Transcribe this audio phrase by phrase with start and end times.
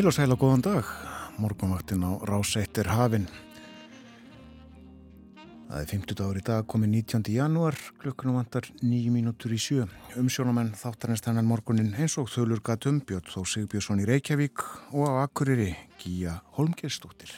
[0.00, 0.86] Heil og sæl og góðan dag,
[1.36, 3.26] morgunvaktin á Ráseitt er hafinn.
[5.68, 7.26] Það er 50 dagur í dag, komið 19.
[7.28, 9.84] janúar, klukkunum vantar 9 mínútur í sjö.
[10.16, 14.64] Umsjónamenn þáttarins þennan morgunin eins og þölur gatum Björn Þó Sigbjörnsson í Reykjavík
[14.96, 17.34] og á Akureyri Gíja Holmgerstóttir.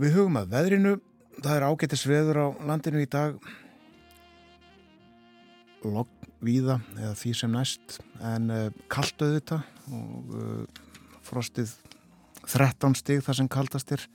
[0.00, 0.94] Við hugum að veðrinu,
[1.36, 3.36] það er ágættis veður á landinu í dag,
[5.84, 9.60] logg víða eða því sem næst en uh, kallt auðvita
[9.92, 10.82] og uh,
[11.26, 11.74] frostið
[12.46, 14.06] 13 stig þar sem kaldast er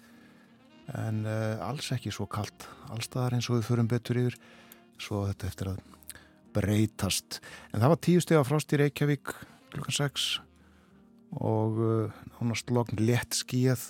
[0.98, 4.40] en uh, alls ekki svo kallt allstaðar eins og við förum betur yfir
[5.02, 5.84] svo þetta eftir að
[6.56, 7.42] breytast.
[7.74, 9.34] En það var 10 stig af frost í Reykjavík
[9.74, 10.28] klukkan 6
[11.36, 11.82] og
[12.38, 13.90] nánast logn létt skíjað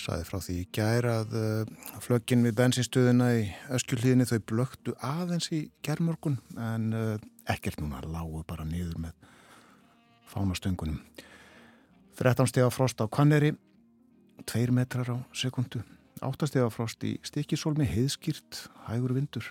[0.00, 3.44] saði frá því í gæra að uh, flöggin við bensinstöðuna í
[3.76, 7.16] öskjulíðinni þau blöktu aðeins í gerðmörgun en uh,
[7.50, 9.14] ekkert núna lágu bara niður með
[10.32, 11.00] fánastöngunum.
[12.18, 13.54] 13 steg af frost á Kanneri
[14.50, 15.82] 2 metrar á sekundu
[16.22, 19.44] 8 steg af frost í Stikisólmi heiðskýrt, hægur vindur.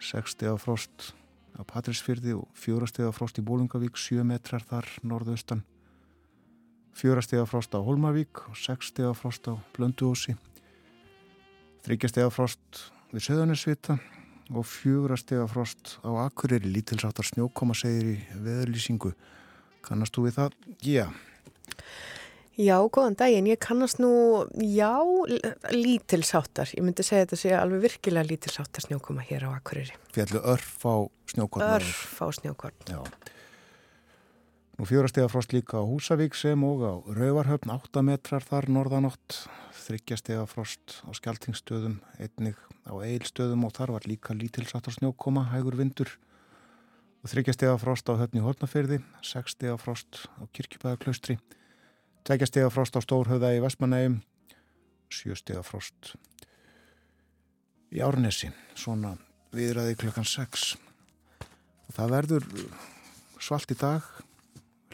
[0.00, 1.12] 6 steg af frost
[1.54, 5.62] á Patrísfyrði og 4 steg af frost í Bólungavík 7 metrar þar norðaustan
[6.94, 10.36] fjórastega frost á Holmavík og sexstega frost á Blönduósi.
[11.84, 13.98] Þryggjastega frost við Söðanesvita
[14.54, 16.70] og fjórastega frost á Akureyri.
[16.70, 19.14] Lítilsáttar snjókoma segir í veðurlýsingu.
[19.84, 20.58] Kannast þú við það?
[20.84, 21.06] Já.
[22.54, 24.94] Já, góðan daginn, ég kannast nú já,
[25.74, 29.98] lítilsáttar ég myndi segja þetta sé alveg virkilega lítilsáttar snjókoma hér á Akureyri.
[30.14, 30.94] Fjallu örf á
[31.34, 32.78] snjókorn Örf á snjókorn.
[32.86, 33.02] Já
[34.74, 39.46] Nú fjórastega frost líka á Húsavík sem og á Rauvarhöfn, 8 metrar þar norðanótt,
[39.86, 46.10] þryggjastega frost á Skeltingstöðum, einnig á Eilstöðum og þar var líka lítilsáttar snjókoma, hægur vindur.
[47.22, 51.38] Og þryggjastega frost á höfni Hortnafyrði, 6 stega frost á Kirkjubæðaklaustri,
[52.26, 54.18] tveggjastega frost á Stórhauða í Vestmanægum,
[55.06, 56.16] 7 stega frost
[57.94, 59.14] í Árnesi, svona
[59.54, 60.74] viðræði klukkan 6
[61.46, 62.52] og það verður
[63.38, 64.02] svalt í dag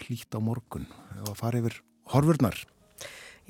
[0.06, 0.86] hlýtt á morgun
[1.22, 1.80] og að fara yfir
[2.12, 2.58] horfurnar.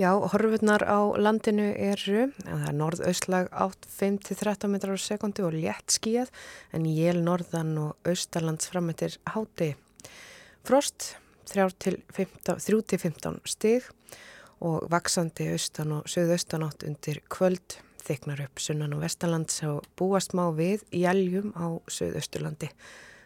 [0.01, 6.31] Já, horfurnar á landinu eru, það er norðaustlag 8-5-13 metrar á sekundi og létt skíjað
[6.73, 9.75] en jél norðan og austalands frammetir háti.
[10.65, 11.17] Frost
[11.51, 13.85] 3-15 stig
[14.65, 20.47] og vaksandi austan og söðaustanátt undir kvöld þyknar upp sunnan og vestalands og búast má
[20.57, 22.71] við jæljum á söðausturlandi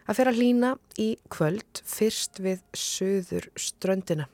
[0.04, 0.70] að fyrir að lína
[1.00, 4.28] í kvöld fyrst við söður ströndina.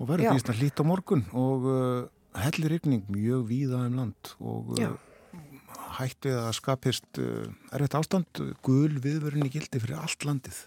[0.00, 2.06] Og verður því að hlýta morgun og uh,
[2.44, 4.96] hellir ykning mjög víða um land og uh,
[6.00, 10.64] hætti að skapist uh, erfitt ástand, gul viðvörunni gildi fyrir allt landið.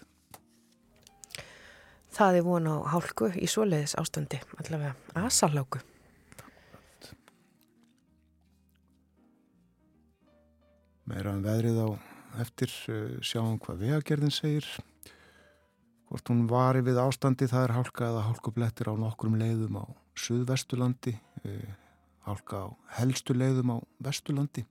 [2.18, 5.82] Það er von á hálku í svoleiðis ástandi, allavega aðsaláku.
[11.08, 11.88] Meira en um veðrið á
[12.42, 14.66] eftir eh, sjáum hvað vegagerðin segir.
[16.08, 19.84] Hvort hún vari við ástandi það er hálka eða hálkublettir á nokkrum leiðum á
[20.18, 21.72] Suðvestulandi eh,
[22.28, 22.68] hálka á
[22.98, 24.64] helstu leiðum á Vestulandi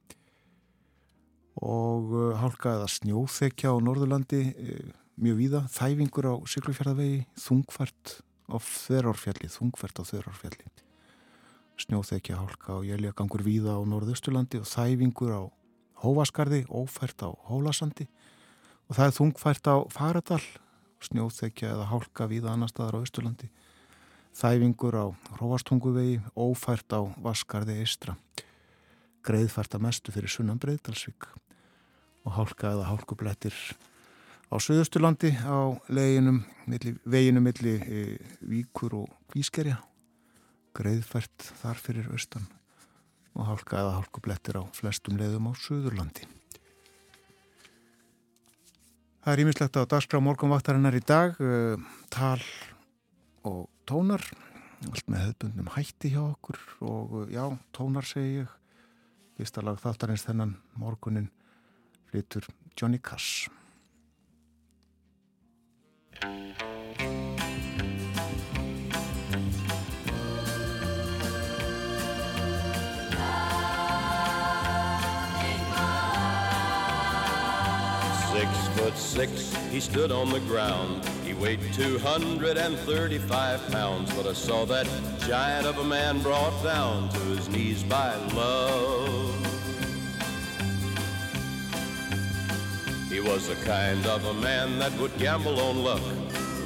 [1.61, 4.41] og eh, hálka eða snjóþekja á Norðurlandi
[5.17, 8.19] mjög víða, þæfingur á Siglufjörðavegi þungfært
[8.49, 10.73] á þverjárfjalli þungfært á þverjárfjalli
[11.77, 15.41] snjóþekja hálka og jæljagangur víða á Norðausturlandi og þæfingur á
[16.03, 18.05] Hóvaskarði, ófært á Hólasandi.
[18.87, 20.43] Og það er þungfært á Faradal,
[21.03, 23.49] snjóþekja eða hálka víða annar staðar á Östurlandi,
[24.37, 25.05] þæfingur á
[25.41, 28.15] Róastunguvegi, ófært á Vaskarði Eistra,
[29.25, 31.27] greiðfært að mestu fyrir sunnan Breiðdalsvík.
[32.27, 33.55] Og hálka eða hálkublettir
[34.51, 38.03] á Suðusturlandi á leginum, milli, veginum milli e,
[38.47, 39.79] Víkur og Kvískerja,
[40.77, 42.47] greiðfært þar fyrir Östan
[43.37, 46.25] og hálka eða hálkublettir á flestum leiðum á Suðurlandi.
[49.21, 51.75] Það er ímislegt á dagskrá morgunvaktarinnar í dag, uh,
[52.13, 52.39] tal
[53.47, 54.23] og tónar,
[54.87, 57.43] allt með hefðbundnum hætti hjá okkur og uh, já,
[57.75, 58.53] tónar segi ég,
[59.37, 61.29] fyrsta lag þáttarins þennan morgunin
[62.09, 62.47] flytur
[62.79, 63.49] Johnny Cass.
[78.97, 81.05] Six he stood on the ground.
[81.23, 84.87] He weighed 235 pounds, but I saw that
[85.19, 89.35] giant of a man brought down to his knees by love.
[93.09, 96.01] He was the kind of a man that would gamble on luck,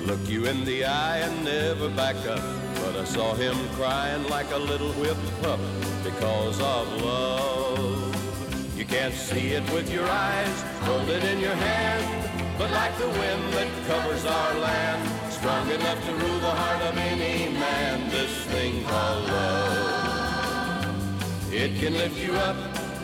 [0.06, 2.42] look you in the eye and never back up.
[2.76, 5.60] But I saw him crying like a little whipped pup
[6.04, 8.01] because of love.
[8.92, 12.58] Can't see it with your eyes, hold it in your hand.
[12.58, 16.98] But like the wind that covers our land, strong enough to rule the heart of
[16.98, 20.94] any man, this thing called love.
[21.54, 22.58] It can lift you up,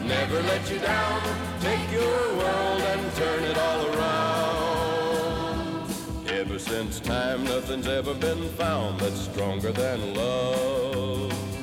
[0.03, 1.21] never let you down,
[1.61, 4.27] take your world and turn it all around.
[6.27, 11.56] Ever since time, nothing's ever been found that's stronger than love.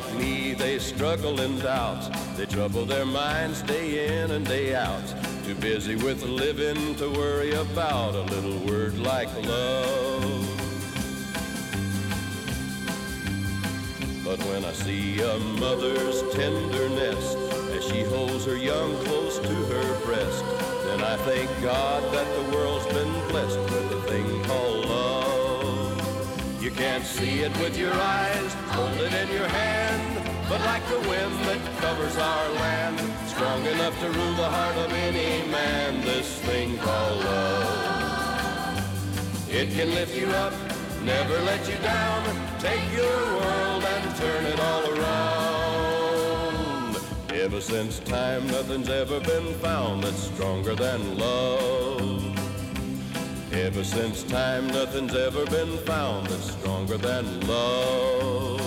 [0.00, 2.10] Like me, they struggle and doubt.
[2.36, 5.02] They trouble their minds day in and day out.
[5.44, 10.46] Too busy with living to worry about a little word like love.
[14.24, 17.34] But when I see a mother's tenderness
[17.74, 20.44] as she holds her young close to her breast,
[20.84, 23.69] then I thank God that the world's been blessed
[26.70, 31.00] You can't see it with your eyes, hold it in your hand, but like the
[31.00, 36.38] wind that covers our land, strong enough to rule the heart of any man, this
[36.42, 38.78] thing called love.
[39.50, 40.52] It can lift you up,
[41.02, 42.22] never let you down,
[42.60, 45.88] take your world and turn it all around.
[47.32, 52.29] Ever since time, nothing's ever been found that's stronger than love.
[53.60, 58.60] Ever since time, nothing's ever been found that's stronger than love.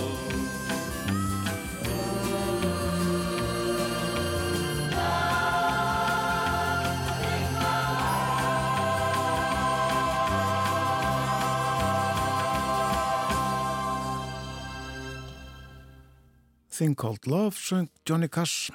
[16.70, 18.70] Thing Called Love söng Johnny Cass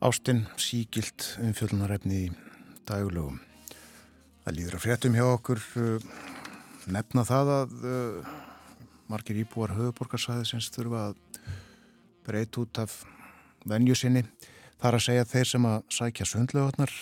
[0.00, 2.30] Ástinn síkilt umfjöldunarefni í
[2.88, 3.45] daglögum
[4.46, 6.04] Það líður að fréttum hjá okkur uh,
[6.94, 8.26] nefna það að uh,
[9.10, 11.40] margir íbúar höfuborgarsæði sem þurfa að
[12.28, 12.94] breyta út af
[13.66, 14.22] venju sinni.
[14.78, 16.94] Þar að segja þeir sem að sækja sundlegarnar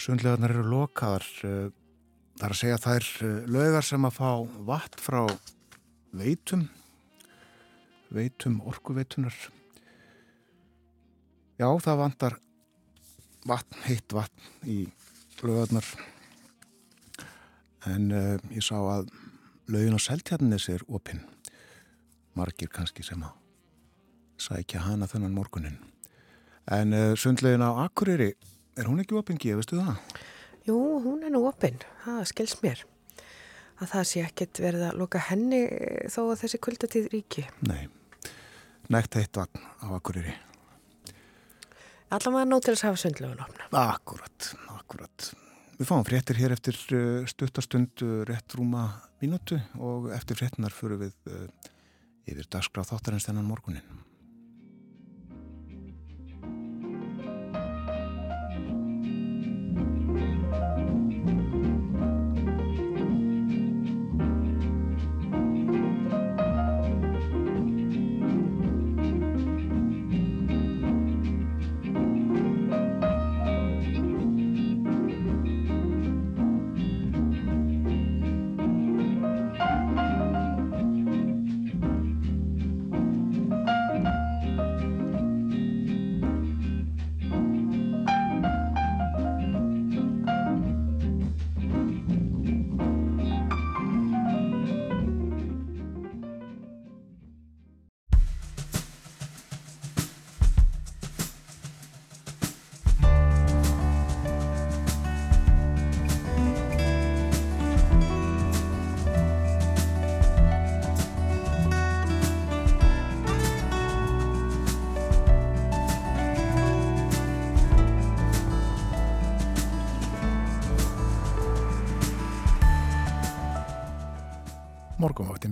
[0.00, 1.68] sundlegarnar eru lokaðar uh,
[2.40, 3.10] þar að segja þær
[3.52, 4.32] lögar sem að fá
[4.72, 5.20] vatn frá
[6.16, 6.64] veitum
[8.16, 9.36] veitum orkuveitunar
[11.60, 12.40] já það vantar
[13.46, 14.78] vatn, heitt vatn í
[15.42, 15.86] lögarnar
[17.86, 19.10] en uh, ég sá að
[19.70, 21.22] lögin á seltjarnis er opinn
[22.36, 23.36] margir kannski sem að
[24.40, 25.78] sækja hana þennan morgunin
[26.72, 28.32] en uh, sundlegin á Akureyri
[28.76, 30.00] er hún ekki opinn, gefistu það?
[30.66, 32.82] Jú, hún er nú opinn, það skils mér.
[33.76, 35.62] Að það sé ekkert verið að loka henni
[36.12, 37.44] þó að þessi kuldatíð ríki.
[37.68, 37.86] Nei,
[38.92, 40.34] nægt heitt vatn á Akureyri.
[42.14, 43.68] Allavega nóg til þess að hafa sundlögun opna.
[43.82, 45.30] Akkurat, akkurat.
[45.76, 48.86] Við fáum fréttir hér eftir uh, stuttastund uh, rétt rúma
[49.22, 51.72] mínútu og eftir fréttinar fyrir við uh,
[52.30, 53.84] yfir dagskráð þáttarins þennan morgunin.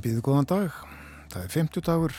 [0.04, 0.80] Býðu góðan dag.
[1.32, 2.14] Það er 50 dagur,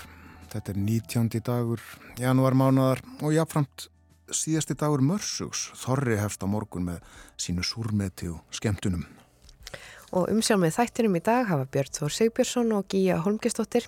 [0.49, 1.41] þetta er 19.
[1.45, 1.83] dagur,
[2.17, 3.85] janúar mánadar og jáfnframt
[4.33, 5.67] síðasti dagur mörsugs.
[5.77, 7.03] Þorri hefst á morgun með
[7.37, 9.05] sínu súrmeti og skemmtunum.
[10.15, 13.87] og umsjá með þættinum í dag hafa Björn Þór Sigbjörnsson og Gíja Holmgistóttir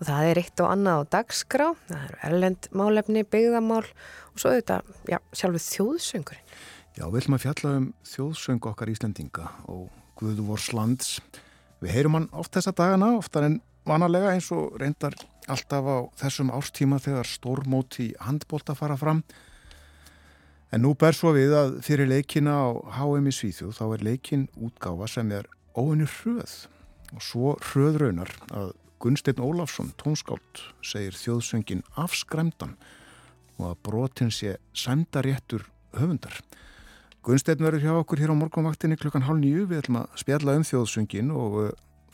[0.00, 4.56] og það er eitt og annað á dagskrá, það eru erlend málefni, byggðamál og svo
[4.56, 6.56] þetta, já, sjálfuð þjóðsöngurinn.
[6.96, 9.86] Já, við ætlum að fjalla um þjóðsöng okkar Íslandinga og
[10.18, 11.20] Guðu Vors lands.
[11.80, 15.16] Við heyrum hann oft þessa dagana, oftar en vanalega eins og reyndar
[15.50, 19.24] alltaf á þessum ástíma þegar stórmóti handbólta fara fram
[20.70, 22.68] En nú ber svo við að fyrir leikina á
[23.00, 26.52] HM í Svíþjóð þá er leikin útgáfa sem er óinni hröð
[27.10, 28.70] og svo hröðraunar að
[29.02, 32.76] Gunstein Ólafsson, tónskáld, segir þjóðsöngin afskræmdan
[33.58, 35.64] og að brotin sé sæmdaréttur
[35.96, 36.36] höfundar.
[37.20, 40.62] Gunstein verður hjá okkur hér á morgunvaktinni klukkan hálf nýju, við ætlum að spjalla um
[40.64, 41.66] þjóðsöngin og uh,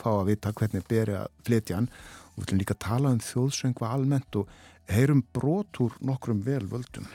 [0.02, 1.86] fá að vita hvernig beri að fletja hann
[2.32, 4.50] og við ætlum líka að tala um þjóðsöngva almennt og
[4.90, 7.06] heyrum brot úr nokkrum velvöldum.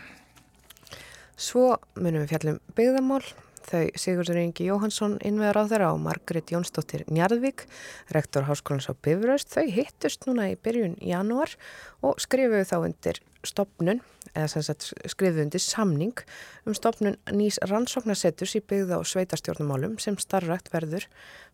[1.36, 1.66] Svo
[1.98, 3.24] munum við fjallum byggðamál.
[3.62, 7.68] Þau Sigurður Ingi Jóhansson innvegar á þeirra og Margret Jónsdóttir Njarðvík,
[8.16, 9.52] rektor Háskólans á Bifröst.
[9.54, 11.54] Þau hittust núna í byrjun janúar
[12.02, 14.02] og skrifuðu þá undir stopnun,
[14.38, 14.76] eða
[15.12, 16.24] skrifuðu undir samning
[16.66, 21.08] um stopnun nýs rannsóknarsettus í byggða og sveitarstjórnumálum sem starfrækt verður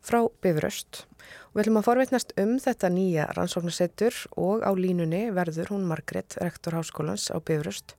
[0.05, 1.05] frá Bifröst.
[1.51, 6.37] Og við ætlum að forveitnast um þetta nýja rannsóknarsettur og á línunni verður hún Margret,
[6.43, 7.95] rektor Háskólans á Bifröst,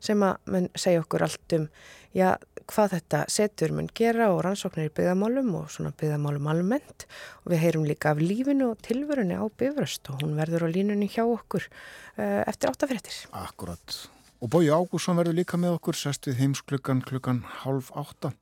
[0.00, 1.68] sem að mun segja okkur allt um
[2.16, 2.36] já,
[2.70, 7.06] hvað þetta setur mun gera og rannsóknir í byggðamálum og svona byggðamálum almennt
[7.42, 11.10] og við heyrum líka af lífinu og tilvörunni á Bifröst og hún verður á línunni
[11.12, 13.22] hjá okkur uh, eftir áttafréttir.
[13.36, 14.02] Akkurat.
[14.42, 18.32] Og Bói Ágússon verður líka með okkur, sest við heimsklukkan klukkan halv átta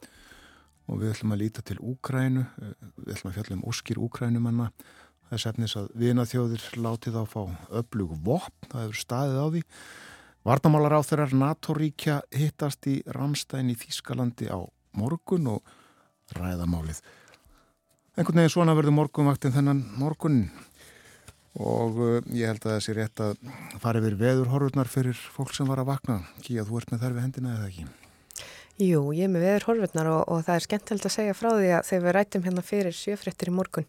[0.89, 2.71] og við ætlum að líta til Úkrænu, eh,
[3.05, 4.71] við ætlum að fjalla um óskýr Úkrænumanna,
[5.29, 7.43] það er sefnis að vina þjóðir látið á að fá
[7.83, 9.63] öflug vopn, það hefur staðið á því.
[10.49, 14.59] Vardamálar á þeirrar NATO-ríkja hittast í Ramstein í Þískalandi á
[14.97, 15.63] morgun og
[16.33, 17.05] ræðamálið.
[18.17, 20.49] Einhvern veginn svona verður morgunvaktin þennan morgunin
[21.59, 23.41] og uh, ég held að það sé rétt að
[23.83, 26.21] fara yfir veðurhorfurnar fyrir fólk sem var að vakna.
[26.45, 27.89] Kíja, þú ert með þær við hendina eða ekki?
[28.81, 31.69] Jú, ég er með veður horfurnar og, og það er skemmtilegt að segja frá því
[31.77, 33.87] að þegar við rættum hérna fyrir sjöfrettir í morgun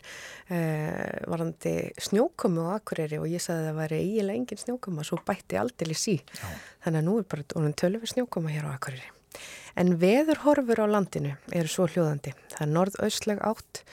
[0.51, 1.73] eh, varandi
[2.09, 5.95] snjókomu og akkurýri og ég sagði að það væri eiginlega engin snjókoma svo bætti aldrei
[5.95, 6.17] sí.
[6.19, 6.49] Já.
[6.83, 9.07] Þannig að nú er bara um tölur snjókoma hér á akkurýri.
[9.79, 12.35] En veður horfur á landinu eru svo hljóðandi.
[12.51, 13.85] Það er norðaustleg átt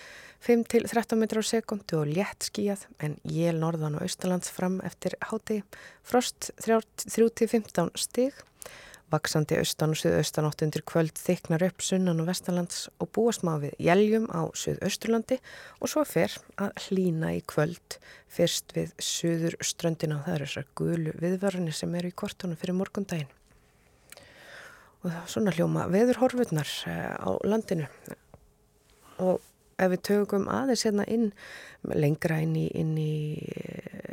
[0.46, 5.62] 5-13 metrar á sekundu og létt skíjað en jél norðan og austalands fram eftir háti
[6.06, 8.36] frost 3-15 stig.
[9.08, 13.64] Vaksandi austan og suðaustan átt undir kvöld þyknar upp sunnan og vestalands og búast maður
[13.64, 15.38] við jæljum á suðausturlandi
[15.80, 17.96] og svo fer að hlína í kvöld.
[18.28, 22.76] Fyrst við suður ströndina og það eru þessar gulu viðvarni sem eru í kortunum fyrir
[22.76, 23.32] morgundaginn.
[25.02, 27.88] Og svona hljóma veðurhorfurnar eh, á landinu.
[29.24, 29.40] Og
[29.78, 31.30] ef við tökum aðeins hérna inn
[31.94, 33.14] lengra inn í, inn í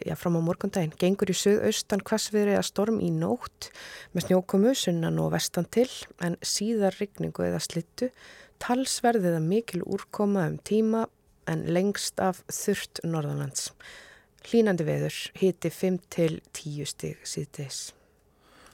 [0.05, 3.71] já, fram á morgundaginn, gengur í söðaustan hvassviðri að storm í nótt
[4.13, 5.89] með snjókomu sunnan og vestan til
[6.23, 8.11] en síðar rigningu eða slittu
[8.63, 11.05] talsverðið að mikil úrkoma um tíma
[11.49, 13.69] en lengst af þurft norðanlands.
[14.45, 17.79] Hlínandi veður hiti 5 til 10 stig síðdeis.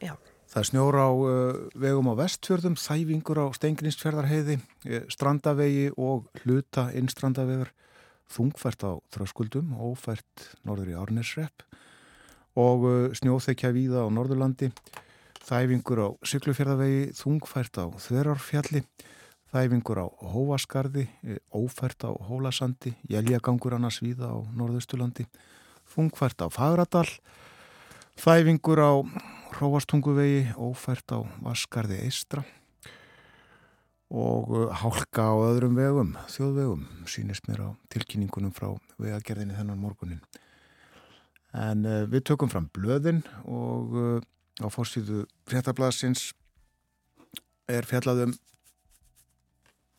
[0.04, 0.16] Já.
[0.52, 7.72] Það snjóra á uh, vegum á vestfjörðum, þæfingur á stengrinstfjörðarheiði, eh, strandavegi og hluta innstrandavegur,
[8.32, 11.64] þungfært á þröskuldum, ófært norður í Árnesrepp
[12.60, 14.74] og uh, snjóþekja víða á Norðurlandi,
[15.48, 18.84] þæfingur á syklufjörðavegi, þungfært á Þverárfjalli,
[19.56, 25.30] þæfingur á Hóaskarði, eh, ófært á Hólasandi, jæljagangur annars víða á Norðustulandi,
[25.96, 27.08] þungfært á Fagradal,
[28.20, 28.92] þæfingur á
[29.52, 32.44] Hróastunguvegi, ófært á Vaskarði Eistra
[34.12, 40.22] og uh, hálka á öðrum vegum, þjóðvegum, sínist mér á tilkynningunum frá vegagerðinni þennan morgunin.
[41.56, 44.24] En uh, við tökum fram blöðin og uh,
[44.64, 46.32] á fórstíðu fréttablasins
[47.72, 48.36] er fjallaðum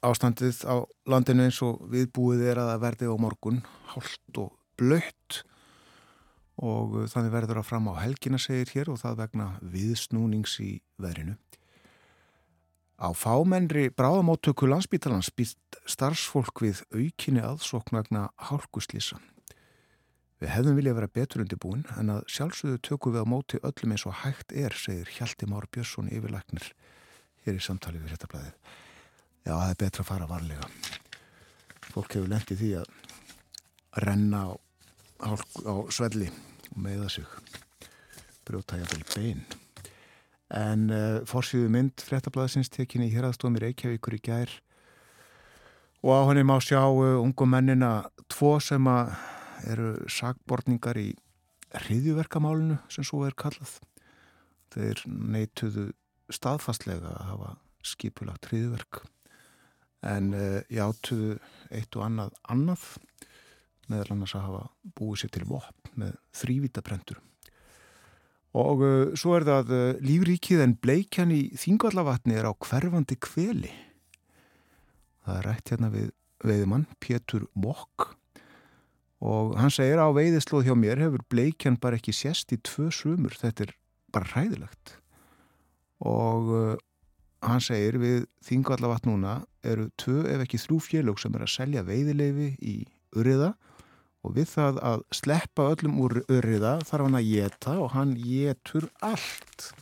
[0.02, 5.42] ástandið á landinu eins og viðbúið er að það verði á morgun, hálft og blött
[6.62, 10.72] og uh, þannig verður að fram á helgina segir hér og það vegna viðsnúnings í
[11.02, 11.34] veðrinu.
[13.02, 19.18] Á fámennri bráðamáttöku landsbítalans býtt starfsfólk við aukinni aðsóknagna hálkuslýsa.
[20.38, 23.94] Við hefðum viljað vera betur undir búin en að sjálfsögðu tökum við á móti öllum
[23.94, 26.70] eins og hægt er, segir Hjalti Már Björnsson yfirlæknir
[27.42, 28.54] hér í samtali við réttablaðið.
[29.42, 30.70] Já, það er betra að fara varlega.
[31.90, 32.90] Fólk hefur lendið því að
[34.06, 36.30] renna á, á svelli
[36.76, 37.26] meða sig.
[38.46, 39.44] Brjóta jafnvel bein.
[40.52, 44.52] En uh, fórsýðu mynd frettablaðsins tekinni í hérastómi Reykjavíkur í gær.
[46.02, 48.02] Og á henni má sjá uh, ungu mennina
[48.32, 48.88] tvo sem
[49.70, 51.12] eru sagbortningar í
[51.86, 53.78] hriðjuverkamálinu sem svo er kallað.
[54.74, 55.90] Þeir neituðu
[56.32, 57.54] staðfastlega að hafa
[57.86, 59.02] skipulagt hriðjuverk
[60.06, 61.36] en uh, játuðu
[61.70, 62.86] eitt og annað annað
[63.90, 64.62] meðal annars að hafa
[64.98, 67.20] búið sér til vopn með þrývítaprentur.
[68.58, 73.72] Og uh, svo er það uh, lífríkið en bleikjan í þingvallavatni er á hverfandi kveli.
[75.24, 76.10] Það er rætt hérna við
[76.42, 78.10] veiðmann Pétur Mokk
[79.22, 83.36] og hann segir á veiðislóð hjá mér hefur bleikjan bara ekki sérst í tvö sumur,
[83.38, 83.74] þetta er
[84.12, 84.96] bara hræðilegt
[86.02, 86.72] og uh,
[87.46, 91.84] hann segir við þingvallavatn núna eru tvö ef ekki þrjú félög sem er að selja
[91.86, 92.74] veiðileifi í
[93.18, 93.71] Uriða og
[94.36, 99.72] við það að sleppa öllum úr Uriða þarf hann að geta og hann getur allt.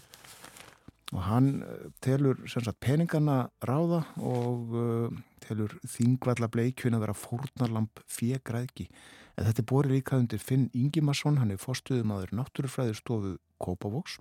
[1.11, 8.01] Og hann uh, telur sagt, peningana ráða og uh, telur þingvalla bleikvinn að vera fórnarlamp
[8.09, 8.89] fjegræðki
[9.37, 14.19] en þetta er borið líka undir Finn Ingimarsson hann er fórstuðumadur náttúrufræðurstofu Kópavóks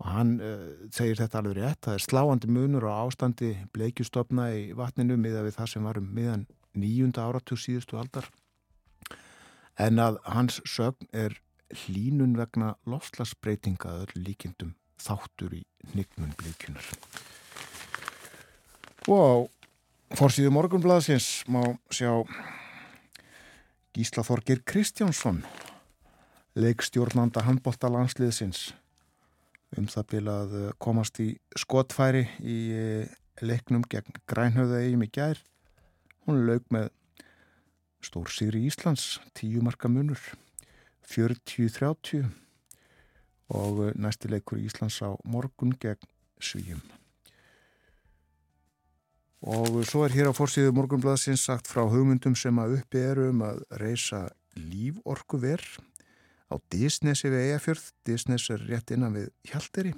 [0.00, 4.64] og hann uh, segir þetta alveg rétt það er sláandi munur og ástandi bleikjustofna í
[4.76, 6.46] vatninu miða við það sem var um miðan
[6.76, 8.28] nýjunda áratug síðustu aldar
[9.82, 11.36] en að hans sögn er
[11.84, 15.62] hlínun vegna lofslagsbreytinga öll líkindum þáttur í
[15.94, 16.86] nignun bleikjunar
[19.10, 19.34] og á
[20.18, 22.10] fórsíðu morgunblæðsins má sjá
[23.96, 25.42] Gísla Þorgir Kristjánsson
[26.56, 28.70] leikstjórnanda handbólta landsliðsins
[29.76, 35.40] um það bilað komast í skotfæri í eh, leiknum gegn grænhauða eigum í gær.
[36.26, 36.90] Hún lög með
[38.06, 40.20] stór sigri Íslands, tíu marka munur
[41.10, 42.22] 40-30
[43.56, 46.06] og næsti leikur Íslands á morgun gegn
[46.42, 46.82] svíjum
[49.46, 53.44] og svo er hér á fórsíðu morgunblaðsins sagt frá hugmyndum sem að uppi eru um
[53.46, 54.24] að reysa
[54.56, 55.62] líforkuver
[56.50, 57.84] á Disneysi við Eyjafjörð.
[58.06, 59.92] Disneys er rétt innan við Hjalteri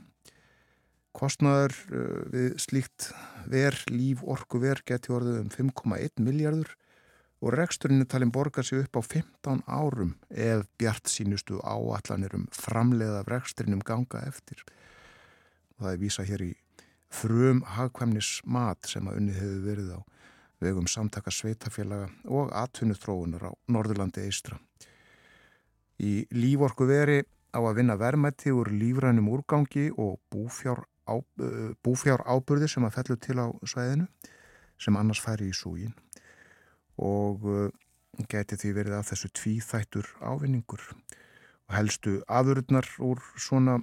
[1.17, 3.11] kostnaður uh, við slíkt
[3.49, 6.75] ver, líforkuver geti orðið um 5,1 miljardur
[7.39, 12.49] og reksturinn er talin borga sig upp á 15 árum ef bjart sínustu áallanir um
[12.53, 14.65] framleiða reksturinnum ganga eftir
[15.79, 16.53] og það er vísa hér í
[17.09, 20.01] frum hagkvæmnis mat sem að unnið hefur verið á
[20.61, 24.59] vegum samtaka sveitafélaga og atvinnutróunar á Norðurlandi eistra.
[26.03, 27.23] Í líforku veri
[27.55, 31.15] á að vinna verðmætti úr lífrænum úrgangi og búfjár, á,
[31.83, 34.09] búfjár áburði sem að fellur til á svæðinu
[34.79, 35.95] sem annars færi í súgin
[36.99, 37.45] og
[38.27, 40.83] geti því verið af þessu tvíþættur ávinningur
[41.69, 43.79] og helstu afurðnar úr svona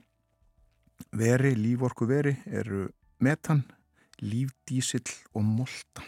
[1.16, 2.90] veri, líforku veri eru
[3.24, 3.64] metan,
[4.20, 6.04] lífdísill og molta.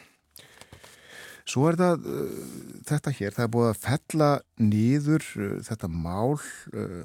[1.47, 2.39] Svo er það uh,
[2.87, 6.35] þetta hér, það er búið að fella nýður uh, þetta mál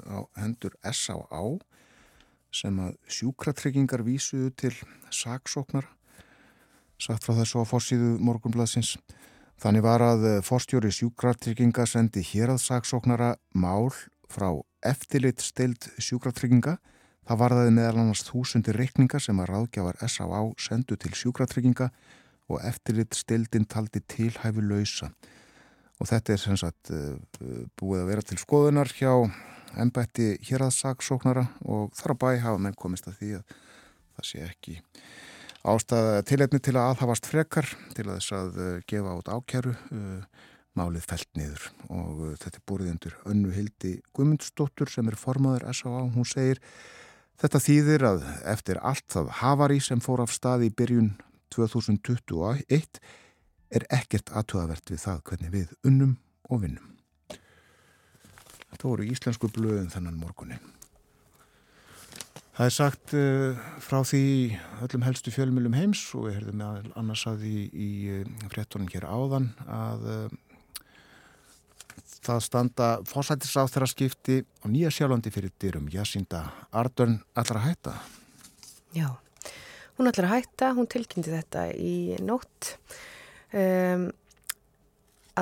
[0.03, 1.43] á hendur S.A.A.
[2.51, 4.73] sem að sjúkratryggingar vísuðu til
[5.15, 5.87] saksóknar,
[6.99, 8.97] satt frá þessu á fórsíðu morgunbladsins.
[9.61, 13.91] Þannig var að fórstjóri sjúkratrygginga sendi hér að saksóknara mál
[14.31, 14.49] frá
[14.83, 16.77] eftirlit stild sjúkratrygginga
[17.23, 20.41] Það varðaði meðal annars þúsundir reikninga sem að ráðgjafar S.A.A.
[20.59, 21.87] sendu til sjúkratrygginga
[22.51, 25.07] og eftirlit stildin taldi tilhæfu lausa.
[26.01, 27.15] Og þetta er sem sagt eh,
[27.79, 29.13] búið að vera til skoðunar hjá
[29.79, 33.55] ennbætti hér að saksóknara og þar á bæ hafa menn komist að því að
[34.17, 34.75] það sé ekki
[35.63, 40.41] ástæða tilhæfni til að aðhafast frekar til að þess að eh, gefa át ákjæru uh,
[40.75, 45.69] málið felt niður og uh, þetta er búið undir önnu hildi Guðmundsdóttur sem er formaður
[45.71, 46.03] S.A.A.
[46.11, 46.59] Hún segir
[47.41, 51.09] Þetta þýðir að eftir allt það hafari sem fór af stað í byrjun
[51.53, 53.01] 2021
[53.73, 56.13] er ekkert aðtöðavert við það hvernig við unnum
[56.49, 56.93] og vinnum.
[58.69, 60.61] Þetta voru íslensku blöðun þennan morgunin.
[62.53, 64.25] Það er sagt uh, frá því
[64.85, 66.59] öllum helstu fjölmjölum heims og við herðum
[67.01, 70.35] annars að því í uh, fréttunum hér áðan að uh,
[72.23, 75.87] það standa fósættisáð þeirra skipti á nýja sjálfandi fyrir dyrum.
[75.91, 77.93] Jacinda Ardern ætlar að hætta.
[78.93, 79.07] Já,
[79.97, 80.69] hún að hætta.
[80.77, 82.75] Hún tilkynnti þetta í nótt
[83.49, 84.05] um,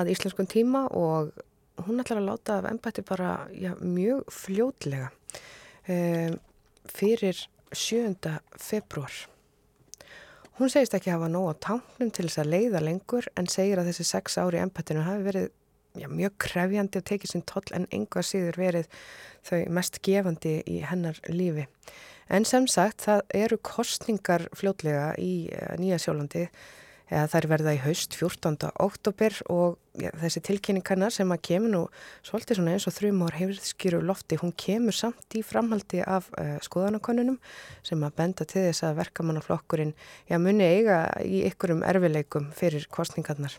[0.00, 1.28] að íslenskun tíma og
[1.84, 5.12] hún að láta af ennbætti bara já, mjög fljótlega
[5.92, 6.40] um,
[6.88, 8.38] fyrir 7.
[8.58, 9.12] februar.
[10.58, 13.88] Hún segist ekki hafa nóg á tánknum til þess að leiða lengur en segir að
[13.90, 15.46] þessi sex ári ennbættinu hafi verið
[15.96, 18.90] já, mjög krefjandi og tekið sinn toll en enga síður verið
[19.48, 21.66] þau mest gefandi í hennar lífi.
[22.32, 26.46] En sem sagt, það eru kostningar fljótlega í eh, Nýja Sjólandi
[27.10, 28.70] eða þær verða í haust 14.
[28.82, 31.82] oktober og ja, þessi tilkynningarna sem að kemur nú
[32.24, 37.40] svolítið svona eins og þrjumár hefurskýru lofti, hún kemur samt í framhaldi af uh, skoðanakonunum
[37.86, 39.92] sem að benda til þess að verkamannaflokkurinn
[40.30, 43.58] já, muni eiga í ykkurum erfileikum fyrir kostningarnar.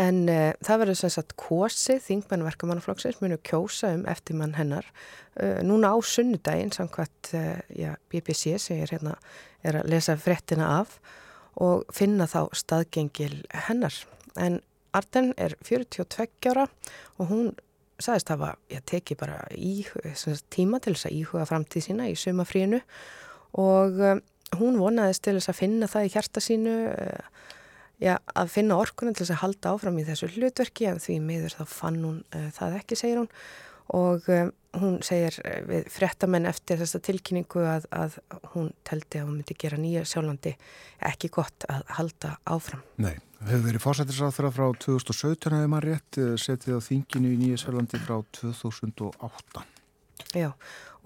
[0.00, 4.88] En uh, það verður sem sagt kosið, þingmennverkamannaflokksins munu kjósa um eftirmann hennar
[5.38, 9.14] uh, núna á sunnudaginn samkvæmt uh, BBC sem ég er, hérna,
[9.62, 10.98] er að lesa frettina af
[11.62, 13.96] og finna þá staðgengil hennar.
[14.36, 14.60] En
[14.94, 16.68] Arden er 42 ára
[17.18, 17.54] og hún
[18.02, 19.84] sagðist að ég teki bara í,
[20.50, 22.80] tíma til þess að íhuga framtíð sína í sumafrínu
[23.60, 24.22] og um,
[24.58, 27.28] hún vonaðist til þess að finna það í hjarta sínu uh,
[28.02, 31.58] já, að finna orkunum til þess að halda áfram í þessu hlutverki en því miður
[31.60, 33.30] þá fann hún uh, það ekki, segir hún
[33.92, 38.16] og um, hún segir eh, við frettamenn eftir þessa tilkynningu að, að
[38.54, 40.54] hún teldi að hún myndi gera nýja sjálfandi
[41.10, 42.82] ekki gott að halda áfram.
[42.96, 47.38] Nei, það hefur verið fórsættisáþra frá 2017 hefur maður rétt eh, setið á þinginu í
[47.44, 49.64] nýja sjálfandi frá 2008.
[50.34, 50.50] Já,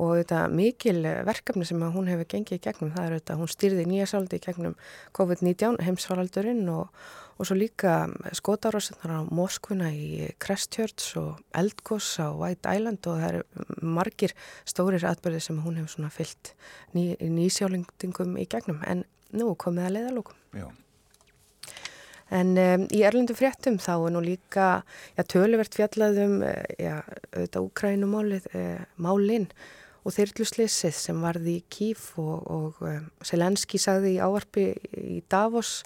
[0.01, 3.89] og þetta mikil verkefni sem hún hefur gengið í gegnum það er þetta, hún styrði
[3.89, 4.77] nýja sjálfandi í gegnum
[5.19, 6.93] COVID-19 heimsfaraldurinn og
[7.39, 13.29] og svo líka skotarósunar á Moskvuna í Christchurch og Eldgoss á White Island og það
[13.29, 14.35] eru margir
[14.67, 16.53] stórir atbyrði sem hún hefur svona fyllt
[16.99, 20.45] ný, nýsjálingdingum í gegnum en nú komið að leiðalókum.
[20.59, 20.69] Já.
[22.35, 24.69] En um, í erlendum fréttum þá er nú líka
[25.17, 26.99] ja, töluvert fjallaðum eh, ja,
[27.33, 29.49] auðvitað Ukrænumálið eh, málinn
[30.05, 35.79] og þyrluslissið sem varði í Kíf og, og um, Selenski sagði í áarpi í Davos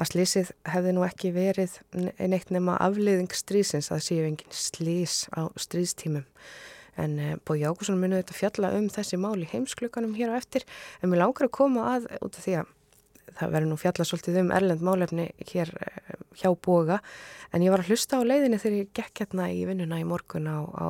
[0.00, 5.52] að slísið hefði nú ekki verið neitt nema afliðing strísins að séu engin slís á
[5.60, 6.26] strístímum.
[7.00, 10.66] En uh, Bói Ágússon munið þetta fjalla um þessi mál í heimsklukanum hér á eftir
[11.00, 12.72] en mér langar að koma að út af því að
[13.40, 16.98] það verður nú fjalla svolítið um erlend málefni hér uh, hjá Bóga
[17.54, 20.48] en ég var að hlusta á leiðinni þegar ég gekk hérna í vinnuna í morgun
[20.50, 20.88] á, á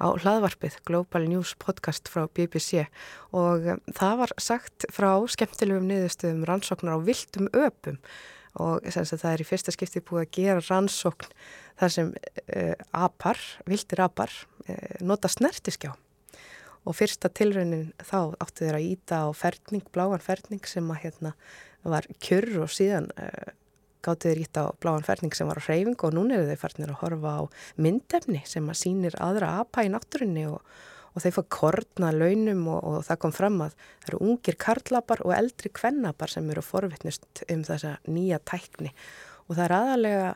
[0.00, 2.86] á hlaðvarpið Global News podcast frá BBC
[3.36, 8.00] og um, það var sagt frá skemmtilegum niðurstöðum rannsóknar á viltum öpum.
[8.58, 11.28] Og það er í fyrsta skipti búið að gera rannsókn
[11.78, 14.32] þar sem uh, apar, viltir apar
[14.66, 15.92] uh, nota snertiskjá.
[16.88, 21.34] Og fyrsta tilraunin þá áttu þeir að íta á ferning, bláan ferning sem að hérna
[21.84, 23.52] var kjörr og síðan uh,
[24.04, 26.92] gáttu þeir ítt á bláan ferning sem var á hreyfingu og núna eru þeir færnir
[26.94, 27.42] að horfa á
[27.80, 30.60] myndefni sem að sínir aðra apa í náttúrunni og,
[31.14, 35.24] og þeir fá kortna launum og, og það kom fram að það eru ungir karlapar
[35.26, 38.94] og eldri kvennapar sem eru forvittnust um þessa nýja tækni.
[39.48, 40.26] Og það er aðalega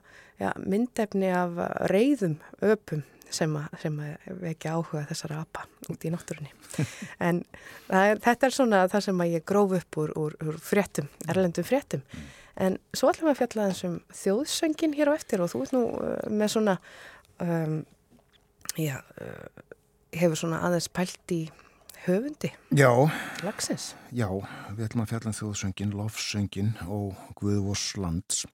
[0.43, 1.59] ja, myndefni af
[1.91, 6.53] reyðum öpum sem að, sem að vekja áhuga þessara apa út í náttúrunni.
[7.27, 7.43] En
[7.89, 11.67] er, þetta er svona það sem að ég gróf upp úr, úr, úr fréttum, erlendum
[11.67, 12.03] fréttum
[12.61, 15.83] En svo ætlum við að fjalla þessum þjóðsöngin hér á eftir og þú ert nú
[15.91, 16.79] uh, með svona,
[17.43, 17.81] um,
[18.79, 19.77] já, uh,
[20.15, 21.43] hefur svona aðeins pælt í
[22.05, 22.53] höfundi.
[22.77, 22.91] Já.
[23.45, 23.93] Lagsins.
[24.15, 24.29] Já,
[24.77, 28.45] við ætlum að fjalla um þjóðsöngin, lofsöngin og Guðvors lands.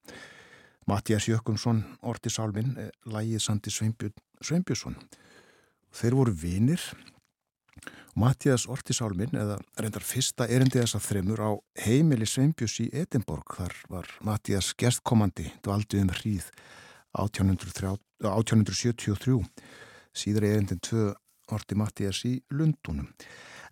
[0.89, 4.97] Mattias Jökunsson, Orti Sálvin, eh, lægið Sandi Sveinbjörnsson.
[5.93, 6.81] Þeir voru vinir
[8.19, 11.51] Mattias Ortisálmin eða reyndar fyrsta erindi þess að þremur á
[11.85, 13.49] heimili Sveinbjörns í Edinborg.
[13.57, 16.47] Þar var Mattias gestkomandi dvaldi um hríð
[17.19, 19.45] 1873
[20.11, 21.05] síðar erindin tvö
[21.51, 23.09] orti Mattias í Lundunum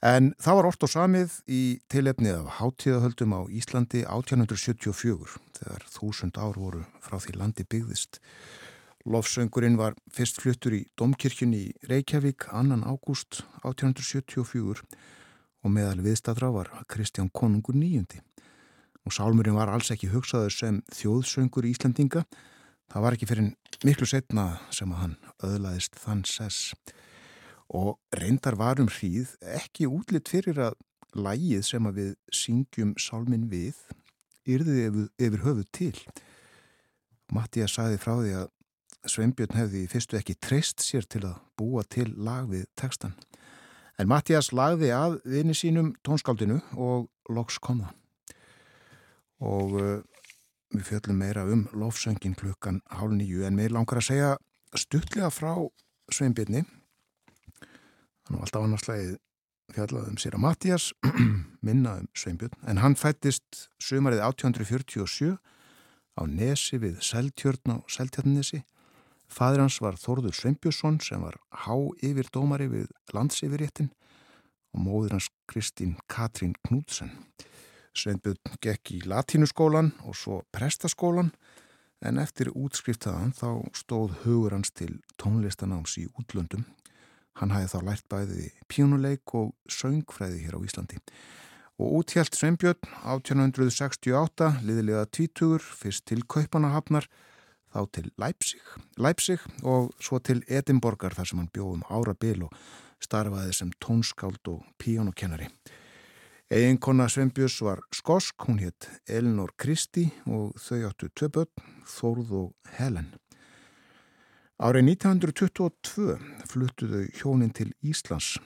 [0.04, 6.38] en það var orð og samið í tilefnið af hátíðahöldum á Íslandi 1874 þegar þúsund
[6.38, 8.20] ár voru frá því landi byggðist
[9.08, 12.76] Lofsöngurinn var fyrst fluttur í Domkirkjunni í Reykjavík 2.
[12.84, 14.82] ágúst 1874
[15.64, 18.20] og meðal viðstadra var Kristján Konungur nýjundi.
[19.08, 22.26] Og sálmurinn var alls ekki hugsaður sem þjóðsöngur í Íslandinga.
[22.92, 23.48] Það var ekki fyrir
[23.88, 24.44] miklu setna
[24.76, 25.16] sem að hann
[25.48, 26.74] öðlaðist þann sess.
[27.72, 30.76] Og reyndar varum hríð ekki útlitt fyrir að
[31.16, 33.80] lægið sem að við syngjum sálminn við
[34.44, 35.96] yrði yfir, höfuð til.
[37.32, 38.54] Mattias sagði frá því að
[39.06, 43.14] Sveinbjörn hefði fyrstu ekki treyst sér til að búa til lag við tekstan.
[43.98, 47.94] En Mattias lagði að vini sínum tónskáldinu og loks kom það.
[49.38, 50.00] Og uh,
[50.74, 54.34] við fjöllum meira um lofsöngin klukkan hálf nýju en mér langar að segja
[54.74, 55.54] stuttlega frá
[56.14, 56.64] Sveinbjörni.
[58.28, 59.16] Hann var alltaf annarslegið
[59.74, 60.88] fjallað um sér að Mattias
[61.66, 65.36] minna um Sveinbjörn en hann fættist sumarið 1847
[66.18, 68.62] á Nesi við Seltjörn á Seltjörnnesi
[69.28, 73.90] Fadir hans var Þorður Sveinbjörnsson sem var há yfir dómari við landsyfirréttin
[74.74, 77.12] og móður hans Kristín Katrín Knúdsen.
[77.96, 81.32] Sveinbjörn gekk í latínuskólan og svo prestaskólan
[82.04, 86.64] en eftir útskriftaðan þá stóð hugur hans til tónlistanáms í útlöndum.
[87.38, 90.98] Hann hæði þá lært bæði pínuleik og söngfræði hér á Íslandi.
[91.78, 97.06] Og úthjælt Sveinbjörn 1868 liðilega tvítugur fyrst til Kaupanahafnar
[97.78, 98.62] þá til Leipzig,
[98.98, 102.56] Leipzig og svo til Edimborgar þar sem hann bjóðum ára bil og
[103.02, 105.46] starfaði sem tónskáld og píjónukennari.
[106.48, 113.12] Eginkonna Sveinbjörns var skosk, hún hétt Elinor Kristi og þau áttu börn, Þórð og Helen.
[114.58, 116.16] Árið 1922
[116.48, 118.38] fluttuðu hjónin til Íslands.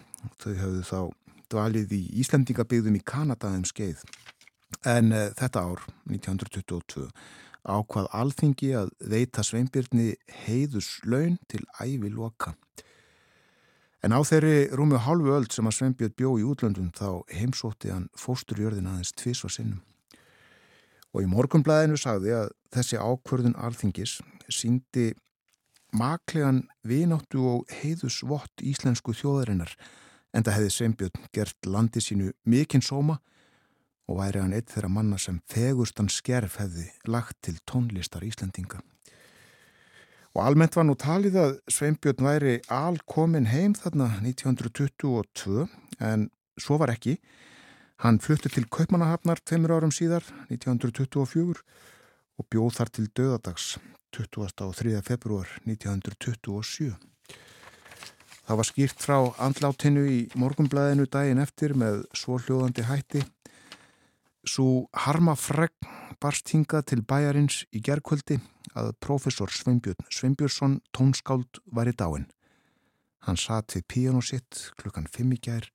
[0.42, 1.00] Þau hafðu þá
[1.52, 4.02] dvalið í Íslandingabigðum í Kanada um skeið.
[4.84, 7.06] En uh, þetta ár, 1922,
[7.62, 10.12] ákvað alþingi að veita Sveinbjörni
[10.44, 12.54] heiðus laun til ævi loka.
[14.02, 18.08] En á þeirri rúmu hálfu öll sem að Sveinbjörn bjó í útlöndum þá heimsótti hann
[18.18, 19.82] fósturjörðin aðeins tvís og sinnum.
[21.14, 24.16] Og í morgunblæðinu sagði að þessi ákvörðun alþingis
[24.50, 25.12] síndi
[25.94, 29.76] maklegan vináttu og heiðusvott íslensku þjóðarinnar
[30.32, 33.20] en það hefði Sveinbjörn gert landi sínu mikinn sóma
[34.10, 38.80] og væri hann eitt þeirra manna sem fegustan skerf hefði lagt til tónlistar Íslandinga.
[40.32, 45.66] Og almennt var nú talið að Sveinbjörn væri alkomin heim þarna 1922
[46.00, 47.18] en svo var ekki.
[48.02, 51.60] Hann flutti til Kaupmannahafnar tveimur árum síðar 1924
[52.40, 53.76] og bjóð þar til döðadags
[54.16, 54.64] 20.
[54.64, 54.98] og 3.
[55.04, 56.96] februar 1927.
[58.42, 63.22] Það var skýrt frá andlátinu í morgumblæðinu daginn eftir með svóljóðandi hætti.
[64.42, 65.90] Svo harma fregn
[66.22, 68.40] barst hingað til bæjarins í gerðkvöldi
[68.78, 72.26] að profesor Sveinbjörn Sveinbjörnsson tónskáld var í dáin.
[73.22, 75.68] Hann satt við píjánu sitt klukkan fimm í gær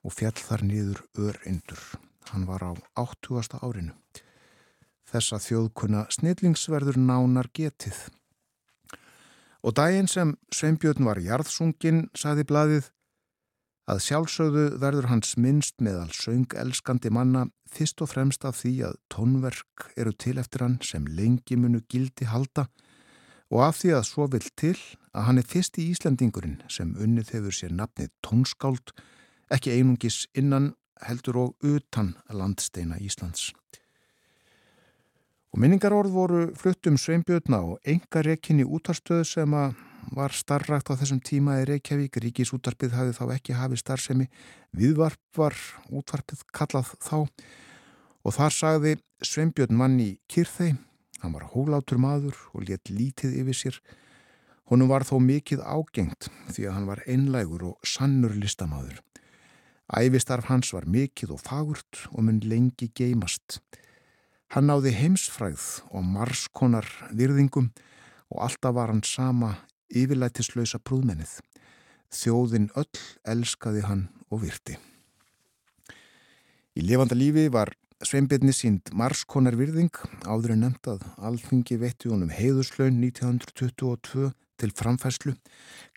[0.00, 1.82] og fjall þar niður öryndur.
[2.32, 3.60] Hann var á 80.
[3.60, 3.92] árinu.
[5.10, 7.98] Þessa þjóðkunna snillingsverður nánar getið.
[9.60, 12.88] Og daginn sem Sveinbjörn var jarðsungin, saði bladið,
[13.90, 19.90] að sjálfsögðu verður hans minnst meðal söngelskandi manna fyrst og fremst af því að tónverk
[19.98, 22.68] eru til eftir hann sem lengi munu gildi halda
[23.50, 24.76] og af því að svo vil til
[25.10, 28.92] að hann er fyrst í Íslandingurinn sem unnið hefur sér nafnið tónskáld,
[29.50, 33.50] ekki einungis innan heldur og utan landsteina Íslands.
[35.50, 39.74] Og minningarorð voru fluttum Sveinbjörna og enga rekinni útarstöðu sem að
[40.14, 44.26] var starrakt á þessum tíma í Reykjavík, Ríkisútarpið hafið þá ekki hafið starfsemi,
[44.76, 45.56] viðvarp var
[45.90, 47.16] útvarpið kallað þá
[48.24, 50.74] og þar sagði Sveinbjörn mann í Kyrþei,
[51.20, 53.78] hann var hólátur maður og létt lítið yfir sér,
[54.70, 59.00] honum var þó mikið ágengt því að hann var einlægur og sannur listamaður.
[59.90, 63.58] Ævistarf hans var mikið og fagurt og mun lengi geimast.
[64.54, 67.72] Hann náði heimsfræð og marskonar virðingum
[68.30, 69.56] og alltaf var hann sama
[69.90, 71.38] yfirlætislausa prúðmennið.
[72.10, 73.02] Þjóðin öll
[73.34, 74.78] elskaði hann og virti.
[76.78, 79.92] Í lifanda lífi var Sveinbjörni sínd marskonar virðing
[80.24, 85.34] áður en nefnt að alþingi veitti honum heiðuslaun 1922 til framfæslu.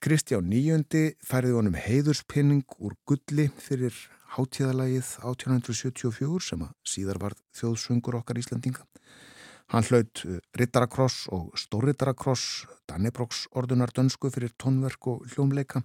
[0.04, 3.96] Kristján Níundi færði honum heiðurspinning úr gulli fyrir
[4.36, 8.84] hátíðalagið 1874 sem að síðar var þjóðsöngur okkar Íslandinga.
[9.74, 15.82] Hann hlaut uh, Rittarakross og Stórrittarakross, Dannebroks ordunar dönsku fyrir tónverk og hljómleika.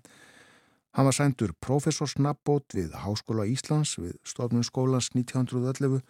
[0.93, 6.03] Hann var sændur profesorsnabbót við Háskóla Íslands við stofnum skólans 1911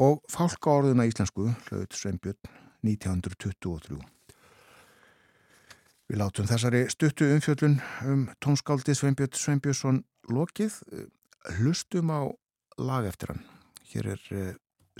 [0.00, 2.52] og fálkaorðuna íslensku hlaut Sveinbjörn
[2.84, 4.00] 1923.
[6.10, 10.80] Við látum þessari stuttu umfjöllun um tónskáldi Sveinbjörn Sveinbjörnsson lokið.
[11.60, 12.28] Hlustum á
[12.80, 13.44] lag eftir hann.
[13.92, 14.50] Hér er uh,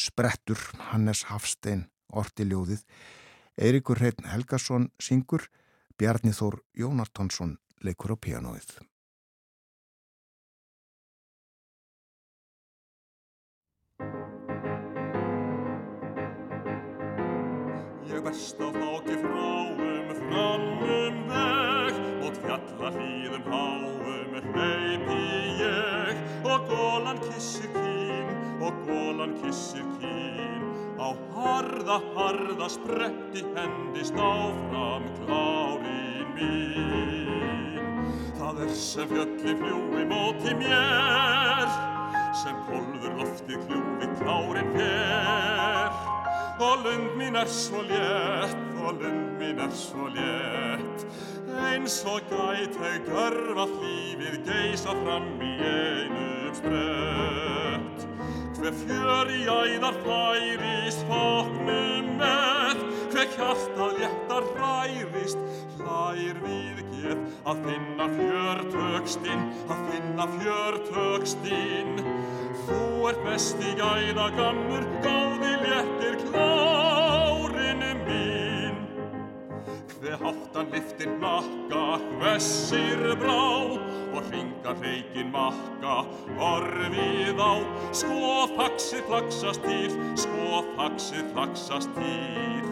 [0.00, 0.60] sprettur
[0.90, 2.86] Hannes Hafstein orti ljóðið.
[3.60, 5.44] Eirikur Hreitn Helgason syngur
[6.00, 8.70] Bjarni Þór Jónartonsson leikur á pianoið
[18.08, 25.22] Ég best á þáki fráum framum veg og fjalla hlýðum háum hleypi
[25.60, 30.64] ég og gólan kissir kín og gólan kissir kín
[31.00, 37.80] á harða, harða spretti hendist áfram klárin mín.
[38.36, 41.72] Það er sem fjalli fljúi móti mér
[42.42, 45.90] sem kolfur lofti kljúfi klárin fér
[46.60, 51.08] og lund mín er svo létt og lund mín er svo létt.
[51.70, 57.69] Eins og gæt hei görfa lífið geisa fram í einum sprett
[58.60, 65.40] hver fjör í æðar færist fóknum með, hver hjarta léttar hrærist,
[65.78, 72.04] hlær við geð, að finna fjörtökstinn, að finna fjörtökstinn.
[72.66, 78.09] Þú ert best í gæða gammur, góði léttir klárinu.
[80.00, 83.68] Hver háttan liftir nakka, hvessir brá
[84.16, 86.06] og hringar reikin makka,
[86.40, 87.52] orfið á.
[87.92, 92.64] Skoð faxið flaksast til, skoð faxið flaksast til.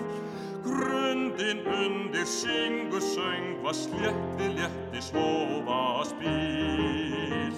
[0.64, 7.52] Grundin undir syngur söng, var slétti létti sofa spil.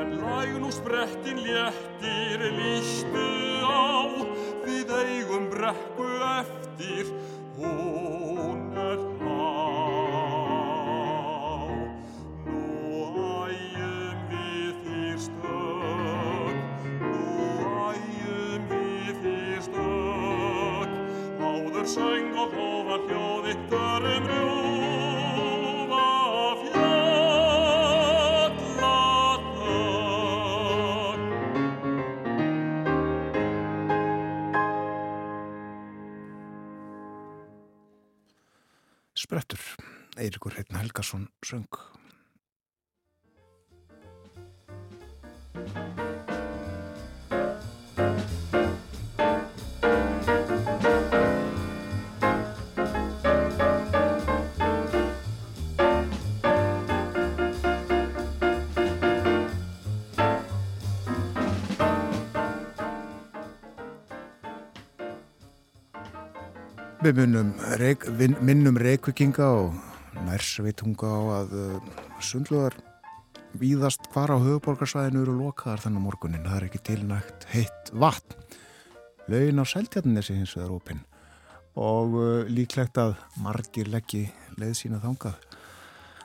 [0.00, 3.28] En læg nú sprettin léttir lístu
[3.68, 4.16] á,
[4.64, 6.08] við eigum brekku
[6.40, 7.12] eftir,
[21.88, 24.67] söng og hóvar hljóði, förum rjúfa
[40.18, 41.66] Eirikur Hreitn Helgason söng.
[66.98, 68.08] Við minnum, reik,
[68.42, 69.87] minnum reykvikinga og
[70.26, 71.90] nærsveitunga á að uh,
[72.24, 72.76] sundluðar
[73.58, 76.46] víðast hvar á höfuborgarsvæðinu eru lokaðar þannig morgunin.
[76.46, 78.36] Það er ekki tilnægt heitt vatn.
[79.28, 81.04] Laugin á seltjarninesi hins vegar opinn
[81.78, 84.26] og uh, líklegt að margir leggji
[84.58, 85.38] leið sína þangað.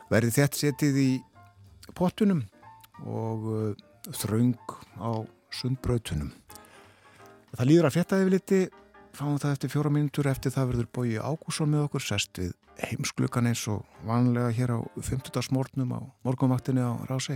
[0.09, 1.09] Verði þett setið í
[1.97, 2.45] pottunum
[3.05, 5.21] og uh, þraung á
[5.53, 6.31] sundbrautunum.
[7.53, 8.61] Það líður að frétta yfir liti
[9.13, 13.47] fáum það eftir fjóra mínútur eftir það verður bói Ágússon með okkur sest við heimsklukan
[13.49, 15.41] eins og vanlega hér á 50.
[15.45, 17.29] smórnum á morgunvaktinni á Rás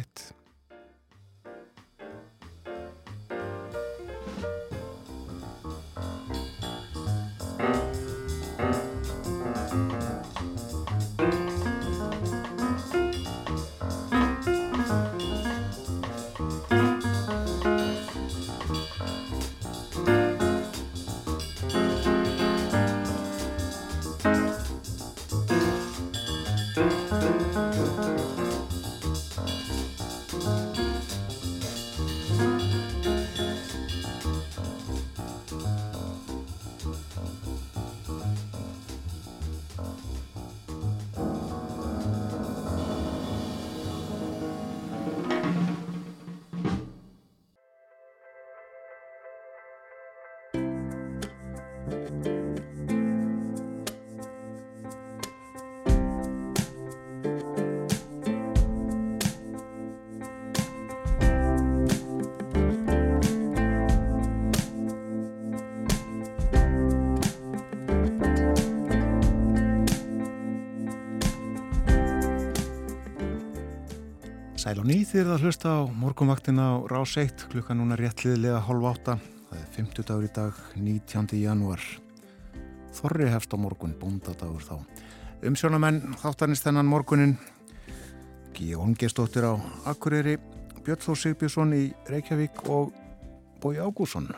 [74.88, 79.16] nýð þér að hlusta á morgunvaktina á Rás 1 klukka núna réttliðlega hálf átta
[79.50, 81.34] það er 50 dagur í dag 19.
[81.42, 81.82] janúar
[82.96, 84.78] Þorri hefst á morgun, bóndadagur þá
[85.50, 87.36] Umsjónamenn þáttanist þennan morgunin
[88.56, 89.60] Gíón Gestóttir á
[89.92, 90.38] Akureyri
[90.86, 92.96] Björn Þór Sigbjörnsson í Reykjavík og
[93.60, 94.32] Bói Ágússon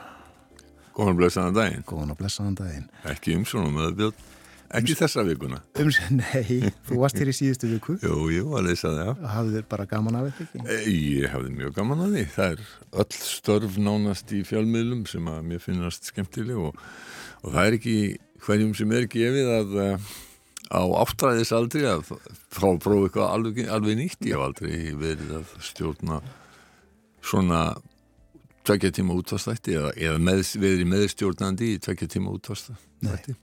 [0.97, 1.85] Góðan blessaðan daginn.
[1.85, 4.27] Góðan blessaðan daginn Ekki umsjónum með björn.
[4.77, 5.59] Ekki þessa vikuna.
[5.81, 9.29] Ums, Nei, þú varst hér í síðustu viku Jú, jú, að leysa það, já.
[9.33, 10.61] Hafðu þér bara gaman af þetta ekki?
[10.61, 12.25] E, Ég hefði mjög gaman að því.
[12.35, 12.63] Það er
[13.03, 16.81] öll störf nánast í fjölmiðlum sem að mér finnast skemmtileg og,
[17.41, 17.95] og það er ekki
[18.45, 20.09] hverjum sem er gefið að uh,
[20.69, 22.05] á áttræðisaldri að
[22.53, 24.21] frá að prófa eitthvað alveg, alveg nýtt.
[24.29, 26.21] Ég hef aldrei verið að stjórna
[27.25, 27.63] svona
[28.69, 33.33] tvekja tíma útvastætti eða, eða með, verið meðstjórnandi í tvekja tíma útvastætti.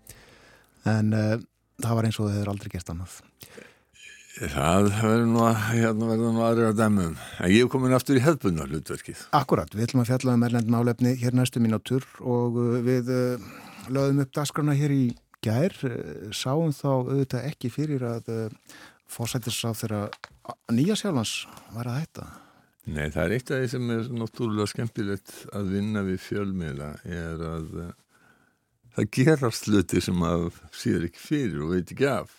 [0.87, 1.37] En uh,
[1.83, 3.19] það var eins og þau hefur aldrei gert annað
[4.37, 7.15] Það verður nú, að- hérna verður nú aðrir að dæmum.
[7.41, 9.23] En ég hef komin aftur í hefðbundna hlutverkið.
[9.39, 13.47] Akkurat, við ætlum að fjalla um erlend málefni hér næstu mínútur og uh, við uh,
[13.89, 15.07] lögðum upp dasgrana hér í
[15.47, 15.73] gær,
[16.37, 18.77] sáum þá auðvitað ekki fyrir að uh,
[19.09, 20.03] fórsættis á þeirra
[20.75, 21.33] nýja sjálfans
[21.73, 22.27] var að hætta.
[22.93, 27.47] Nei, það er eitt af því sem er náttúrulega skemmtilegt að vinna við fjölmiðla er
[27.55, 27.93] að uh,
[28.97, 32.33] það gerast hluti sem að síður ekki fyrir og veit ekki af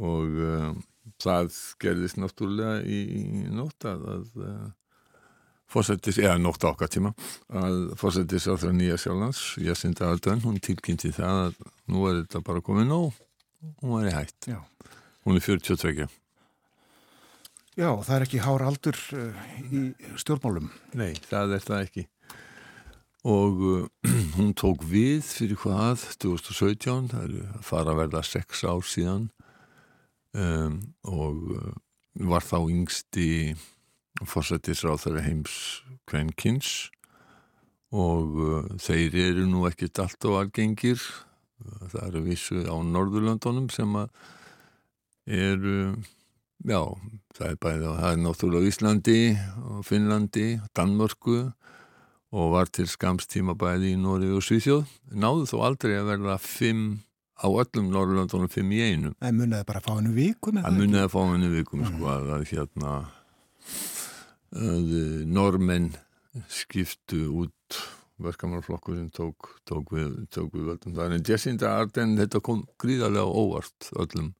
[0.00, 0.70] og uh,
[1.22, 4.64] það gerðist náttúrulega í, í nótt að, að uh,
[5.70, 7.14] fórsættis, eða nótt okkar tíma
[7.52, 12.44] að fórsættis á það nýja sjálfans Jacinda Ardern, hún tilkynnti það að nú er þetta
[12.48, 13.22] bara komið nóg
[13.80, 14.60] hún var í hætt Já.
[15.24, 16.08] hún er 42
[17.74, 19.80] Já, það er ekki hár aldur uh, í
[20.22, 20.68] stjórnmálum.
[20.94, 22.04] Nei, það er það ekki
[23.24, 23.84] og uh,
[24.36, 29.30] hún tók við fyrir hvað 2017, það er að fara að verða sex ár síðan.
[30.34, 31.70] Um, og uh,
[32.28, 33.28] var þá yngsti
[34.28, 35.54] fórsættisráþara heims
[36.10, 36.90] kvenkins.
[37.94, 41.00] Og uh, þeir eru nú ekkert allt og algengir.
[41.64, 44.10] Það eru vissu á Norðurlandunum sem að
[45.24, 45.94] eru
[46.64, 46.80] já,
[47.36, 49.20] það er bæðið það er náttúrulega á Íslandi
[49.70, 51.38] og Finnlandi, Danmörku
[52.34, 56.86] og var til skamstíma bæði í Nóri og Svíþjóð náðu þó aldrei að verða fimm
[57.38, 59.12] á öllum Norrlandunum fimm í einu.
[59.22, 62.08] Það muniði bara að fá hennu viku með það muniði að fá hennu vikum sko
[62.10, 62.94] að, að hérna
[64.54, 64.94] að
[65.26, 65.90] normenn
[66.50, 67.80] skiptu út
[68.22, 73.90] verkamannflokkurinn tók, tók, við, tók við völdum það en Jacinda Ardern þetta kom gríðarlega óvart
[73.98, 74.30] öllum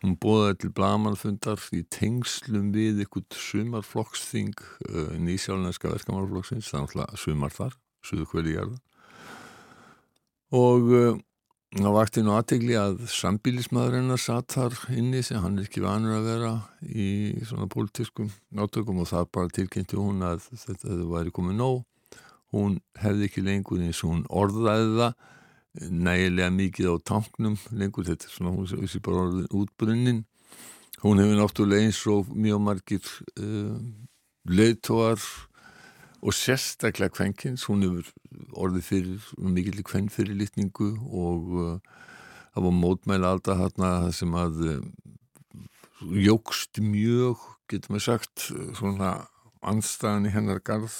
[0.00, 7.56] hún bóðaði til blamanfundar í tengslum við ykkur sumarflokksþing uh, nýsjálfnænska verkamannflokksins þannig að sumar
[7.56, 8.80] þar, suðu hverju gerða
[10.56, 11.18] og uh,
[11.76, 16.16] það vakti nú aðtegli að sambílismæður hennar satt þar inni sem hann er ekki vanur
[16.16, 17.10] að vera í
[17.46, 21.84] svona pólitískum nátökum og það bara tilkynnti hún að þetta væri komið nóg.
[22.50, 25.28] Hún hefði ekki lengur eins og hún orðaði það
[25.78, 28.06] nægilega mikið á tanknum lengur.
[28.06, 30.24] Þetta er svona, hún sé bara útbrunnin.
[31.00, 33.06] Hún hefur náttúrulega eins og mjög margir
[33.40, 33.78] uh,
[34.50, 35.22] leiðtóar
[36.20, 38.10] og sérstaklega kvenkins, hún hefur
[38.52, 41.78] orðið fyrir mikill kvenn fyrir litningu og uh,
[42.52, 44.82] það var mótmæla alltaf þarna sem að uh,
[46.20, 47.40] jógst mjög,
[47.70, 49.14] getur maður sagt svona
[49.64, 50.98] anstæðan í hennar garð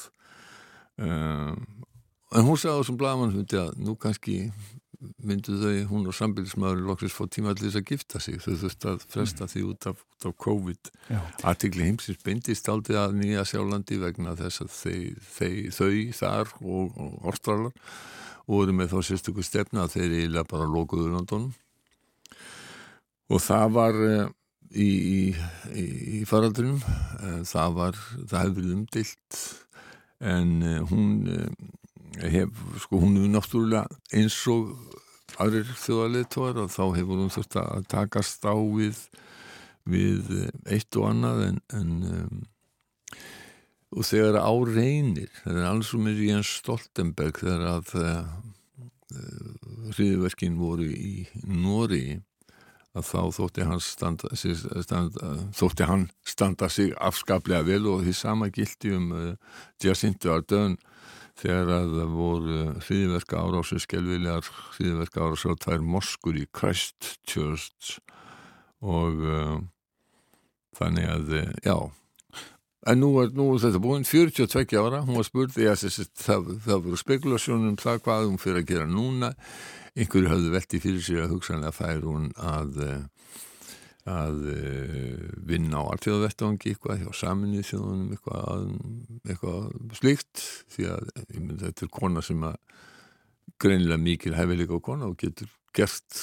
[2.35, 4.43] en hún sagði á þessum blagamann að nú kannski
[5.25, 8.37] myndu þau, hún og sambilsmaður loksist fór tíma allir þess að gifta sig.
[8.43, 10.91] Þau þurfti að fresta því út af, út af COVID.
[11.49, 14.99] Aðtikli heimsins beindist aldrei að nýja sjálflandi vegna þess að þau,
[15.39, 17.95] þau, þau þar og, og orstralar
[18.51, 21.53] voru með þá sérstökur stefna að þeir eiginlega bara lokuðu Londonum
[23.31, 24.23] og það var uh,
[24.75, 25.85] í, í,
[26.19, 29.43] í faraldrinum uh, það var, það hefði umdilt
[30.33, 31.13] en uh, hún
[32.19, 33.87] hef, sko hún hefur náttúrulega
[34.17, 34.73] eins og
[35.41, 39.05] aðrir þjóðarleitóar og þá hefur hún þurft að takast á við
[39.91, 40.33] við
[40.69, 42.41] eitt og annað en, en um,
[43.97, 48.35] og þegar á reynir það er alls og mér í en Stoltenberg þegar að uh,
[49.97, 52.21] hriðverkin voru í Nóri
[52.95, 58.51] að þá þótti hann standa, standa, þótti hann standa sig afskaplega vel og því sama
[58.55, 59.35] gildi um uh,
[59.83, 60.79] Jacinto Ardern
[61.41, 67.97] þegar að það voru hriðverka árásu skelvilegar hriðverka árásu á tvær moskur í Christchurch
[68.81, 69.57] og uh,
[70.79, 71.35] þannig að,
[71.65, 71.77] já.
[72.89, 76.87] En nú er, nú er þetta búin 42 ára, hún var spurt ja, það, það
[76.87, 79.35] voru spekulasjónum um það hvað hún fyrir að gera núna.
[79.99, 82.79] Einhverju hafði velti fyrir sig að hugsanlega fær hún að
[84.09, 84.39] að
[85.51, 88.67] vinna á alltjóðavettvangi eitthvað hjá saminnið þjóðunum eitthvað,
[89.29, 92.57] eitthvað slíkt því að myndi, þetta er kona sem að
[93.61, 96.23] greinilega mikil hefileika á kona og getur gert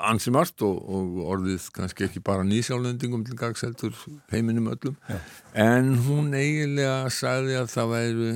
[0.00, 3.94] ansi margt og, og orðið kannski ekki bara nýsjálendingum til gagseltur
[4.32, 5.20] heiminum öllum Já.
[5.54, 8.32] en hún eiginlega sagði að það væri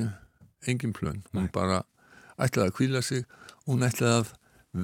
[0.71, 1.53] engin plön, hún Nei.
[1.53, 1.83] bara
[2.41, 3.25] ætlaði að kvíla sig,
[3.67, 4.31] hún ætlaði að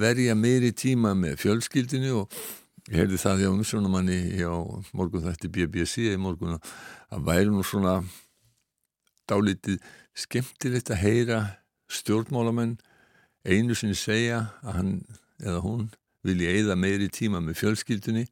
[0.02, 2.36] verja meiri tíma með fjölskyldinu og
[2.90, 4.50] ég heyrði það hjá umsjónumanni hjá
[4.96, 8.00] morgun þætti BBC í morgun að væri nú svona
[9.30, 9.78] dálítið
[10.18, 11.40] skemmtilegt að heyra
[11.92, 12.78] stjórnmálamenn
[13.46, 14.92] einu sinni segja að hann
[15.42, 15.86] eða hún
[16.26, 18.26] vilja eigða meiri tíma með fjölskyldunni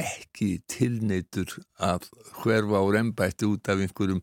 [0.00, 2.08] ekki tilneitur að
[2.40, 4.22] hverfa á rembætti út af einhverjum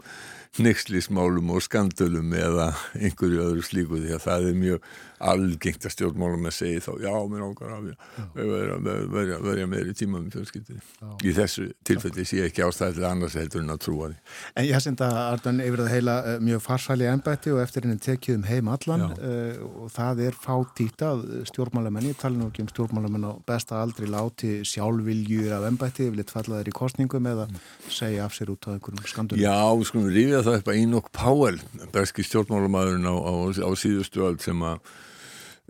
[0.60, 4.90] nexlismálum og skandölum eða einhverju öðru slíku því að það er mjög
[5.22, 10.82] algengt að stjórnmálum að segja þá já, mér ákvar að verja meiri tíma með fjölskyldinni
[11.24, 14.18] í þessu tilfelli sé ekki ástæðilega annars heldur en að trúa því.
[14.58, 18.40] En ég senda Ardan yfir að heila uh, mjög farsæli ennbætti og eftir henni tekið
[18.40, 21.14] um heim allan uh, og það er fátíta
[21.52, 26.20] stjórnmálamenn, ég tala nú ekki um stjórnmálamenn á besta aldri láti sjálfvilju af ennbætti yfir
[26.20, 27.48] lit fallaðir í kostningum eða
[27.88, 29.44] segja af sér út á einhverjum skandunum.
[29.44, 31.62] Já, við skulum rífið það upp að Enoch Powell,
[31.94, 33.34] berski stjórnmálamæðurinn á, á,
[33.66, 34.92] á síðustu öll sem að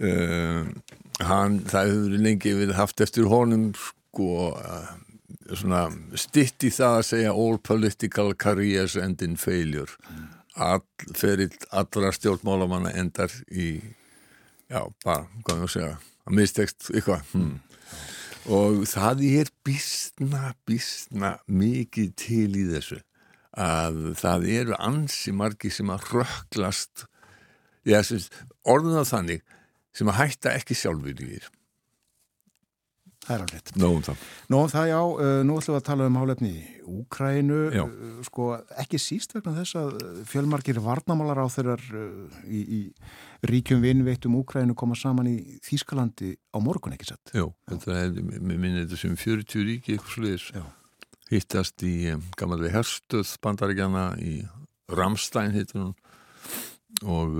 [0.02, 0.66] uh,
[1.28, 4.92] hann, það hefur lengi við haft eftir honum sko uh,
[5.56, 5.88] svona
[6.20, 9.92] stitt í það að segja all political careers end in failure
[10.56, 10.84] all,
[11.18, 13.74] ferill allra stjórnmálamanna endar í
[14.72, 17.60] já, bara, hvað ég að segja að mistekst eitthvað hmm.
[18.50, 23.00] Og það er bísna, bísna mikið til í þessu
[23.52, 27.06] að það eru ansi margi sem að rökklast
[28.64, 29.44] orðun á þannig
[29.94, 31.50] sem að hætta ekki sjálfur í þér
[33.22, 33.72] Það er alveg.
[33.78, 34.22] Nóum það.
[34.49, 34.99] Nóum það, já.
[34.99, 37.59] Uh, nú ætlum við að tala um hálefni í Úkrænu.
[37.69, 38.47] Uh, sko,
[38.82, 39.99] ekki síst vegna þess að
[40.32, 45.36] fjölmarkir varnamálar á þeirrar uh, í, í ríkjum vinnveitum Úkrænu koma saman í
[45.67, 47.34] Þýskalandi á morgun, ekki sett?
[47.38, 50.47] Jó, þetta er, mér minnir þetta sem 40 ríki eitthvað sluðis.
[51.32, 54.39] Hittast í um, gammalvi herstöð bandaríkjana í
[54.91, 55.93] Ramstein hittur hún
[57.07, 57.38] og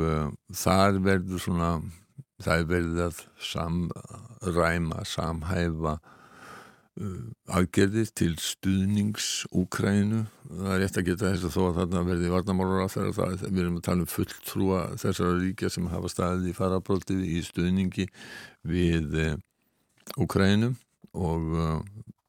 [0.55, 1.71] þar verður svona
[2.46, 3.22] það er verið að
[3.52, 7.24] samræma, samhæfa uh,
[7.58, 10.24] aðgerðir til stuðnings Úkrænu.
[10.50, 13.46] Það er rétt að geta þess að þó að þarna verði varnamálur á þeirra það.
[13.48, 18.08] Við erum að tala um fulltrúa þessara ríkja sem hafa staðið í farabróldið í stuðningi
[18.68, 19.36] við uh,
[20.22, 20.74] Úkrænu
[21.12, 21.78] og uh,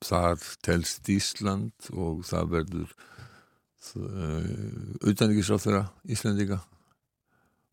[0.02, 2.94] þar telst Ísland og það verður
[3.82, 5.80] auðvitaðningisráð þeirra
[6.14, 6.60] Íslandika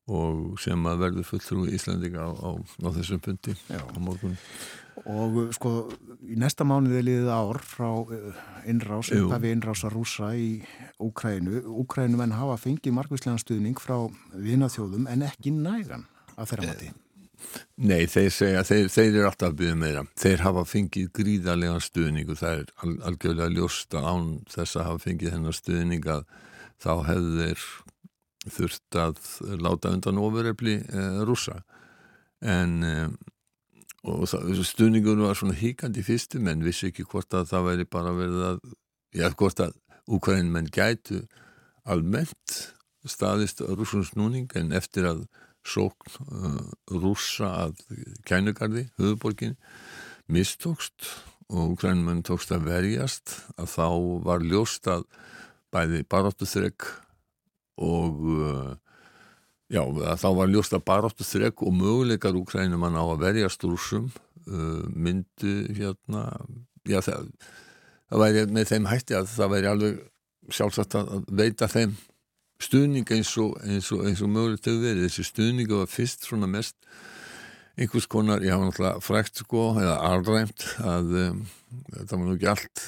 [0.10, 4.38] og sem að verður fulltrú í Íslandika á, á, á þessum pundi á morgun.
[5.07, 5.74] Og sko
[6.28, 8.39] í næsta mánuði liðið ár frá eh,
[8.70, 10.60] innrás, upphæfi innrása rúsa í
[10.99, 13.95] Úkrænu Úkrænu menn hafa fengið margvíslega stuðning frá
[14.34, 16.91] vinaþjóðum en ekki nægan að þeirra mati.
[17.80, 20.03] Nei, þeir segja, þeir, þeir eru alltaf að byggja meira.
[20.20, 25.36] Þeir hafa fengið gríðarlega stuðning og það er algjörlega ljósta án þess að hafa fengið
[25.38, 26.26] hennar stuðning að
[26.84, 27.64] þá hefur þeir
[28.48, 29.20] þurft að
[29.60, 31.60] láta undan ofurrefli eh, rúsa
[32.40, 33.10] en eh,
[34.00, 38.62] stuðningunum var svona híkandi fyrstum en vissi ekki hvort að það væri bara verið að
[39.16, 39.78] já, hvort að
[40.10, 41.20] Úkræn menn gætu
[41.86, 42.54] almennt
[43.06, 45.26] staðist rúsums núning en eftir að
[45.68, 47.84] sókn uh, rúsa að
[48.26, 49.54] kænugarði, höfuborgin
[50.32, 51.12] mistókst
[51.50, 53.88] og Úkræn menn tókst að verjast að þá
[54.26, 55.06] var ljóst að
[55.70, 56.90] bæði baróttu þrygg
[57.80, 58.73] og uh,
[59.71, 59.82] já,
[60.19, 64.09] þá var ljóst að baráttu þrek og möguleikar úkrænum að ná að verja stúrsum
[64.47, 66.27] uh, myndu hérna
[66.88, 67.32] já, það,
[68.09, 69.99] það væri með þeim hætti að það væri alveg
[70.49, 71.95] sjálfsagt að veita þeim
[72.59, 75.05] stuðning eins og, og, og mögulegt hefur verið.
[75.07, 76.75] Þessi stuðningu var fyrst svona mest
[77.80, 81.43] einhvers konar, ég hafa náttúrulega frækt sko, eða alræmt að um,
[81.95, 82.82] það var nú ekki allt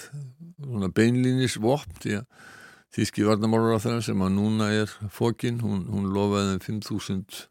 [0.58, 2.50] svona beinlínis vopn því að
[2.92, 7.46] Þíski varnamálur á þeirra sem að núna er fókin, hún, hún lofaði 5.000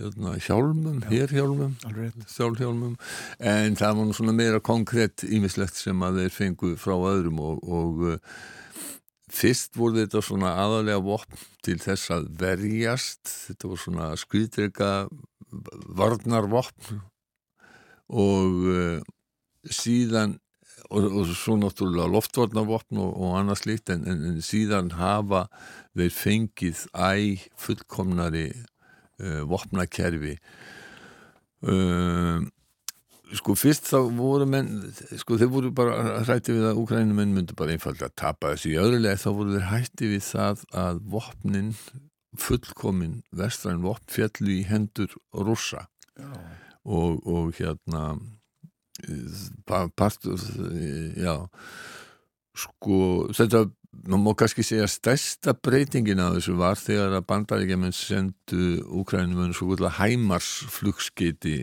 [0.00, 1.76] hérna, hjálmum, hérhjálmum,
[2.32, 2.96] sjálfhjálmum,
[3.38, 7.60] en það var nú svona meira konkrétt ímislegt sem að þeir fengu frá öðrum og,
[7.68, 8.38] og uh,
[9.32, 14.92] fyrst voru þetta svona aðalega vopn til þess að verjast, þetta voru svona skvítrega
[16.00, 17.02] varnarvopn
[18.08, 19.02] og uh,
[19.68, 20.38] síðan
[20.92, 25.46] og, og svo náttúrulega loftvarnavopn og, og annað slíkt en, en, en síðan hafa
[25.96, 30.36] þeir fengið æg fullkomnari uh, vopnakerfi.
[31.62, 32.44] Uh,
[33.32, 34.70] sko fyrst þá voru menn
[35.20, 38.74] sko þeir voru bara hrætti við að úkrænumenn myndi bara einfalda að tapa þessu.
[38.74, 41.72] Í öðrulega þá voru þeir hætti við það að vopnin
[42.40, 45.86] fullkomin vestræn vopn fjallu í hendur rúsa
[46.84, 48.14] og, og hérna
[49.68, 50.40] partur
[51.16, 51.36] já.
[52.52, 52.98] Sko
[53.32, 59.54] þetta maður má kannski segja stærsta breytingin að þessu var þegar að bandaríkjaman sendu úkrænumönum
[59.56, 61.56] svo kvölda hæmarsflugskiti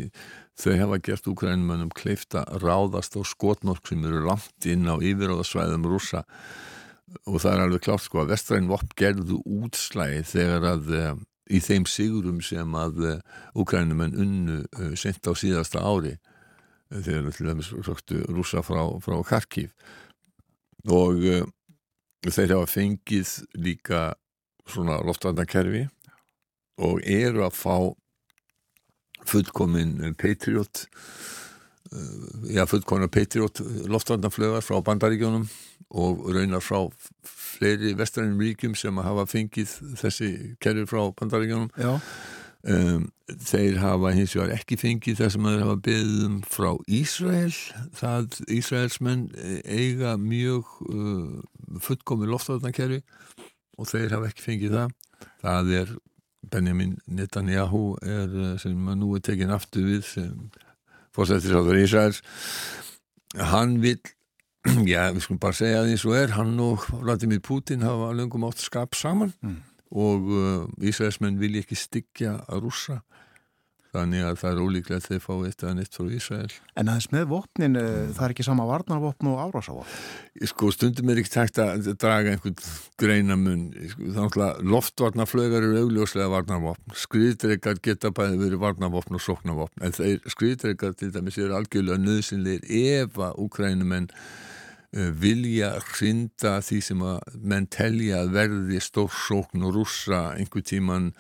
[0.60, 6.24] þau hefa gert úkrænumönum kleifta ráðast á skotnork sem eru langt inn á yfiráðasvæðum rúsa
[7.26, 11.14] og það er alveg klátt sko að vestræn vopp gerðu útslægi þegar að uh,
[11.50, 13.16] í þeim sigurum sem að uh,
[13.58, 16.20] úkrænumenn unnu uh, sent á síðasta ári
[16.90, 19.72] þegar til dæmis röktu rúsa frá, frá Kharkiv.
[20.90, 21.48] Og uh,
[22.26, 24.14] þeir hafa fengið líka
[24.70, 25.88] svona loftvarnakerfi
[26.80, 27.76] og eru að fá
[29.30, 30.86] fullkomin Patriot
[31.92, 35.48] uh, já fullkomin Patriot loftvarnaflögar frá bandaríkjónum
[35.90, 36.86] og raunar frá
[37.26, 40.30] fleiri vestrænum ríkjum sem hafa fengið þessi
[40.62, 41.98] kerfi frá bandaríkjónum já
[42.68, 43.06] Um,
[43.40, 47.54] þeir hafa hins vegar ekki fengið það sem þeir hafa beðum frá Ísrael.
[47.96, 49.30] Það Ísraelsmenn
[49.64, 51.38] eiga mjög uh,
[51.86, 53.00] fullkomi loftvarnakerfi
[53.80, 54.98] og þeir hafa ekki fengið það.
[55.46, 55.96] Það er
[56.52, 60.36] Benjamin Netanyahu er, uh, sem nú er tekin aftur við sem
[61.16, 62.20] fórsættisáður Ísraels.
[63.40, 64.02] Hann vil
[64.90, 68.68] já, við skulum bara segja eins og er hann og Vladimir Putin hafa löngum átt
[68.68, 69.32] skap saman.
[69.40, 73.02] Mm og uh, Ísraelsmenn vilja ekki styggja að rúsa
[73.90, 76.52] þannig að það er ólíklegt að þeir fá eitt eða neitt frá Ísrael.
[76.78, 78.12] En aðeins með vopnin, mm.
[78.18, 82.60] það er ekki sama varnarvopn og árásavopn Sko stundum er ekki tægt að draga einhvern
[83.02, 83.64] greinamun.
[83.94, 86.94] Sko, þannig að loftvarnarflögar eru augljóslega varnarvopn.
[87.06, 89.88] Skriðdreikar geta bæði verið varnarvopn og sóknarvopn.
[89.88, 94.50] En skriðdreikar til dæmis eru algjörlega nöðsynleir ef að úkrænumenn Eh,
[94.92, 101.12] vilja hrinda því sem að menn telja að verði stórsókn og rússa einhver tíman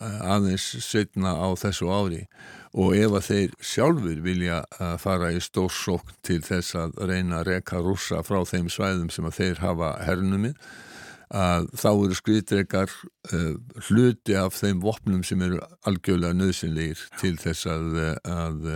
[0.00, 2.24] eh, aðeins setna á þessu ári.
[2.72, 7.50] Og ef að þeir sjálfur vilja eh, fara í stórsókn til þess að reyna að
[7.52, 10.56] reka rússa frá þeim svæðum sem að þeir hafa hernumið
[11.30, 12.92] að þá eru skriðdrekar
[13.32, 13.54] uh,
[13.88, 18.68] hluti af þeim vopnum sem eru algjörlega nöðsynleir til þess að, að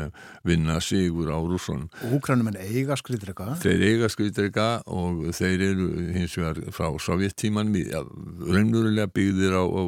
[0.46, 1.88] vinna sigur á rússunum.
[2.06, 3.56] Og húkrænum en eiga skriðdreka?
[3.64, 9.82] Þeir eiga skriðdreka og þeir eru hins vegar frá sovjettíman ja, raunverulega byggðir á, á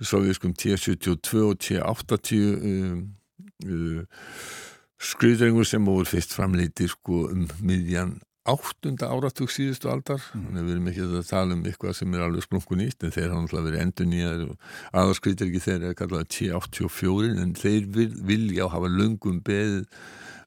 [0.00, 3.04] sovjetskum T-72 og T-80 um,
[3.66, 4.02] uh,
[4.98, 8.16] skriðdrengur sem voru fyrst framleiti sko um miðjan
[8.52, 10.22] áttunda áratug síðustu aldar.
[10.32, 10.46] Mm.
[10.46, 13.14] þannig að við erum ekki að tala um eitthvað sem er alveg splungun nýtt en
[13.14, 14.46] þeir hafa náttúrulega verið endur nýjar
[15.02, 19.84] aðarskritir ekki þeir er kallað T84 en þeir vil, vilja og hafa lungum beð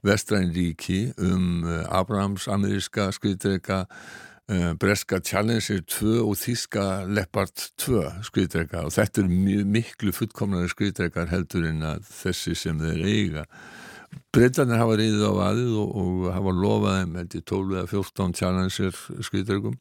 [0.07, 8.85] vestræðinríki um uh, Abrahams ameríska skritreka uh, Breska Challenger 2 og Þíska Leopard 2 skritreka.
[8.87, 13.45] Og þetta er miklu fullkomnari skritrekar heldur en að þessi sem þeir eiga
[14.31, 18.35] Breitarnir hafa reyðið á aðið og, og hafa lofað þeim held í 12 eða 14
[18.39, 19.77] challenger skriðdregum.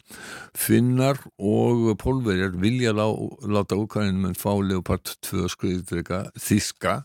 [0.58, 3.06] Finnar og pólverjar vilja lá,
[3.46, 7.00] láta úkvæðinum en fá Leopard 2 skriðdrega þíska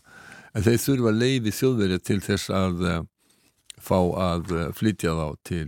[0.56, 2.98] en þeir þurfa leiði þjóðverja til þess að uh,
[3.78, 5.66] fá að uh, flytja þá til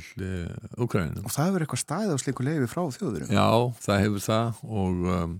[0.78, 1.22] úkvæðinum.
[1.22, 3.34] Uh, og það hefur eitthvað staðið á sliku leiði frá þjóðverjum?
[3.34, 3.50] Já,
[3.86, 5.38] það hefur það og um,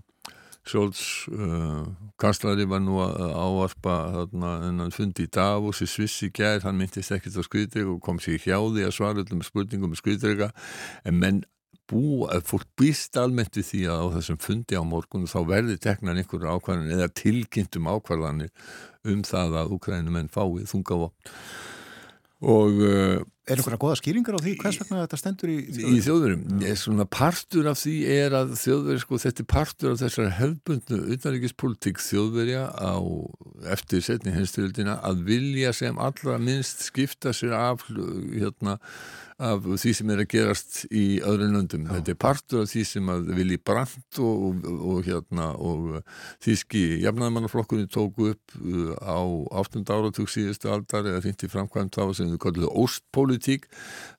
[0.69, 1.03] Sjóls
[1.33, 1.85] uh,
[2.21, 6.77] kanslari var nú að áarpa þarna en hann fundi í Davos í Svissi gær, hann
[6.77, 10.51] myndist ekkert á skriðdrega og kom sér hjá því að svara öllum spurningum með skriðdrega
[11.09, 11.41] en menn
[11.89, 15.79] bú, að fólk býst almennt við því að á þessum fundi á morgun þá verði
[15.81, 18.53] teknan einhverju ákvarðan eða tilkynntum ákvarðanir
[19.09, 21.33] um það að Ukrænumenn fáið þungavopn.
[22.39, 23.17] Og uh,
[23.49, 25.95] Er einhverja goða skýringar á því hvers vegna þetta stendur í þjóðurum?
[25.97, 26.43] Í þjóðurum,
[26.77, 32.03] svona partur af því er að þjóðveri, sko, þetta er partur af þessar hefbundnu utanrikiðspolítik
[32.05, 32.93] þjóðverja á
[33.73, 38.77] eftir setni henstöldina að vilja sem allra minnst skipta sér af hérna
[39.39, 41.85] af því sem er að gerast í öðrun löndum.
[41.87, 41.93] Já.
[41.95, 46.01] Þetta er partur af því sem að Vili Brandt og, og, og, hérna, og
[46.43, 49.19] þíski jafnæðmannaflokkunni tóku upp uh, á
[49.61, 49.85] 8.
[49.87, 53.38] áratug síðustu aldar eða í framkvæmt þá sem við kallum óstpolítík.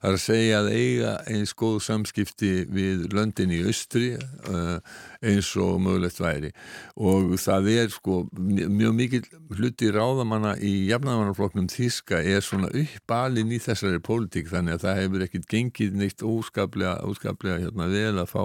[0.00, 4.78] Það er að segja að eiga eins góð samskipti við löndin í austri uh,
[5.20, 6.52] eins og mögulegt væri.
[6.96, 13.60] Og það er sko mjög mikil hluti ráðamanna í jafnæðmannaflokknum þíska er svona uppalinn í
[13.60, 18.42] þessari pólitík þannig að það hefur ekkert gengið neitt óskaplega, óskaplega hérna, vel að fá,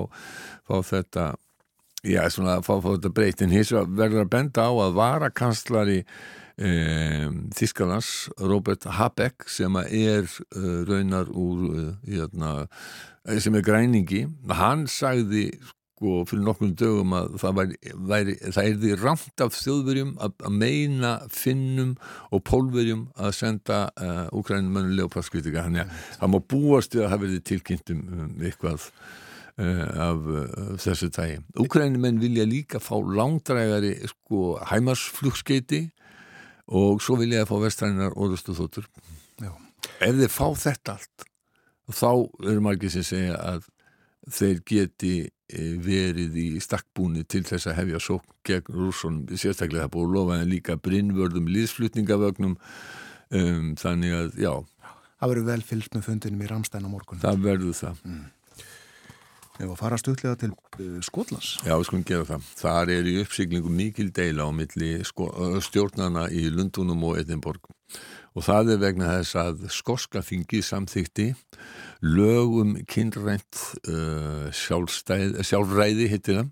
[0.68, 1.32] fá þetta
[2.06, 6.02] já svona að fá, fá þetta breytt en hins verður að benda á að varakanslari
[6.56, 6.68] E,
[7.52, 12.52] Þískalans Robert Habeck sem er uh, raunar úr uh, hérna,
[13.44, 14.22] sem er græningi
[14.56, 17.78] hann sagði sko fyrir nokkrum dögum að það væri,
[18.08, 21.94] væri það er því ramt af þjóðverjum að, að meina finnum
[22.32, 25.92] og pólverjum að senda uh, úkrænumönu leopardskritika hann er,
[26.22, 28.88] það má búast við að hafa verið tilkynntum um, eitthvað
[29.62, 31.40] uh, af uh, þessu tægi.
[31.62, 35.86] Úkrænumenn vilja líka fá langdrægari sko hæmarsflugskeiti
[36.68, 38.90] og svo vilja það fá vestrænar orðustu þóttur.
[40.02, 41.32] Ef þeir fá þetta allt
[41.94, 42.12] þá
[42.50, 43.66] eru margir sem segja að
[44.34, 49.94] þeir geti e, verið í stakkbúni til þess að hefja sók gegn rússunum, sérstaklega það
[49.94, 54.54] búið að lofa en líka brinnvörðum liðsflutningavögnum um, þannig að já
[55.16, 58.24] Það verður vel fyllt með fundinum í Ramstein á morgun Það verður það mm.
[59.56, 61.56] Ef að fara stutlega til uh, Skotlands?
[61.64, 62.50] Já, við skulum gera það.
[62.60, 65.30] Þar er í uppsýklingu mikil deila á milli sko,
[65.64, 67.72] stjórnana í Lundunum og Edinborg.
[68.36, 71.30] Og það er vegna þess að skorska þingi samþykti
[72.04, 76.52] lögum kynrænt uh, sjálfræði hittir það.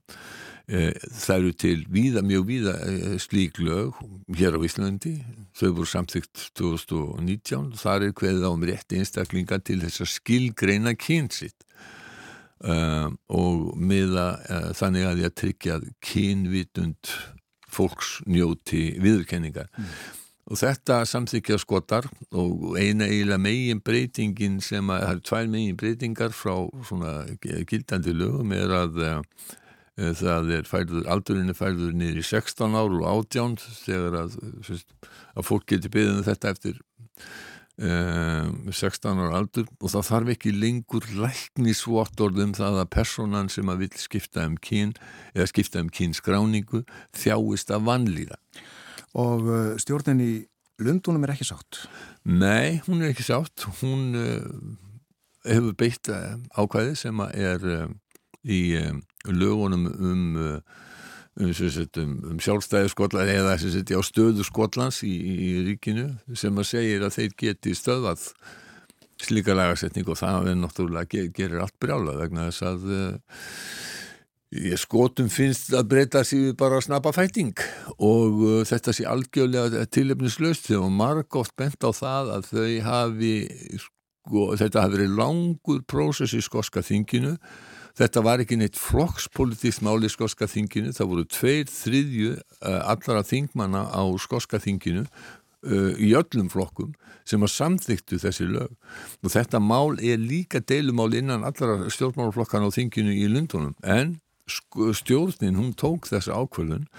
[0.71, 3.97] Eh, það eru til víða, mjög víða eh, slík lög
[4.31, 5.17] hér á Íslandi.
[5.59, 10.95] Þau voru samþygt 2019 þar er hverðið á um rétti einstaklinga til þess að skilgreina
[10.95, 11.67] kynsitt
[12.63, 17.13] uh, og miða uh, þannig að ég tryggja kynvitund
[17.73, 19.95] fólks njóti viðurkenningar mm.
[20.51, 25.81] og þetta samþykja skotar og eina eiginlega megin breytingin sem að það eru tvær megin
[25.81, 26.55] breytingar frá
[26.85, 29.19] svona gildandi lögum er að uh,
[29.93, 34.37] Eh, það er færður, aldurinn er færður niður í 16 ár og 18 þegar að,
[35.37, 36.79] að fólk getur byggðið um þetta eftir
[37.81, 43.85] um, 16 ára aldur og það þarf ekki lengur læknisvottorðum það að personan sem að
[43.85, 44.93] vil skipta um kyn
[45.33, 46.83] eða skipta um kynskráningu
[47.17, 48.39] þjáist að vanlýra
[49.13, 50.33] Og uh, stjórnin í
[50.81, 51.83] Lundunum er ekki sátt?
[52.25, 54.47] Nei, hún er ekki sátt hún uh,
[55.45, 57.91] hefur beitt ákvæði sem að er uh,
[58.43, 58.63] í
[59.29, 60.33] lögunum um,
[61.39, 61.53] um,
[62.03, 67.17] um, um sjálfstæði Skotland eða á stöðu Skotlands í, í ríkinu sem að segir að
[67.17, 68.27] þeir geti stöðað
[69.23, 75.73] slíka lagarsetning og það er náttúrulega gerir allt brjála vegna þess að uh, skotum finnst
[75.73, 77.55] að breyta sér bara að snappa fæting
[77.97, 83.35] og uh, þetta sé algjörlega tilöfnislaust þegar marg oft bent á það að þau hafi
[83.81, 87.37] sko, þetta hafi verið langur prósess í skoska þinginu
[87.93, 93.21] Þetta var ekki neitt flokkspolitíkt máli í skoska þinginu, það voru tveir þriðju uh, allara
[93.27, 96.95] þingmanna á skoska þinginu uh, í öllum flokkum
[97.29, 98.73] sem að samþyktu þessi lög.
[99.21, 104.17] Og þetta mál er líka deilumál innan allara stjórnmálflokkan á þinginu í Lundunum en
[104.49, 106.89] stjórnin hún tók þessi ákvöldun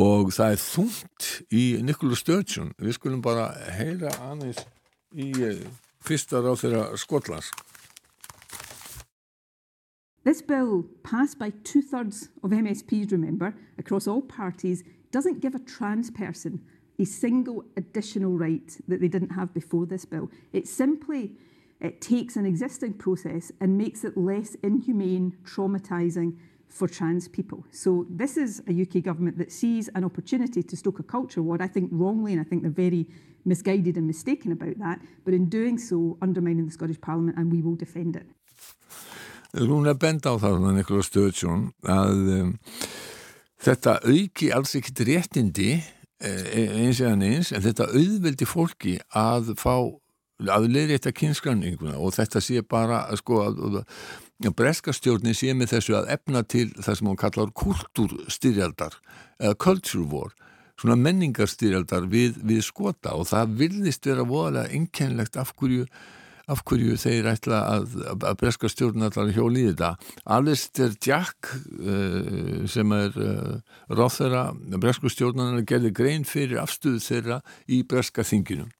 [0.00, 4.64] og það er þungt í Nikola Sturgeon, við skulum bara heyra aðeins
[5.12, 5.60] í uh,
[6.00, 7.52] fyrsta ráð þeirra Skotlands
[10.24, 15.58] This bill, passed by two thirds of MSPs, remember, across all parties, doesn't give a
[15.58, 16.62] trans person
[16.98, 20.30] a single additional right that they didn't have before this bill.
[20.52, 21.32] It simply
[21.80, 26.36] it takes an existing process and makes it less inhumane, traumatising
[26.68, 27.66] for trans people.
[27.72, 31.58] So this is a UK government that sees an opportunity to stoke a culture war,
[31.60, 33.08] I think wrongly, and I think they're very
[33.44, 37.60] misguided and mistaken about that, but in doing so, undermining the Scottish Parliament, and we
[37.60, 38.26] will defend it.
[39.52, 42.52] Hún er bend á það, Nikola Sturgeon, að um,
[43.60, 49.74] þetta auki alls ekkit réttindi eh, eins eða neins, en þetta auðveldi fólki að fá
[50.42, 53.60] að leiri þetta kynskranninguna og þetta sé bara sko að,
[54.42, 58.96] að breskastjórni sé með þessu að efna til það sem hún kallar kultúrstyrjaldar
[59.38, 60.32] eða culture war
[60.80, 65.86] svona menningarstyrjaldar við, við skota og það vilðist vera voðalega einkennlegt af hverju
[66.52, 69.94] af hverju þeir ætla að, að breska stjórnallar hjóli í þetta.
[70.36, 73.56] Alistair Jack uh, sem er uh,
[73.92, 74.44] ráð þeirra,
[74.82, 78.70] bresku stjórnallar gerði grein fyrir afstuðu þeirra í breska þinginum.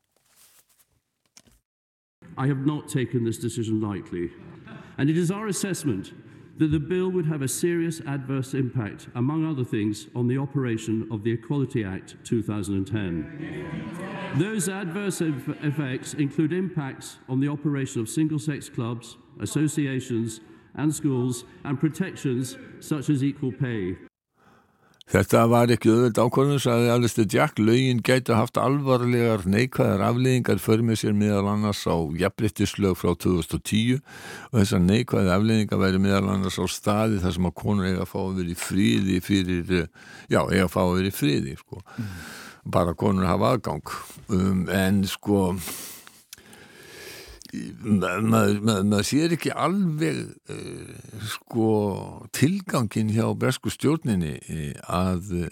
[2.38, 4.30] I have not taken this decision lightly
[4.96, 9.46] and it is our assessment that the bill would have a serious adverse impact, among
[9.46, 14.34] other things, on the operation of the Equality Act 2010.
[14.36, 20.40] Those adverse effects include impacts on the operation of single sex clubs, associations,
[20.74, 23.96] and schools, and protections such as equal pay.
[25.12, 30.80] Þetta var ekki öðvöld ákvörðun, sagði Alistair Jack, lögin gæti haft alvarlegar neikvæðar afleðingar för
[30.88, 36.56] með sér meðal annars á jafnbryttislög frá 2010 og þessar neikvæði afleðingar væri meðal annars
[36.56, 39.76] á staði þar sem að konur eiga að fá að vera í fríði fyrir,
[40.32, 41.84] já, eiga að fá að vera í fríði, sko.
[41.92, 42.18] Mm.
[42.72, 43.96] Bara konur hafa aðgang.
[44.32, 45.50] Um, en sko
[47.52, 50.22] maður mað, mað sér ekki alveg
[50.52, 51.66] uh, sko
[52.32, 55.50] tilgangin hjá bresku stjórninni uh, að uh,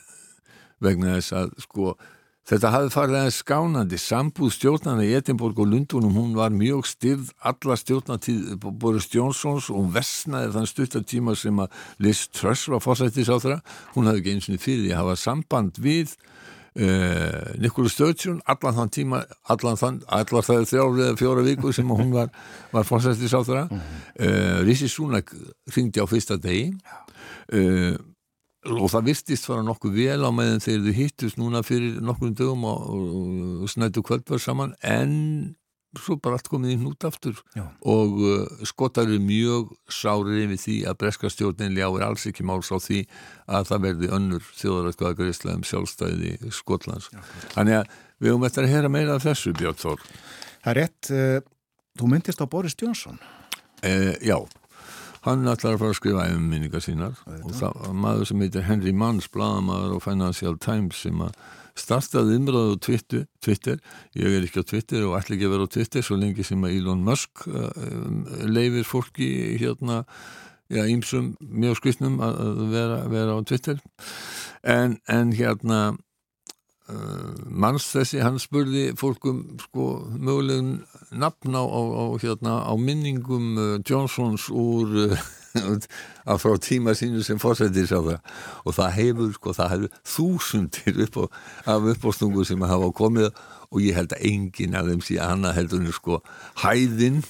[0.81, 1.93] vegna þess að sko
[2.51, 4.01] þetta hafði farið aðeins skánandi.
[4.01, 9.93] Sambúð stjórnana í Edinborg og Lundunum hún var mjög styrð alla stjórnatíð Boris Jónsons og
[9.95, 13.61] versnaði þann stuttartíma sem að Liz Truss var fórsættis á þeirra
[13.95, 16.17] hún hafði ekki eins og fyrir því að hafa samband við
[16.79, 21.73] Uh, Nikola Sturgeon allan þann tíma allan þann, allar það er þrjár eða fjóra viku
[21.75, 22.31] sem hún var,
[22.71, 23.81] var fórsættis á mm -hmm.
[24.23, 25.35] uh, Rissi Súnak
[25.75, 26.71] ringdi á fyrsta degi.
[27.53, 27.99] Uh,
[28.69, 32.65] og það virtist fara nokkuð vel á meðan þegar þau hittust núna fyrir nokkur dögum
[32.65, 34.75] og, og, og snættu kvöldvar saman.
[34.83, 35.57] En
[35.99, 37.65] svo bara allt komið í hnút aftur Já.
[37.83, 42.71] og uh, skotar eru mjög sárið við því að breska stjórnin ljáir alls ekki máls
[42.71, 43.01] á því
[43.51, 47.11] að það verði önnur þjóðarættkvæða greiðslega um sjálfstæði Skotlands.
[47.11, 47.21] Já.
[47.57, 50.07] Þannig að við höfum eftir að heyra meira af þessu Björn Þór.
[50.61, 51.37] Það er rétt, uh,
[51.99, 53.19] þú myndist á Boris Jónsson.
[53.81, 54.37] Uh, já,
[55.27, 58.93] hann ætlar að fara að skrifa einminningar sínar og það var maður sem heitir Henry
[58.95, 61.35] Manns bladamaður á Financial Times sem að
[61.81, 63.81] startaði umræðu á Twitter, Twitter.
[64.19, 66.63] Ég er ekki á Twitter og ætla ekki að vera á Twitter svo lengi sem
[66.67, 67.73] að Elon Musk uh,
[68.47, 70.05] leifir fólki hérna
[70.71, 73.81] já, ímsum mjög skvistnum að vera, vera á Twitter.
[74.63, 80.79] En, en hérna uh, manns þessi, hann spurði fólkum sko mögulegum
[81.11, 85.17] nafn á, á, á, hérna, á minningum uh, Johnsons úr
[85.55, 88.19] að frá tíma sínu sem fórsættir sá það
[88.65, 91.25] og það hefur sko, það hefur þúsundir upp á,
[91.75, 93.31] af uppástungu sem hafa komið
[93.71, 96.19] og ég held að enginn af þeim síðan hana heldur henni sko
[96.63, 97.23] hæðinn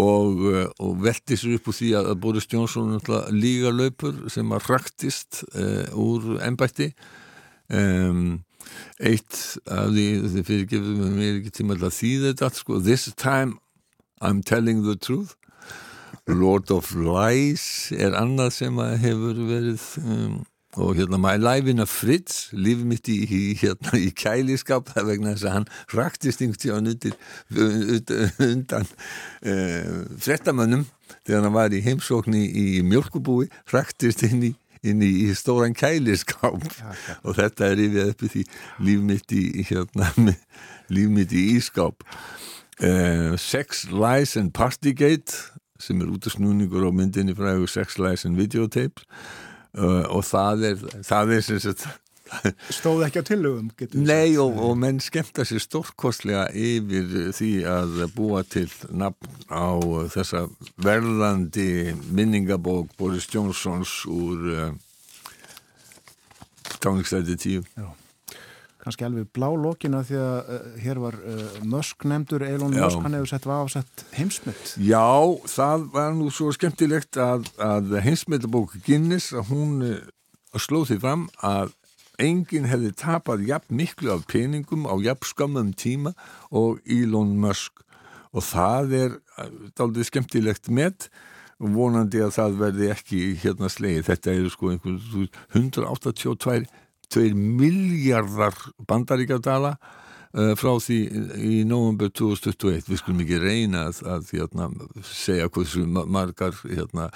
[0.00, 2.96] og, uh, og veldi sér upp úr því að Boris Johnson
[3.32, 6.90] líga löpur sem að raktist uh, úr ennbætti
[7.72, 8.42] um,
[9.00, 13.56] eitt af því þið fyrirgefum mér ekki tíma að þýða þetta sko, this time
[14.20, 15.36] I'm telling the truth
[16.26, 20.36] Lord of Lies er annað sem hefur verið um,
[20.76, 25.10] og hérna My Life in a Fridge líf mitt í, í, hérna, í kæliskap það
[25.12, 30.86] vegna þess að hann raktist tíðan undan uh, frettamönnum
[31.22, 34.52] þegar hann var í heimsókni í mjölkubúi raktist inn í
[34.86, 37.14] inn í, í stóran kæliskáp ja, ja.
[37.24, 38.42] og þetta er yfir upp í því
[38.86, 40.10] líf mitt í hérna,
[40.94, 42.04] líf mitt í ískáp
[42.82, 48.26] uh, Sex, Lies and Partygate sem er út af snúningur á myndinni fræðu Sex, Lies
[48.28, 49.06] and Videotapes
[49.78, 51.86] uh, og það er það er sem sagt
[52.74, 53.68] Stóð ekki á tillögum?
[54.02, 59.78] Nei og, og menn skemmta sér stórkostlega yfir því að búa til nafn á
[60.10, 60.48] þessa
[60.82, 64.66] verðandi minningabók Boris Johnsons úr uh,
[66.82, 67.86] Táningstæti 10 Já
[68.86, 72.84] kannski alveg blá lokina því að uh, hér var uh, Musk nefndur, Elon Já.
[72.84, 74.74] Musk, hann hefur sett afsett heimsmynd.
[74.78, 75.08] Já,
[75.50, 79.96] það var nú svo skemmtilegt að, að heimsmyndabók Guinness, að hún uh,
[80.54, 81.74] slóð því fram að
[82.22, 86.14] enginn hefði tapað jafn miklu af peningum á jafn skamum tíma
[86.48, 87.82] og Elon Musk
[88.36, 89.18] og það er
[89.76, 91.08] daldið skemmtilegt með
[91.58, 94.08] vonandi að það verði ekki hérna slegið.
[94.10, 96.66] Þetta eru sko einhvern 182
[97.14, 98.56] 2 miljardar
[98.88, 100.98] bandaríkjadala uh, frá því
[101.36, 104.70] í november 2021 við skulum ekki reyna að, að hérna,
[105.06, 107.08] segja hversu margar hérna,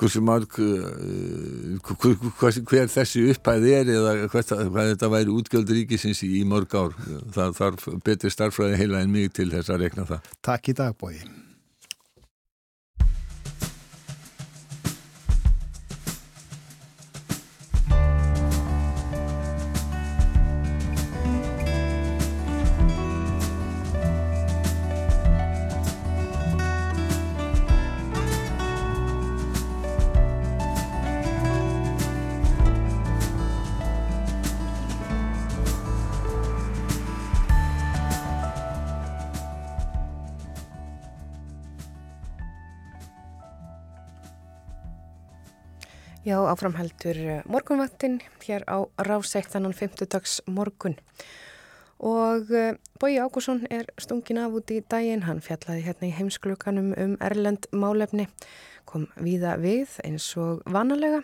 [0.00, 6.24] hversu marg uh, hver, hver þessi upphæð er eða hvað, hvað þetta væri útgjöld ríkisins
[6.26, 6.96] í, í mörg ár.
[7.36, 10.34] Það þarf betri starfræði heila en mig til þess að rekna það.
[10.50, 11.39] Takk í dag bói
[46.50, 50.98] áframheldur eh, morgunvaktin hér á ráseitt þannan 50 dags morgun
[52.00, 56.94] og uh, Bói Ágússon er stungin af út í daginn, hann fjallaði hérna í heimsklukanum
[56.96, 58.26] um Erlend málefni,
[58.88, 61.20] kom víða við eins og vanalega.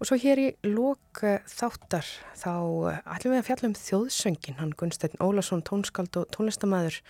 [0.00, 2.08] Og svo hér í lók uh, þáttar
[2.40, 2.52] þá
[3.04, 7.02] ætlum við að fjalla um þjóðsöngin, hann Gunstein Ólason, tónskald og tónlistamæður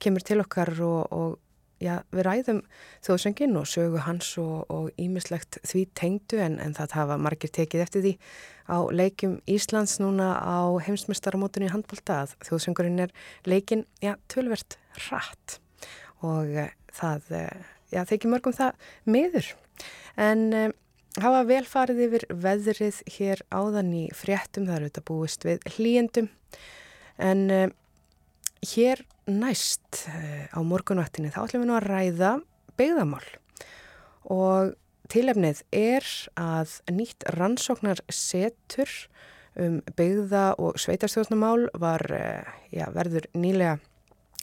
[0.00, 1.38] kemur til okkar og, og
[1.82, 2.60] já, við ræðum
[3.04, 8.04] þjóðsöngin og sögu hans og ímislegt því tengdu en, en það hafa margir tekið eftir
[8.06, 8.12] því
[8.70, 13.14] á leikum Íslands núna á heimsmyndstaramótunni handbólta að þjóðsöngurinn er
[13.48, 14.78] leikin, já, tölvert
[15.08, 15.58] rætt
[16.22, 19.50] og uh, það, uh, já, þykir mörgum það miður.
[20.20, 20.68] En uh,
[21.22, 26.30] hafa vel farið yfir veðrið hér áðan í fréttum, það eru þetta búist við hlýjendum
[27.22, 27.42] en
[28.62, 32.32] hér næst eh, á morgunvaktinni þá ætlum við nú að ræða
[32.78, 33.26] byggðamál
[34.32, 34.74] og
[35.12, 36.06] tilefnið er
[36.40, 38.90] að nýtt rannsóknar setur
[39.58, 43.78] um byggða og sveitarstjórnumál var, eh, já, verður nýlega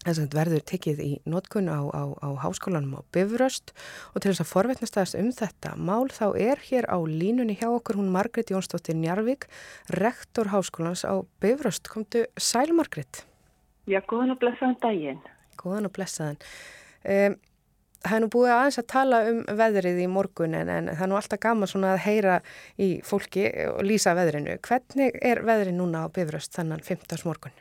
[0.05, 3.73] þess að verður tekið í nótkunn á, á, á háskólanum á Bifröst
[4.13, 7.99] og til þess að forvetnastæðast um þetta mál þá er hér á línunni hjá okkur
[7.99, 9.49] hún Margrit Jónsdóttir Njarvík,
[9.91, 11.91] rektor háskólans á Bifröst.
[11.91, 13.28] Komdu sæl Margrit?
[13.89, 15.21] Já, góðan og blessaðan daginn.
[15.57, 16.41] Góðan og blessaðan.
[17.09, 17.37] Um,
[18.05, 21.11] það er nú búið aðeins að tala um veðrið í morgun en, en það er
[21.11, 22.35] nú alltaf gaman svona að heyra
[22.77, 24.59] í fólki og lýsa veðrinu.
[24.67, 27.25] Hvernig er veðrið núna á Bifröst þannan 15.
[27.25, 27.55] morgun?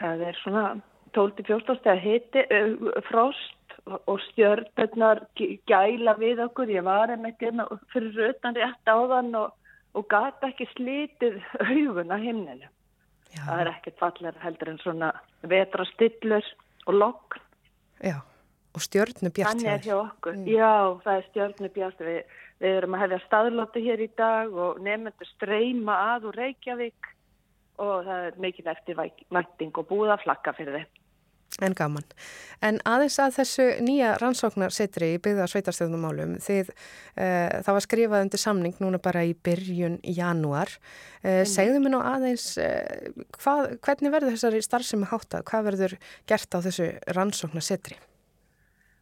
[0.00, 0.66] Það er svona
[1.16, 3.56] 12-14 steg hiti, uh, frost
[3.86, 6.74] og stjörnurnar gæla við okkur.
[6.74, 9.54] Ég var einmitt hérna fyrir rötan rétt áðan og,
[9.94, 12.66] og gata ekki slítið auguna himninu.
[13.30, 13.44] Já.
[13.46, 15.12] Það er ekkert fallar heldur en svona
[15.50, 16.50] vetrastillur
[16.90, 17.46] og lokn.
[18.02, 18.18] Já,
[18.74, 19.54] og stjörnubjart.
[19.54, 20.36] Þannig er hjá okkur.
[20.38, 20.48] Mm.
[20.50, 20.74] Já,
[21.04, 22.04] það er stjörnubjart.
[22.08, 27.10] Við, við erum að hefja staðlóti hér í dag og nefnendur streyma að úr Reykjavík
[27.80, 30.99] og það er mikil eftir vænting og búið að flakka fyrir þið.
[31.58, 32.04] En gaman.
[32.62, 38.42] En aðeins að þessu nýja rannsóknarsetri í byggða sveitarstjóðnumálum, þið, uh, það var skrifað undir
[38.42, 40.70] samning núna bara í byrjun í janúar.
[41.24, 45.44] Uh, segðu mér nú aðeins, uh, hvað, hvernig verður þessari starfsemi háttað?
[45.50, 45.96] Hvað verður
[46.30, 46.88] gert á þessu
[47.18, 47.98] rannsóknarsetri?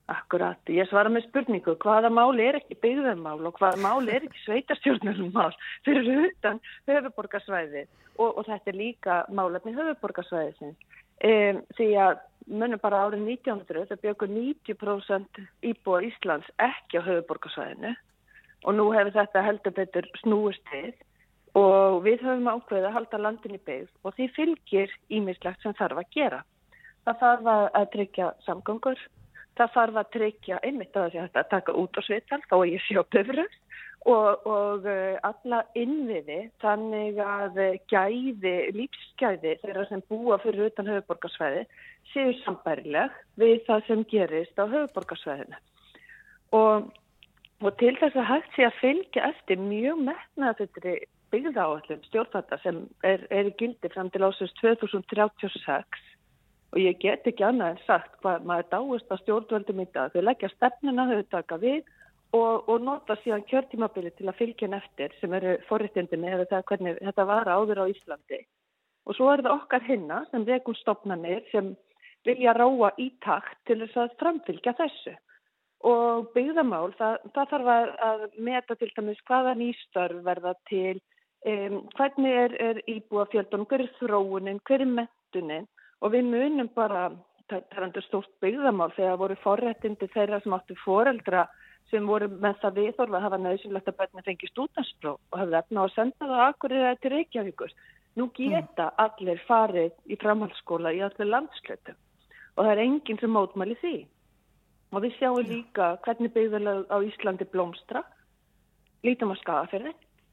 [0.09, 4.41] Akkurat, ég svara með spurningu, hvaða mál er ekki byggðarmál og hvaða mál er ekki
[4.47, 5.51] sveitarstjórnarmál
[5.85, 7.85] fyrir utan höfuborgarsvæði
[8.17, 10.81] og, og þetta er líka málefni höfuborgarsvæðisins.
[11.19, 17.91] Um, því að munum bara árið 1900 það bjögur 90% íbúa Íslands ekki á höfuborgarsvæðinu
[18.65, 20.95] og nú hefur þetta heldur betur snúist við.
[21.59, 26.03] Og við höfum ákveðið að halda landin í beigð og því fylgir ímislegt sem þarf
[26.03, 26.41] að gera.
[27.09, 27.49] Það þarf
[27.81, 29.01] að tryggja samgöngur,
[29.59, 33.59] það þarf að tryggja einmitt að þetta taka út á svital þá er ég sjópöfröð
[34.07, 37.59] og, og eh, alla innviði þannig að
[37.91, 41.67] gæði, lífsgæði þeirra sem búa fyrir utan höfuborgarsvæði
[42.13, 45.61] séu sambærileg við það sem gerist á höfuborgarsvæðinu.
[46.57, 46.89] Og,
[47.61, 50.99] og til þess að hægt sé að fylgja eftir mjög metnað þetta
[51.33, 56.07] byggðáallum stjórnfætta sem er, er gildi fram til ásins 2036
[56.73, 60.13] og ég get ekki annað en sagt hvað maður dáist að stjórnvöldum í dag.
[60.13, 61.85] Þau leggja stefnuna, þau taka við
[62.37, 66.99] og, og nota síðan kjörtímabili til að fylgja eftir sem eru forréttindinni eða það hvernig
[67.01, 68.41] þetta var áður á Íslandi.
[69.09, 71.73] Og svo er það okkar hinna sem vegum stopnarnir sem
[72.29, 75.15] vilja ráa í takt til þess að framfylgja þessu.
[75.89, 77.71] Og byggðamál, það, það þarf
[78.03, 80.99] að, meta til dæmis hvaða nýstörf verða til,
[81.47, 85.69] um, hvernig er, er íbúa fjöldunum, hver er þróunin, hver er mettunin
[86.03, 87.09] og við munum bara,
[87.49, 91.47] það er endur stórt byggðamál þegar voru forrættindi þeirra sem áttu foreldra
[91.91, 95.81] sem voru með það viðhorfa að hafa nöðsynlegt að börnum fengi stúdanspróf og hafði efna
[95.81, 97.73] á að senda það akkur eða til Reykjavíkur.
[98.19, 98.99] Nú geta mm.
[99.05, 101.99] allir farið í framhaldsskóla í allir landslutum
[102.59, 103.97] og það er enginn sem mótmæli því.
[104.93, 108.03] Og við sjáum líka hvernig byggðarlega á Íslandi blómstra,
[109.07, 109.93] lítum á skagaferði,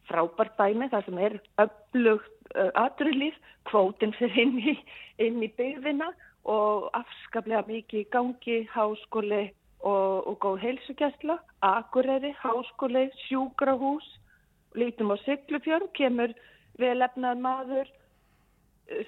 [0.10, 3.36] frábært dæmi þar sem er öflugt uh, aturlýf,
[3.70, 4.74] kvótinn fyrir inn í,
[5.22, 6.10] inn í byggðina
[6.50, 9.50] og afskaplega mikið gangi, háskóli
[9.86, 14.08] og, og góð heilsugjastla, akureyri, háskóli, sjúkrahús,
[14.76, 16.34] lítum á Siglufjörn, kemur
[16.82, 17.92] velefnað maður,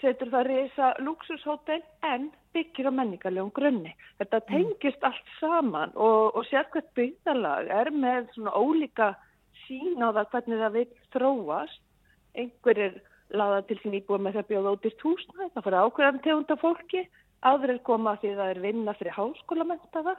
[0.01, 3.93] setur það reysa luxushótel en byggir á menningarlegum grunni.
[4.21, 4.47] Þetta mm.
[4.53, 9.11] tengist allt saman og, og sér hvert byggðalag er með svona ólíka
[9.65, 11.83] sín á það hvernig það vil þróast.
[12.37, 12.97] Einhver er
[13.33, 17.05] laðað til sín íbúið með það bjóða ótist húsnæð, það fyrir ákveðan tegunda fólki,
[17.45, 20.17] aðrir koma því það er vinna fyrir háskólamentaða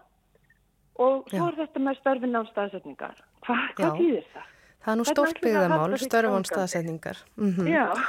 [0.99, 3.19] og svo er þetta með störfin á staðsetningar.
[3.47, 4.55] Hva, hvað týðir það?
[4.79, 7.19] Það er nú stórt byggðamál, störfum staðsetningar.
[7.37, 8.05] Mm -hmm.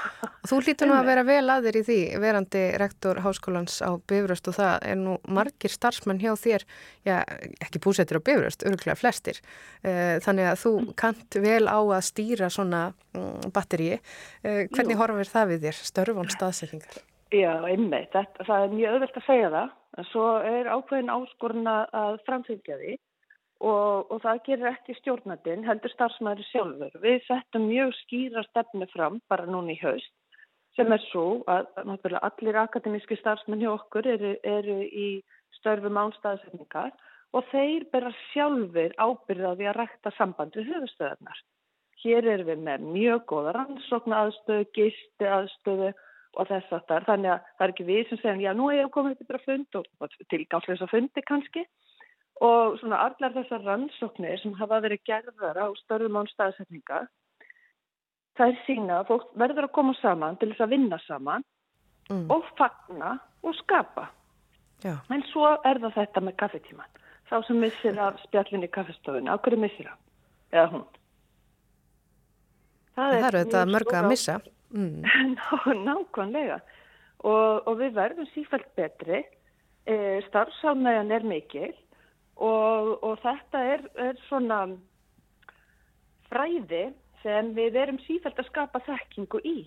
[0.47, 4.55] Þú hlýtur nú að vera vel aðir í því, verandi rektor Háskólans á Bifröst og
[4.55, 6.63] það er nú margir starfsmenn hjá þér,
[7.05, 7.23] já,
[7.59, 9.41] ekki búsettir á Bifröst, öruglega flestir.
[9.83, 10.93] Eh, þannig að þú mm.
[10.95, 13.99] kant vel á að stýra svona mm, batteríi.
[14.43, 15.01] Eh, hvernig Jú.
[15.01, 17.03] horfir það við þér, störfum staðsetningar?
[17.33, 19.69] Já, einmitt, þetta, það er mjög öðvöld að segja það.
[19.99, 22.93] En svo er ákveðin áskorun að framfylgja því
[23.59, 26.93] og, og það gerir ekki stjórnandin, heldur starfsmæður sjálfur.
[27.03, 30.15] Við settum mjög skýra stefnu fram bara núna í haust
[30.77, 31.67] sem er svo að
[32.21, 35.07] allir akademíski starfsmenn hjá okkur eru, eru í
[35.57, 36.93] störfum ánstæðsefningar
[37.35, 41.41] og þeir bera sjálfur ábyrðaði að rækta sambandi höfustöðarnar.
[41.99, 45.91] Hér erum við með mjög góða rannsókna aðstöðu, gisti aðstöðu
[46.37, 47.05] og þess að það er.
[47.09, 49.23] Þannig að það er ekki við sem segjum já nú er ég að koma upp
[49.23, 51.65] yfir að fund og tilgáðsleisa fundi kannski
[52.39, 57.01] og svona allar þessar rannsóknir sem hafa verið gerðar á störðum án staðsetninga
[58.39, 61.43] það er sína að fólk verður að koma saman til þess að vinna saman
[62.09, 62.29] mm.
[62.31, 64.07] og fagna og skapa
[64.85, 64.95] Já.
[65.11, 69.59] en svo er það þetta með kaffetíman þá sem missir af spjallinni kaffestofuna á hverju
[69.59, 69.99] missir það?
[70.55, 70.87] eða hún
[72.99, 74.39] Það, það eru þetta mörg að missa
[74.73, 75.03] mm.
[75.37, 76.59] Ná, Nákvæmlega
[77.19, 79.23] og, og við verðum sífælt betri
[79.85, 79.95] e,
[80.29, 81.73] starfsánægjan er mikil
[82.35, 84.61] og, og þetta er, er svona
[86.29, 86.89] fræði
[87.23, 89.57] sem við erum sífælt að skapa þekkingu í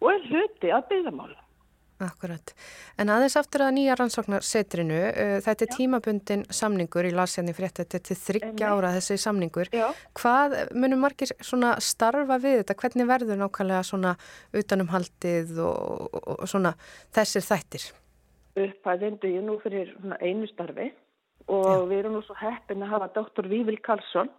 [0.00, 1.47] og er hluti að byggðamála.
[1.98, 2.52] Akkurat.
[2.94, 7.98] En aðeins aftur að nýja rannsóknarsetrinu, uh, þetta er tímabundin samningur í lasjarni frétt, þetta
[7.98, 9.70] er til þryggja ára þessi samningur.
[9.74, 9.88] Já.
[10.18, 12.78] Hvað munum margir svona starfa við þetta?
[12.84, 14.14] Hvernig verður nákvæmlega svona
[14.54, 16.76] utanumhaldið og, og, og svona
[17.18, 17.90] þessir þættir?
[18.58, 20.92] Upphæðin duði nú fyrir einu starfi
[21.48, 24.30] og við erum nú svo heppin að hafa doktor Vívil Karlsson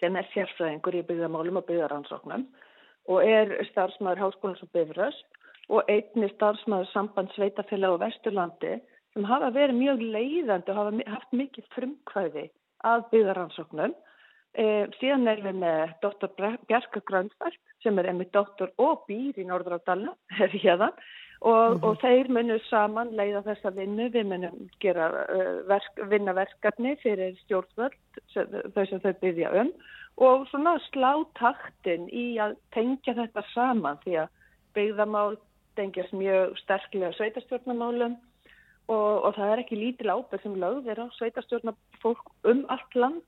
[0.00, 2.46] sem er sérfræðingur í byggðamálum og byggðaransóknum
[3.10, 5.39] og er starfsmæður háskólans og bifröst
[5.70, 8.76] og einni starfsmæður samband Sveitafélag og Vesturlandi
[9.14, 12.46] sem hafa verið mjög leiðandi og hafa haft mikið frumkvæði
[12.90, 13.94] að byggðaransóknum.
[14.58, 14.64] E,
[14.98, 16.32] síðan er við með doktor
[16.66, 20.90] Bjarka Gröndberg sem er einmitt doktor og býr í Norðrádalna, er hérna,
[21.40, 21.84] og, mm -hmm.
[21.86, 27.38] og þeir munum saman leiða þessa vinnu, við munum gera, uh, verk, vinna verkefni fyrir
[27.44, 27.96] stjórnvöld,
[28.74, 29.72] þau sem þau byggja um
[30.20, 34.28] og svona slá taktin í að tengja þetta saman því að
[34.76, 35.36] byggðamál
[35.80, 38.16] tengjast mjög sterklega sveitastjórnamálum
[38.90, 43.26] og, og það er ekki lítil ábyrg sem lögðir á sveitastjórnafólk um allt land.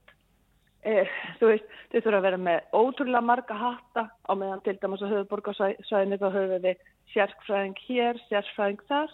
[0.82, 5.04] Eh, þú veist, þau þurfa að vera með ótrúlega marga hatta á meðan til dæmis
[5.04, 9.12] að höfuborgarsvæðinu þá höfum við sérfræðing hér, sérfræðing þar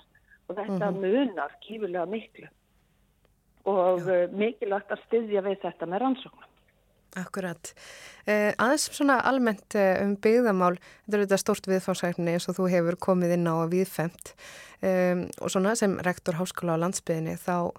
[0.48, 1.02] og þetta mm -hmm.
[1.04, 2.48] munar kífulega miklu
[3.68, 4.14] og Já.
[4.14, 6.54] Eh, mikilvægt að styðja við þetta með rannsóknum.
[7.16, 7.72] Akkurat.
[8.28, 12.66] Eh, aðeins svona almennt eh, um byggðamál, þetta er auðvitað stort viðfársækni eins og þú
[12.74, 14.34] hefur komið inn á að viðfemt
[14.84, 17.72] um, og svona sem rektor háskóla á landsbyðinni þá,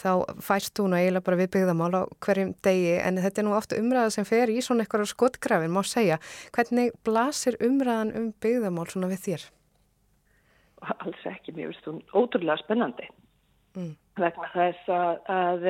[0.00, 0.10] þá
[0.40, 3.80] færst þú nú eiginlega bara við byggðamál á hverjum degi en þetta er nú ofta
[3.82, 6.16] umræða sem fer í svona eitthvað skotgrafin, má segja.
[6.56, 9.48] Hvernig blasir umræðan um byggðamál svona við þér?
[10.96, 13.04] Alls ekki, mér finnst þú ótrúlega spennandi
[13.76, 13.92] mm.
[14.18, 15.68] vegna þess að, að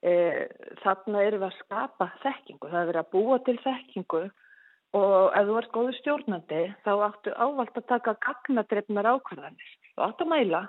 [0.00, 4.22] þarna eru við að skapa þekkingu, það er verið að búa til þekkingu
[4.96, 10.24] og ef þú ert góður stjórnandi þá áttu ávalt að taka gagnadreifnar ákvarðanir, þú átt
[10.24, 10.62] að mæla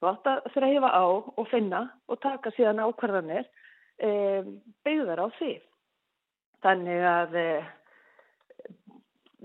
[0.00, 3.44] þú átt að þreyfa á og finna og taka síðan ákvarðanir
[4.02, 4.10] e,
[4.82, 5.52] byggðar á því
[6.64, 7.46] þannig að e,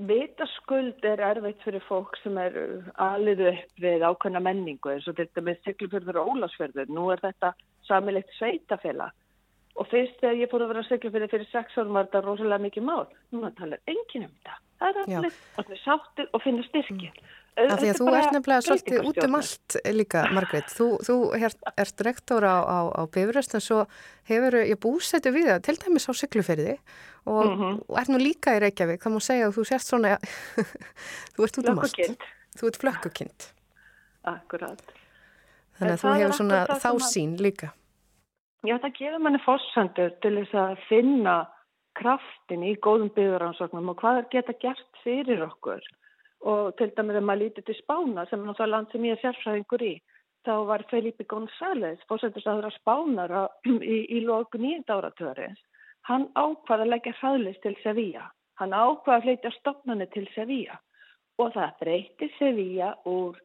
[0.08, 2.58] Vitaskuld er erfitt fyrir fólk sem er
[3.02, 6.92] alið upp við ákveðna menningu eins og til dæmis Siglufjörður og Ólasfjörður.
[6.94, 7.50] Nú er þetta
[7.88, 9.16] samilegt sveitafélag
[9.78, 12.86] og fyrst þegar ég fór að vera Siglufjörður fyrir sex árum var þetta rosalega mikið
[12.88, 13.04] mál.
[13.34, 14.56] Nú talar enginn um þetta.
[14.78, 17.14] Það er allir, allir sáttir og finna styrkir.
[17.14, 17.36] Mm.
[17.58, 20.74] Af því að þú ert nefnilega svolítið út um allt líka, Margreit.
[20.78, 21.16] Þú, þú
[21.74, 23.80] ert rektor á, á, á Bifröst en svo
[24.30, 26.76] hefur ég búsættu við það, til dæmis á Sigluferði
[27.26, 27.80] og, mm -hmm.
[27.88, 29.02] og ert nú líka í Reykjavík.
[29.02, 30.18] Það má segja að þú sérst svona,
[31.34, 32.30] þú ert út um allt.
[32.58, 33.50] Þú ert flökkukind.
[34.24, 34.97] Akkurát.
[35.78, 37.72] Þannig að þú hefur svona þá sín líka.
[38.66, 41.38] Já, það gefur manni fórsandur til þess að finna
[41.98, 45.86] kraftin í góðum byggðaransóknum og hvað er geta gert fyrir okkur.
[46.48, 49.24] Og til dæmis að maður lítið til Spána sem er náttúrulega land sem ég er
[49.24, 49.96] sérfræðingur í
[50.48, 55.64] þá var Felipe González fórsættisáður að Spánara í, í loku nýjönda áratörins
[56.08, 58.30] hann ákvaði að leggja hraðlist til Sevilla.
[58.58, 60.80] Hann ákvaði að fleitja stopnarni til Sevilla.
[61.38, 63.38] Og það breyti Sevilla úr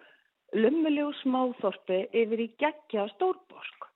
[0.57, 3.89] lummulegu smáþorpi yfir í geggja stórborg.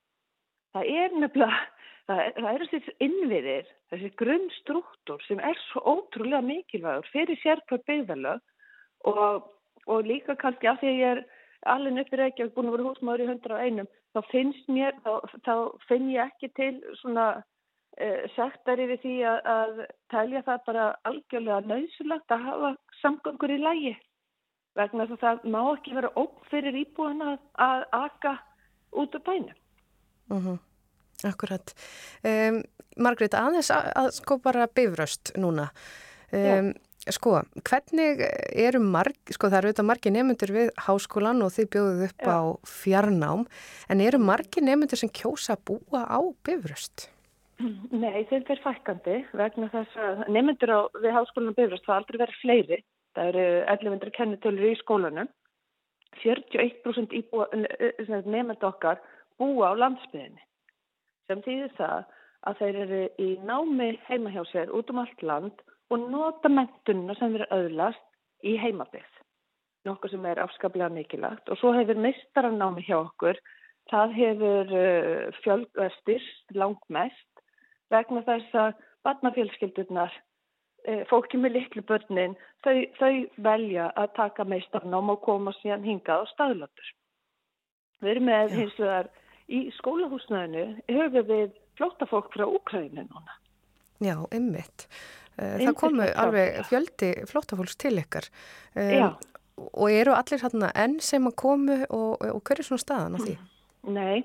[0.76, 1.64] Það er nefnilega
[2.06, 9.10] það það er þessi innviðir þessi grunnstruktúr sem er svo ótrúlega mikilvægur fyrir sérkvæð byggðalög
[9.10, 9.48] og,
[9.86, 11.24] og líka kannski að því að ég er
[11.72, 15.12] alveg upp í Reykjavík búin að vera húsmaður í 101 þá finnst mér, þá,
[15.46, 15.54] þá
[15.88, 19.82] finn ég ekki til svona uh, sektar yfir því að, að
[20.14, 23.96] tælja það bara algjörlega nöysulegt að hafa samgöngur í lægi
[24.76, 28.38] vegna þess að það má ekki vera óg fyrir íbúin að, aka
[28.92, 29.60] út af bænum.
[30.30, 30.46] Uh mhm.
[30.46, 30.58] -huh.
[31.24, 31.72] Akkurat.
[32.24, 32.62] Um,
[32.96, 35.70] Margreit, aðeins að, að sko bara bifröst núna.
[36.32, 36.74] Um,
[37.06, 38.18] Sko, hvernig
[38.50, 42.34] eru marg, sko það eru auðvitað margi nefnundur við háskólan og þið bjóðuð upp Já.
[42.34, 43.44] á fjarnám,
[43.94, 47.06] en eru margi nefnundur sem kjósa að búa á bifröst?
[47.62, 52.40] Nei, þeim fyrir fækandi vegna þess að nefnundur við háskólan og bifröst það aldrei verið
[52.42, 52.80] fleiri,
[53.16, 55.30] það eru 1100 kennitölur í skólanum,
[56.22, 59.00] 41% nefnund okkar
[59.40, 60.42] búa á landsbyðinni,
[61.28, 62.06] sem þýðir það
[62.46, 67.16] að þeir eru í námi heima hjá sér út um allt land og nota mentununa
[67.18, 69.06] sem verður öðlast í heimabið.
[69.86, 73.38] Nokkuð sem er afskaplega mikilagt og svo hefur mistaranámi hjá okkur,
[73.90, 77.44] það hefur uh, fjölgastyrst langmest
[77.92, 80.14] vegna þess að barnafjölskyldurnar,
[81.10, 86.24] fólki með liklu börnin, þau, þau velja að taka meistarnám og koma síðan hingað á
[86.32, 86.90] staðlötur.
[88.04, 89.08] Við erum með hins vegar
[89.48, 93.38] í skólahúsnaðinu höfum við flóta fólk frá Úkræðinu núna.
[94.04, 94.86] Já, ymmit.
[95.36, 98.28] Eh, það komu alveg fjöldi flótafólks til ykkar.
[98.76, 99.16] Já.
[99.56, 103.18] og eru allir hérna enn sem að komu og, og hver er svona staðan á
[103.22, 103.36] því?
[103.96, 104.24] Nei,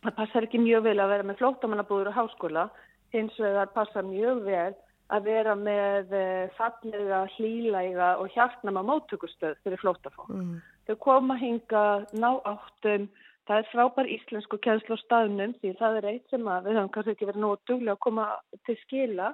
[0.00, 2.64] það passar ekki mjög vel að vera með flótamannabúður og háskóla,
[3.12, 4.72] hins vegar passar mjög vel
[5.12, 10.32] að vera með eh, fallega, hlýlæga og hjartnama móttökustöð fyrir flótafólk.
[10.32, 10.56] Mm.
[10.88, 11.84] Þau koma hinga,
[12.16, 13.08] ná áttum,
[13.48, 16.92] það er frábær íslensku kjænslu á staðnum því það er eitt sem að við höfum
[16.94, 18.28] kannski ekki verið nógu duglega að koma
[18.64, 19.32] til skila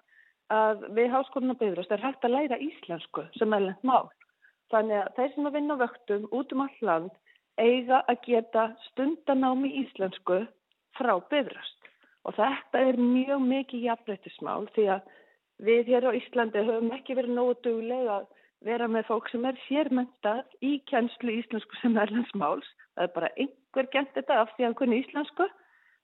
[0.51, 4.11] að við háskólinu byrjast er hægt að læra íslensku sem er lengt mál.
[4.75, 7.13] Þannig að þeir sem að vinna vöktum út um all land
[7.61, 10.43] eiga að geta stundanámi íslensku
[10.99, 11.79] frá byrjast.
[12.27, 15.15] Og þetta er mjög mikið jafnbreytismál því að
[15.65, 18.29] við hér á Íslandi höfum ekki verið nógu duglega að
[18.67, 22.69] vera með fólk sem er sérmyndað í kjænslu íslensku sem erlendsmáls.
[22.95, 25.47] Það er bara einhver gent þetta af því að kunni íslensku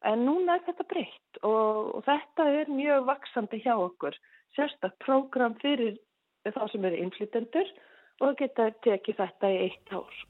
[0.09, 4.17] en núna er þetta breytt og, og þetta er mjög vaksandi hjá okkur.
[4.57, 5.99] Sérstaklega prógram fyrir
[6.47, 7.71] þá sem eru inflytendur
[8.25, 10.25] og geta tekið þetta í eitt ár.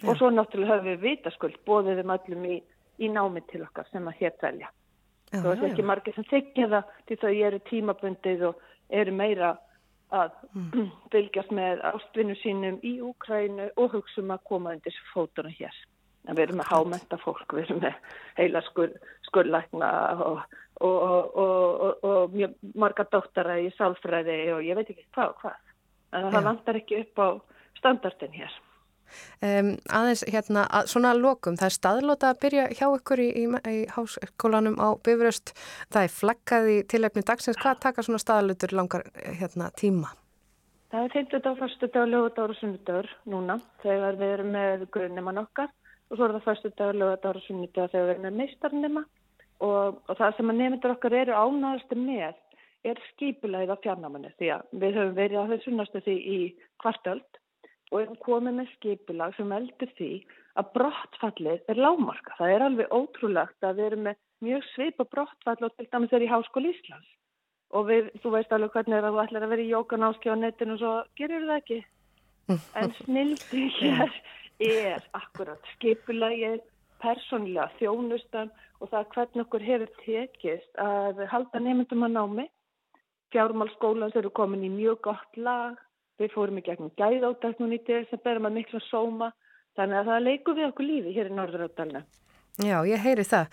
[0.00, 0.10] Ja.
[0.10, 2.60] Og svo náttúrulega höfum við vitaskuld bóðið um öllum í,
[2.98, 4.70] í námið til okkar sem að hér velja.
[5.30, 8.62] Það er ekki margir sem þykja það því þau eru tímabundið og
[9.00, 9.50] eru meira
[10.10, 10.88] að mm.
[11.12, 15.76] fylgjast með ástvinnu sínum í Úkrænu og hugsa um að koma undir fótuna hér.
[16.28, 18.90] En við erum með hámenta fólk, við erum með heila skur,
[19.30, 19.90] skurlækna
[20.26, 20.42] og,
[20.84, 25.62] og, og, og mjög marga dóttara í sálfræði og ég veit ekki hvað og hvað.
[26.10, 27.28] En það vantar ekki upp á
[27.78, 28.58] standardin hér.
[29.40, 33.44] Um, aðeins hérna, að, svona lokum, það er staðlóta að byrja hjá ykkur í, í,
[33.72, 35.54] í háskólanum á Bifröst,
[35.92, 40.14] það er flaggaði tilefni dagsins, hvað taka svona staðlótur langar hérna, tíma?
[40.90, 45.38] Það er 50 dag, fyrstu dag, lögudagur og sunnudagur núna þegar við erum með grunnimann
[45.44, 45.70] okkar.
[46.10, 49.04] Og svo er það fyrstu dag, lögudagur og sunnudagur þegar við erum með meistarnima
[49.60, 52.40] og, og það sem að nefndur okkar eru ánáðastu með
[52.90, 56.38] er skipulegið á fjarnamannu því að við höfum verið á þessu sunnastu því í
[56.80, 57.39] kvartöld
[57.90, 60.10] og erum komið með skipulag sem veldur því
[60.60, 62.34] að brottfallið er lámarka.
[62.38, 66.24] Það er alveg ótrúlegt að við erum með mjög svipa brottfall og til dæmis er
[66.24, 67.10] í Háskóli Íslands.
[67.70, 70.36] Og við, þú veist alveg hvernig er að þú ætlar að vera í jókanáski á
[70.38, 71.80] netinu og svo gerir það ekki.
[72.80, 74.16] En snildi hér
[74.60, 76.64] er akkurat skipulagið,
[77.00, 78.50] persónlega þjónustan
[78.80, 82.48] og það hvernig okkur hefur tekist að halda nefndum að námi.
[83.30, 85.78] Fjármálskólan eru komin í mjög gott lag
[86.20, 89.30] Við fórum í gegnum gæðátæknun í desember með miklu sóma
[89.78, 92.02] þannig að það leikur við okkur lífi hér í Norðuráttálna.
[92.60, 93.46] Já, ég heyri það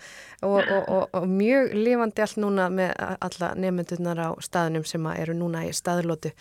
[0.44, 5.36] og, og, og, og mjög lifandi allt núna með alla nefnendunar á staðnum sem eru
[5.38, 6.34] núna í staðlótu.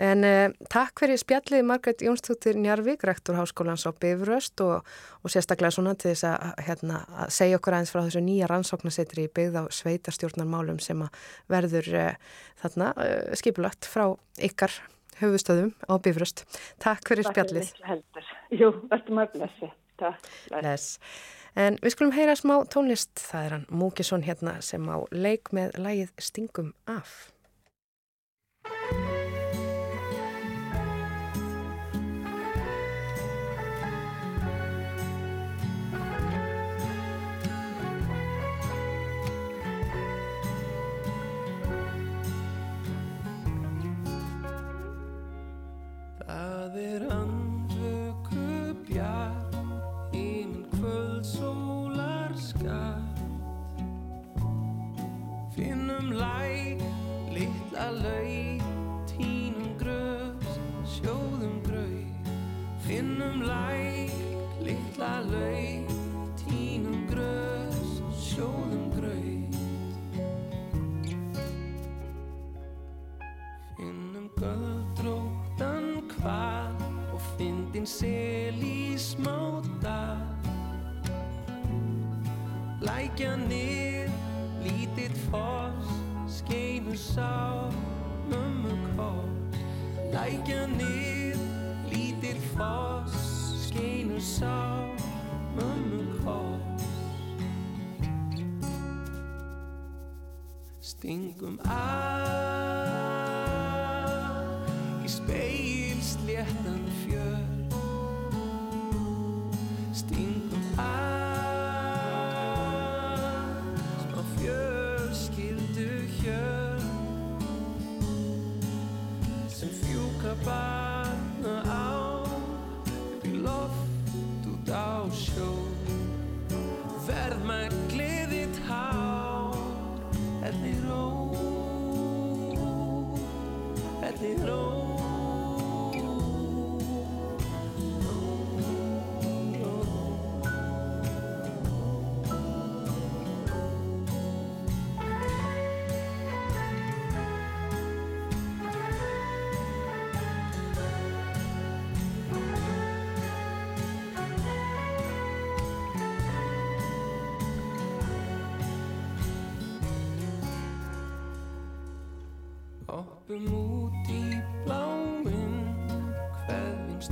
[0.00, 4.86] En eh, takk fyrir spjallið Margret Jónstóttir Njarvík, rektor Háskólans á Bifröst og
[5.28, 9.32] sérstaklega svona til þess að, hérna, að segja okkur aðeins frá þessu nýja rannsóknasetri í
[9.36, 11.04] byggð á sveitarstjórnarmálum sem
[11.52, 14.06] verður eh, þarna eh, skipulagt frá
[14.40, 14.72] ykkar
[15.20, 16.44] höfustöðum á Bifröst.
[16.82, 17.68] Takk fyrir spjallið.
[17.68, 18.30] Takk fyrir heldur.
[18.62, 19.72] Jú, verðum að blessi.
[20.00, 20.30] Takk.
[20.52, 20.96] Bless.
[21.58, 23.12] En við skulum heyra smá tónlist.
[23.18, 27.32] Það er hann Múkisson hérna sem á leik með lægið Stingum af.
[46.70, 47.39] Það er andvöku
[83.20, 84.12] Lækja nið,
[84.64, 85.88] lítið foss,
[86.38, 87.68] skeinu sá,
[88.30, 89.58] mömmu koss
[90.08, 91.36] Lækja nið,
[91.92, 93.18] lítið foss,
[93.66, 94.56] skeinu sá,
[95.52, 96.88] mömmu koss
[100.80, 102.89] Stingum að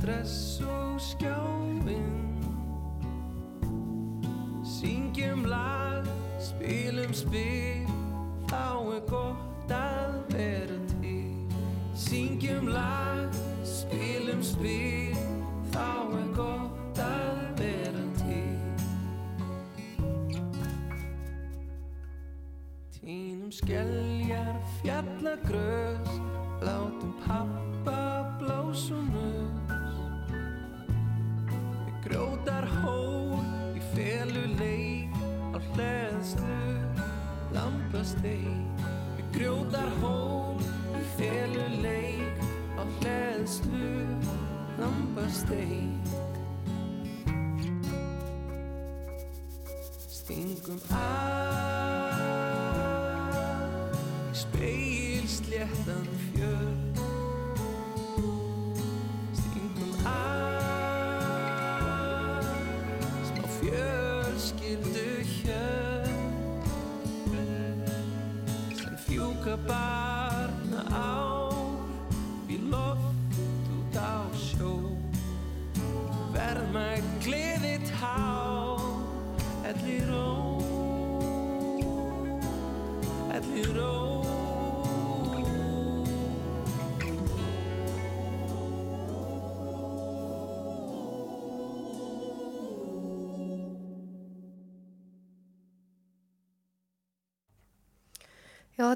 [0.09, 1.58] hverjum stress og skjáinn.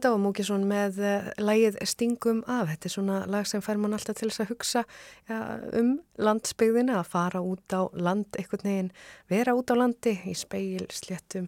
[0.03, 2.67] Þetta var Múkisson með uh, lægið Stingum af.
[2.73, 4.81] Þetta er svona lag sem fær mann alltaf til þess að hugsa
[5.29, 5.37] ja,
[5.79, 8.89] um landsbyggðina, að fara út á land einhvern veginn,
[9.31, 11.47] vera út á landi í speil, sléttum,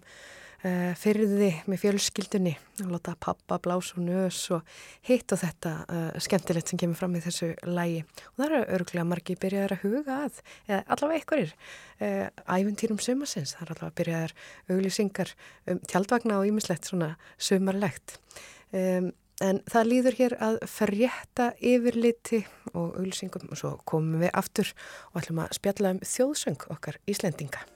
[0.97, 4.63] fyrði með fjölskyldunni og láta pappa blása og nös og
[5.05, 8.01] hitt og þetta uh, skemmtilegt sem kemur fram í þessu lægi.
[8.33, 10.39] Og það eru örgulega margi byrjaðar að huga að,
[10.69, 11.53] eða allavega einhverjir,
[11.99, 12.25] uh,
[12.57, 13.53] æfintýrum sumasins.
[13.55, 14.35] Það er allavega byrjaðar
[14.73, 15.35] auglýsingar
[15.71, 18.17] um tjaldvagna og ímislegt svona sumarlegt.
[18.73, 19.13] Um,
[19.43, 22.41] en það líður hér að ferjetta yfirliti
[22.73, 24.73] og auglýsingum og svo komum við aftur
[25.11, 27.74] og ætlum að spjalla um þjóðsöng okkar Íslendinga.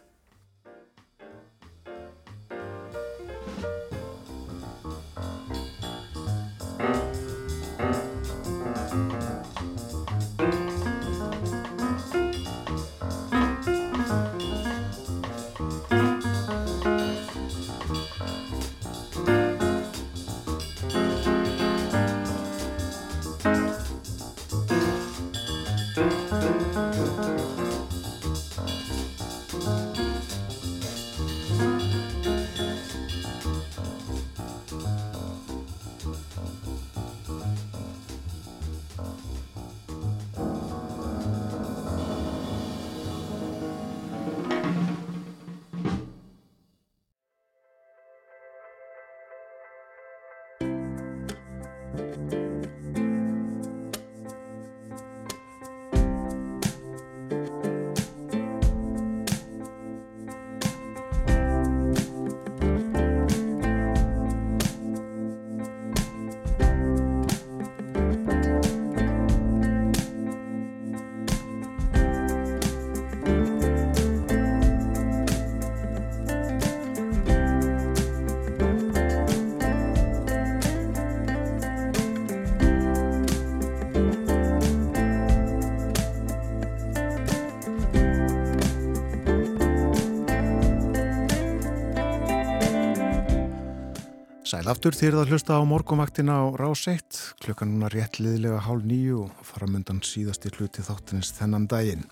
[94.69, 99.23] Aftur þýrð að hlusta á morgumvaktina á Rás 1, klukkan núna rétt liðlega hálf nýju
[99.23, 102.03] og fara myndan síðasti hluti þáttinins þennan daginn.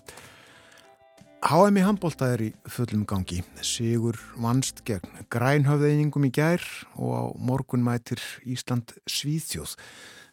[1.46, 3.44] HM í handbólta er í fullum gangi.
[3.62, 6.64] Sigur vannst gegn grænhöfðeiningum í gær
[6.98, 9.76] og á morgun mætir Ísland Svíþjóð.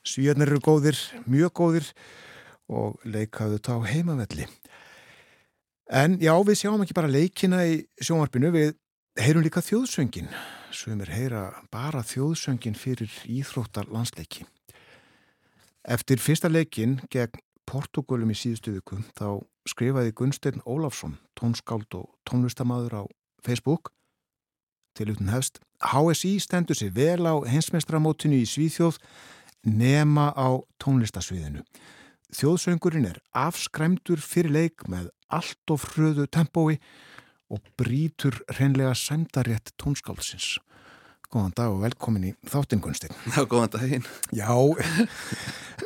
[0.02, 0.98] Svíðarnir eru góðir,
[1.30, 1.94] mjög góðir
[2.66, 4.50] og leikaðu þá heimavelli.
[5.94, 8.78] En já, við sjáum ekki bara leikina í sjónvarpinu, við
[9.22, 10.32] heyrum líka þjóðsöngin
[10.76, 11.42] sem er heyra
[11.72, 14.46] bara þjóðsöngin fyrir íþróttar landsleiki.
[15.86, 23.02] Eftir fyrsta leikin gegn Portugalum í síðustu viku þá skrifaði Gunstein Ólafsson, tónskáld og tónlistamadur
[23.02, 23.04] á
[23.46, 23.92] Facebook
[24.96, 29.00] til utan hefst HSI stendur sér vel á hensmestramótinu í Svíþjóð
[29.66, 31.66] nema á tónlistasviðinu.
[32.36, 36.80] Þjóðsöngurinn er afskræmdur fyrir leik með allt of hröðu tempói
[37.56, 40.58] og brítur reynlega sæmdarétt tónskálsins.
[41.32, 43.12] góðan dag og velkomin í þáttingunstin.
[43.34, 44.06] Já, góðan daginn.
[44.32, 44.54] Já,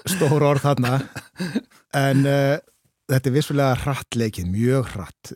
[0.06, 1.00] stór orð þarna,
[1.98, 2.60] en uh,
[3.10, 5.34] þetta er vissulega hrattleikið, mjög hratt,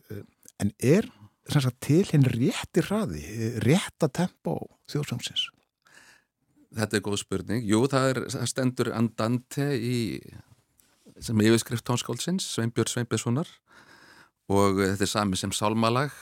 [0.61, 1.09] en er
[1.49, 3.23] sagt, til hinn rétti hraði,
[3.63, 4.59] rétta tempo
[4.91, 5.49] þjóðsamsins?
[6.73, 7.65] Þetta er góð spurning.
[7.69, 9.97] Jú, það, er, það stendur andante í
[11.21, 13.49] sem yfirskrift tónskáldsins, Sveinbjörn Sveinbjörnssonar
[14.51, 16.13] og þetta er sami sem sálmalag.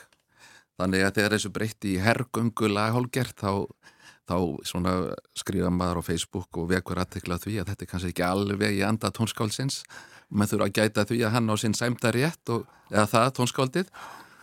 [0.82, 3.68] Þannig að þegar þessu breytti í herrgöngu laghálgert þá,
[4.30, 4.38] þá
[5.38, 8.82] skrifa maður á Facebook og vekur aðtekla því að þetta er kannski ekki alveg í
[8.88, 9.82] anda tónskáldsins
[10.32, 13.32] og maður þurfa að gæta því að hann á sinn sæmta rétt og, eða það
[13.40, 13.94] tónskáldið.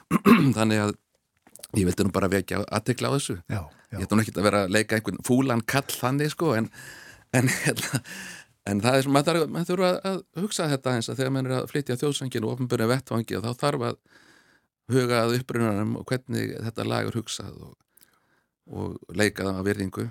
[0.58, 0.94] Þannig að
[1.76, 3.38] ég vildi nú bara vekja aðtekla á þessu.
[3.48, 3.98] Já, já.
[3.98, 6.70] ég ætti nú ekki að vera að leika einhvern fúlan kall þannig sko en,
[7.36, 8.02] en hérna
[8.68, 11.58] En það er sem maður maður þurfa að hugsa þetta eins að þegar maður er
[11.58, 13.98] að flytja þjóðsanginu og ofnbjörnum vettvangi þá þarf að
[14.92, 17.74] huga að upprunanum og hvernig þetta lag er hugsað og,
[18.68, 20.06] og leikað á virðingu.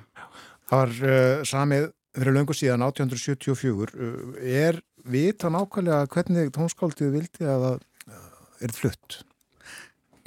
[0.68, 3.94] Það var uh, samið fyrir löngu síðan 1874.
[3.94, 7.88] Uh, er vita nákvæmlega hvernig tónskáldið vildi að það
[8.66, 9.20] er flutt?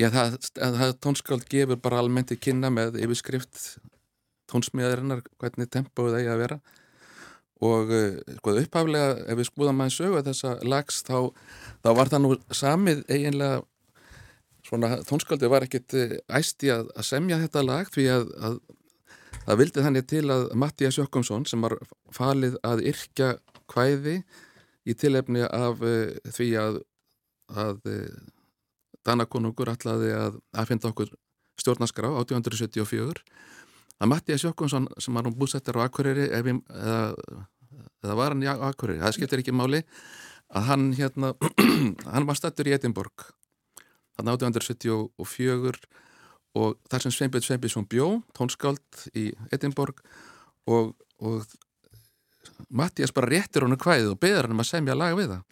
[0.00, 3.80] Já, það, það tónskáld gefur bara almennt í kynna með yfirskrift
[4.50, 6.60] tónsmíðarinnar hvernig tempóið eigi að vera
[7.60, 7.90] og
[8.38, 11.28] sko upphaflega ef við skoðum að sögu þessa lags þá,
[11.84, 13.60] þá var það nú samið eiginlega
[14.70, 18.58] svona tónskaldið var ekkit eh, æsti að, að semja þetta lag því að, að
[19.46, 21.76] það vildi þannig til að Mattías Jökkumsson sem var
[22.14, 23.32] falið að yrkja
[23.70, 24.20] kvæði
[24.88, 26.78] í tilefni af uh, því að,
[27.52, 28.20] að uh,
[29.06, 31.12] Danakonungur ætlaði að aðfinda okkur
[31.60, 33.24] stjórnarskrá 1874
[34.00, 36.56] að Mattías Jökkumsson sem var nú búsettar á Akureyri eða,
[38.02, 39.02] eða var hann í Akureyri?
[39.02, 39.82] Það skiptir ekki máli.
[40.50, 41.34] Að hann hérna
[42.14, 43.28] hann var stattur í Edinborg.
[44.18, 45.84] Hann 1874
[46.58, 50.00] og þar sem Sveinbjörn Sveinbjörnsson bjó tónskáld í Edinborg
[50.66, 51.46] og, og
[52.68, 55.46] Mattías bara réttir honum hvaðið og beður hann um að semja laga við það.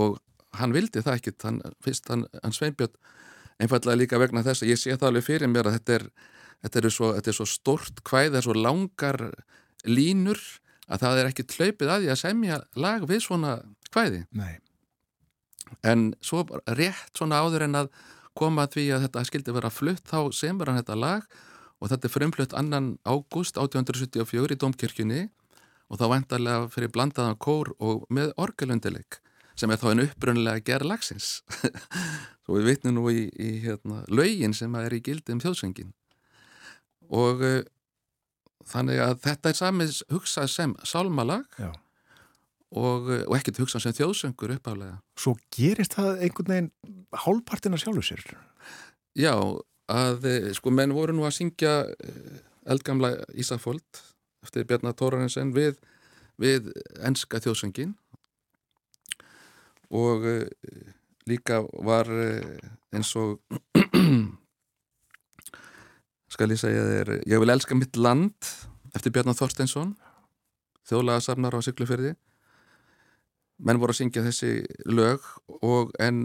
[0.00, 0.18] Og
[0.58, 2.98] hann vildi það ekkit hann, hann, hann Sveinbjörn
[3.60, 6.06] einfallega líka vegna þess að ég sé það alveg fyrir mér að þetta er
[6.64, 9.20] þetta er svo, svo stort hvæð, það er svo langar
[9.88, 10.40] línur
[10.90, 13.52] að það er ekki hlaupið að því að semja lag við svona
[13.94, 14.24] hvæði.
[14.36, 14.58] Nei.
[15.86, 17.92] En svo rétt svona áður en að
[18.38, 21.38] koma því að þetta skildi vera flutt þá semur hann þetta lag
[21.80, 25.22] og þetta er frumflutt annan ágúst 1874 í Dómkirkjunni
[25.90, 29.20] og þá vendarlega fyrir blandaðan kór og með orgelundileik
[29.58, 31.30] sem er þá einn upprunlega gerð lagsins.
[32.44, 35.90] Svo við vitnum nú í, í hérna, lögin sem er í gildi um þjóðsengin
[37.10, 37.60] og uh,
[38.70, 44.54] þannig að þetta er samið hugsað sem sálmalag og, uh, og ekkert hugsað sem þjóðsöngur
[44.56, 45.00] uppálega.
[45.18, 46.70] Svo gerist það einhvern veginn
[47.24, 48.22] hálfpartina sjálfur sér?
[49.18, 49.34] Já,
[49.90, 51.74] að uh, sko menn voru nú að syngja
[52.70, 54.04] eldgamla Ísafóld
[54.44, 55.80] eftir Bjarnar Tórarensen við,
[56.40, 56.70] við
[57.04, 57.96] enska þjóðsöngin
[59.90, 60.22] og
[61.26, 62.06] líka var
[62.94, 63.40] eins og
[66.30, 68.50] skal ég segja þér Ég vil elska mitt land
[68.94, 69.94] eftir Bjarnar Þorsteinsson
[70.88, 72.14] þjóðlaga samnar á Siglufjörði
[73.60, 74.52] menn voru að syngja þessi
[74.88, 75.24] lög
[75.60, 76.24] og en,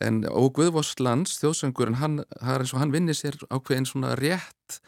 [0.00, 4.80] en og Guðvoss lands, þjóðsöngurinn hann, hann vinnir sér ákveðin svona rétt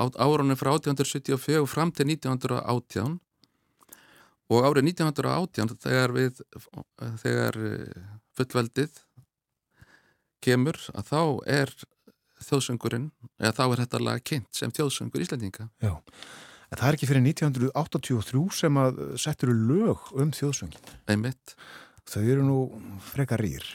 [0.00, 3.20] á árunum frá 1874 fram til 1918
[4.50, 6.40] og árið 1918 þegar við
[7.22, 8.02] þegar eh,
[8.34, 8.98] fullveldið
[10.42, 11.22] kemur að þá
[11.60, 11.74] er
[12.46, 13.10] þjóðsöngurinn,
[13.40, 15.68] eða þá er þetta lag kynnt sem þjóðsöngur Íslandinga.
[15.82, 15.92] Já,
[16.70, 20.92] en það er ekki fyrir 1983 sem að settur lög um þjóðsöngin.
[21.10, 21.56] Einmitt.
[22.10, 22.58] Þau eru nú
[23.12, 23.66] frekar rýr.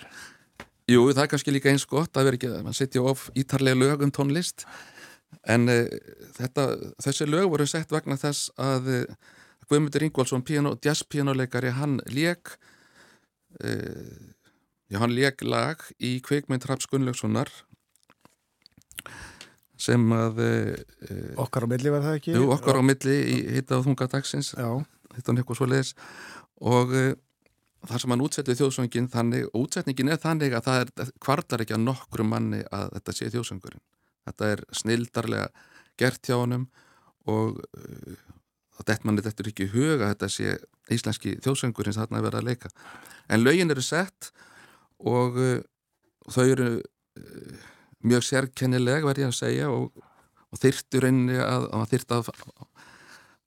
[0.89, 3.79] Jú, það er kannski líka eins gott að vera ekki að mann setja of ítarlega
[3.79, 4.67] lög um tónlist,
[5.49, 5.87] en uh,
[6.37, 6.67] þetta,
[7.01, 9.33] þessi lög voru sett vegna þess að uh,
[9.65, 10.43] Guðmundur Ingólfsson,
[10.83, 12.53] jazz pianoleikari, hann leik
[13.63, 14.35] uh,
[14.91, 17.49] já, hann leik lag í kveikmynd Raps Gunnlaugssonar
[19.85, 20.51] sem að e,
[21.41, 22.33] okkar á milli var það ekki?
[22.35, 24.53] Jú, okkar á milli í hitta á þunga dagsins.
[24.55, 25.93] Hitta hann eitthvað svo leiðis
[26.63, 27.03] og e,
[27.85, 31.75] þar sem hann útsetti þjóðsöngin þannig, og útsetningin er þannig að það er kvartar ekki
[31.75, 33.83] að nokkru manni að þetta sé þjóðsöngurinn.
[34.25, 35.49] Þetta er snildarlega
[35.99, 36.65] gert hjá honum
[37.29, 38.15] og e,
[38.79, 40.57] þetta manni þetta er ekki huga þetta sé
[40.95, 42.73] íslenski þjóðsöngurinn sem þarna er verið að leika.
[43.27, 44.31] En lögin eru sett
[45.03, 45.37] og
[46.31, 46.69] þau eru
[48.05, 49.89] mjög sérkennileg verði að segja og,
[50.51, 52.29] og þyrttur einni að, að þyrtt að,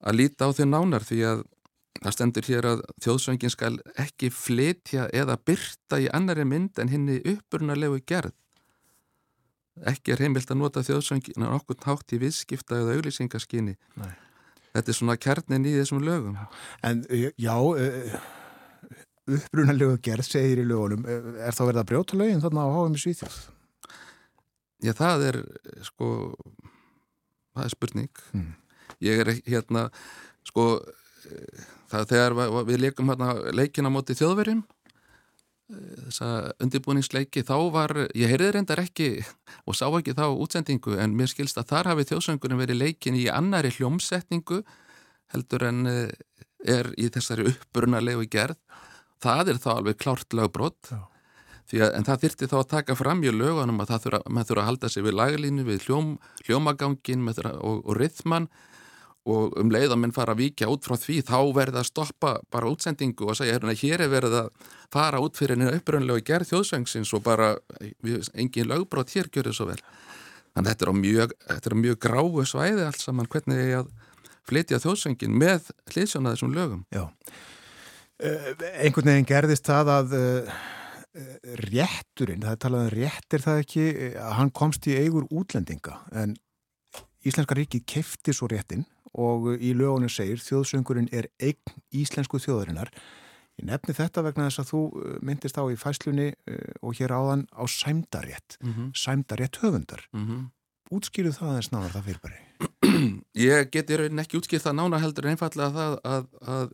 [0.02, 1.47] að líta á þau nánar því að
[1.98, 7.18] það stendur hér að þjóðsöngin skal ekki flytja eða byrta í annari mynd en henni
[7.24, 8.35] uppurnarlegu gerð.
[9.86, 14.10] Ekki er heimilt að nota þjóðsöngin á okkur hátt í viðskipta eða auglýsingaskinni Nei.
[14.74, 16.39] þetta er svona kjarnin í þessum lögum.
[16.86, 18.18] En uh, já, uh,
[19.39, 23.05] upprunalegu gerð segir í lögunum, uh, er þá verið að brjóta lögin þarna á í
[23.05, 23.39] Svíþjóð?
[24.84, 25.36] Já, það er
[25.82, 26.09] sko
[27.56, 28.52] það er spurning Mm.
[29.02, 29.88] ég er hérna
[30.46, 30.66] sko
[31.90, 34.62] það þegar va- við leikum hérna leikin á móti þjóðverjum
[35.68, 36.28] þessa
[36.64, 39.09] undirbúningsleiki þá var, ég heyrði reyndar ekki
[39.68, 43.26] og sá ekki þá útsendingu en mér skilst að þar hafi þjóðsöngurinn verið leikin í
[43.28, 44.62] annari hljómsetningu
[45.34, 46.09] heldur en eh,
[46.64, 48.56] er í þessari uppbrunalegu gerð
[49.20, 51.02] það er þá alveg klárt lögbrott Já.
[51.69, 54.69] Að, en það þyrti þá að taka fram í lögunum að þurfa, maður þurfa að
[54.70, 56.11] halda sig við laglínu, við hljóm,
[56.47, 58.49] hljómagangin þurfa, og, og rithman
[59.28, 62.31] og um leið að menn fara að víkja út frá því þá verða að stoppa
[62.53, 64.49] bara útsendingu og segja hérna hér er verið að
[64.95, 67.51] fara út fyrir henni uppröðanlega gerð þjóðsvengsins og bara
[68.32, 69.81] engin lögbrót hér gjör þið svo vel.
[70.57, 71.36] Þannig þetta er á mjög,
[71.82, 73.93] mjög gráu svæði allt saman hvernig ég að
[74.49, 76.82] flytja þjóðsvengin með hliðsjóna þessum lögum.
[76.95, 77.05] Já.
[78.19, 78.49] Uh,
[78.81, 80.57] einhvern veginn gerðist það að uh,
[81.68, 85.97] rétturinn, það er talað um réttir það ekki, eh, að hann komst í eigur útlendinga
[86.12, 86.36] en
[87.26, 88.85] Íslenska ríkið kefti svo réttin
[89.18, 92.93] og í lögunum segir þjóðsöngurinn er eign íslensku þjóðarinnar.
[93.59, 97.10] Ég nefni þetta vegna þess að þú eh, myndist á í fæslunni uh, og hér
[97.16, 98.93] áðan á sæmdarétt, Mm -hmm.
[98.94, 100.06] sæmdarétt höfundar.
[100.12, 100.51] Mm
[100.89, 102.39] Útskýru það aðeins náðar það fyrir bara.
[103.48, 106.70] Ég get í raunin ekki útskipt það nána heldur einfallega það að, að,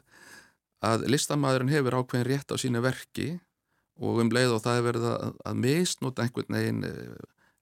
[0.87, 3.41] að listamæðurinn hefur ákveðin rétt á sínu verki
[4.03, 7.19] og um leið og það er verið að, að misnúta einhvern veginn eh,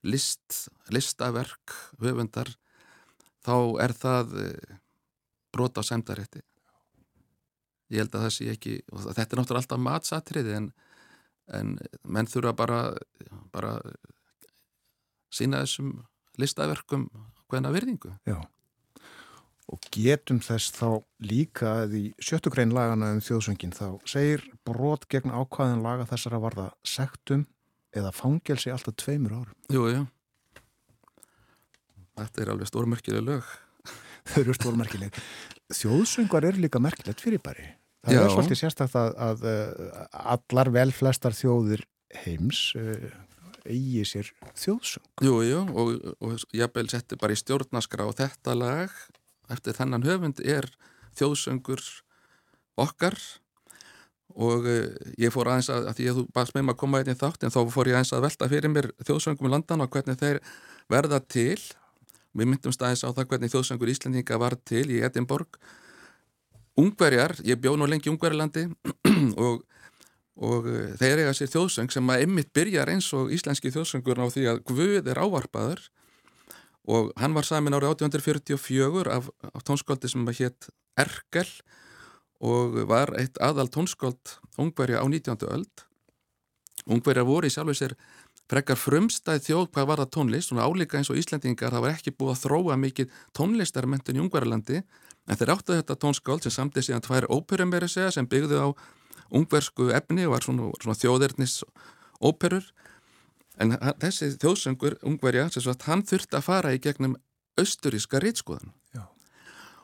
[0.09, 2.55] list, listaverk höfundar
[3.45, 4.79] þá er það eh,
[5.53, 6.43] brot á semdarétti
[7.93, 10.71] ég held að það sé ekki og þetta er náttúrulega alltaf matsatriði en,
[11.53, 12.81] en menn þurfa bara
[13.53, 13.77] bara
[15.33, 15.99] sína þessum
[16.41, 17.09] listaverkum
[17.53, 18.39] hvernig virðingu Já.
[19.71, 20.89] Og getum þess þá
[21.23, 26.37] líka að í sjöttu grein lagana um þjóðsöngin þá segir brot gegn ákvæðin laga þessar
[26.39, 27.47] að varða sektum
[27.95, 29.55] eða fangelsi alltaf tveimur árum.
[29.73, 30.03] Jú, jú
[32.19, 33.47] Þetta er alveg stórmerkileg lög
[34.33, 35.23] Þau eru stórmerkileg.
[35.73, 37.71] Þjóðsöngar eru líka merkilegt fyrir bæri.
[38.03, 38.21] Það Já.
[38.23, 41.85] er svolítið sérstakt að, að uh, allar vel flestar þjóðir
[42.25, 43.13] heims uh,
[43.63, 45.07] eigi sér þjóðsöng.
[45.23, 48.97] Jú, jú, og, og jafnvel setti bara í stjórnaskra og þetta lag
[49.53, 50.69] eftir þennan höfund er
[51.19, 51.83] þjóðsöngur
[52.81, 53.19] okkar.
[54.33, 54.89] Og uh,
[55.21, 57.19] ég fór aðeins að, að því að þú baðst með maður að koma einn í
[57.21, 60.21] þátt en þá fór ég aðeins að velta fyrir mér þjóðsöngum í landan og hvernig
[60.23, 60.41] þeir
[60.93, 61.61] verða til.
[62.33, 65.61] Við myndumst aðeins á það hvernig þjóðsöngur Íslendinga var til í Edinborg.
[66.81, 68.71] Ungverjar, ég bjó nú lengi í Ungverjalandi
[69.45, 69.61] og
[70.41, 74.27] og uh, þeir eiga sér þjóðsöng sem að ymmit byrjar eins og íslenski þjóðsöngur á
[74.33, 75.83] því að Guð er ávarpaður
[76.89, 80.69] og hann var samin árið 1844 af, af tónskóldi sem að hétt
[80.99, 81.49] Erkel
[82.43, 85.47] og var eitt aðal tónskóld ungverja á 19.
[85.47, 85.87] öld
[86.91, 87.95] ungverja voru í sjálfu sér
[88.51, 92.13] frekar frumstæð þjóð hvað var það tónlist, svona álíka eins og Íslendingar það var ekki
[92.19, 97.05] búið að þróa mikið tónlistarmentun í Ungverjalandi en þeir áttu þetta tónskáld sem samtið síðan
[97.07, 98.69] tvær óperum verið segja sem byggðu á
[99.33, 101.63] ungversku efni og var svona, svona þjóðernis
[102.21, 102.67] óperur
[103.61, 107.19] en þessi þjóðsöngur ungverja, sem sagt, hann þurfti að fara í gegnum
[107.61, 109.05] austuríska rítskoðan Já.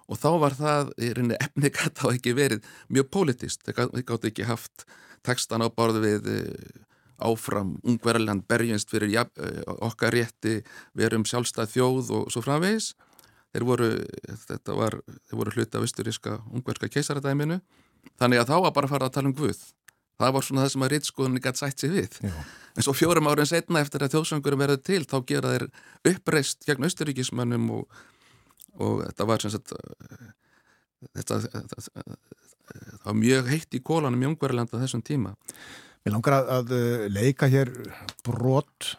[0.08, 4.30] og þá var það í rauninni efni gæti þá ekki verið mjög politist, þeir gáttu
[4.30, 4.86] ekki haft
[5.26, 6.84] textan á borðu við eh,
[7.18, 7.76] áfram.
[7.82, 9.24] Ungverðarland berjumst fyrir ja,
[9.82, 10.60] okkar rétti
[10.96, 12.92] verum sjálfstæð þjóð og svo framvegis.
[13.54, 13.88] Þeir voru,
[14.44, 17.58] þetta var þeir voru hluti af austuríska ungverska keisaradæminu.
[18.20, 19.64] Þannig að þá var bara að fara að tala um Guð
[20.18, 22.34] það var svona það sem að rítskoðunni gæti sætt sig við Já.
[22.74, 25.66] en svo fjórum árin setna eftir að þjóðsöngurum verður til þá gera þeir
[26.12, 27.98] uppreist gegn austuríkismönnum og,
[28.78, 30.30] og þetta var sem sagt eh,
[31.20, 35.36] þetta, þetta, þetta var mjög heitt í kólanum í Ungverðarlanda þessum tíma
[36.08, 37.70] Mér langar að, að uh, leika hér
[38.24, 38.94] brot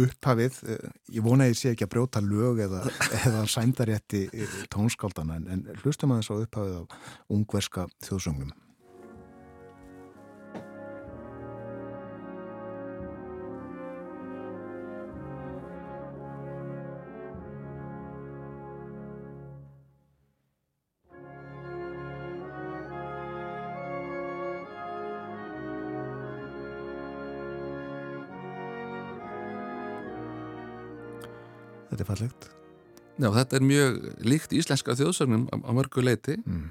[0.00, 2.82] upphafið, uh, ég vona að ég sé ekki að brjóta lög eða,
[3.24, 4.26] eða sændarétti
[4.72, 6.84] tónskáldana en, en hlustum aðeins á upphafið á
[7.32, 8.52] ungverska þjóðsöngum.
[32.10, 32.48] Fallegt.
[33.20, 36.70] Já, þetta er mjög líkt íslenska þjóðsögnum á, á mörgu leiti Mm.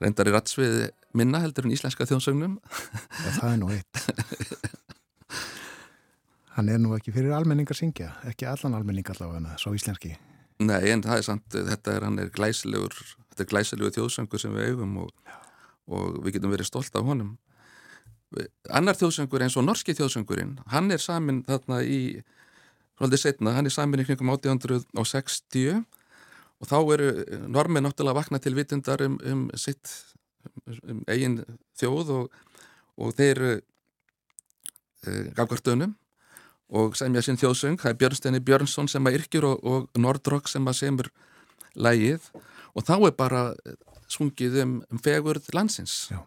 [0.00, 4.70] reyndar í ratsviði minna heldur en íslenska þjóðsögnum Já, það er nú eitt.
[6.56, 10.14] hann er nú ekki fyrir almenning að syngja, ekki allan almenning allavega, svo íslenski.
[10.60, 12.96] Nei, en það er samt, þetta er, er glæsilegur,
[13.30, 15.12] þetta er glæsilegur þjóðsöngur sem við eigum og,
[15.88, 17.36] og við getum verið stolt af honum.
[18.70, 22.20] Annar þjóðsöngur eins og norski þjóðsöngurinn, hann er samin þarna í,
[23.00, 25.80] svolítið setna, hann er samin í kringum 1860
[26.60, 27.08] og þá eru
[27.48, 29.88] normið náttúrulega vakna til vitundar um, um sitt
[30.84, 31.40] um eigin
[31.80, 32.42] þjóð og,
[33.00, 35.96] og þeir uh, gafkvartunum
[36.70, 40.68] og semja sín þjóðsöng, það er Björnsteini Björnsson sem að yrkjur og, og Nordrock sem
[40.68, 41.08] að semur
[41.74, 42.28] lægið
[42.76, 43.46] og þá er bara
[44.10, 46.20] svungið um, um fegurð landsins Já.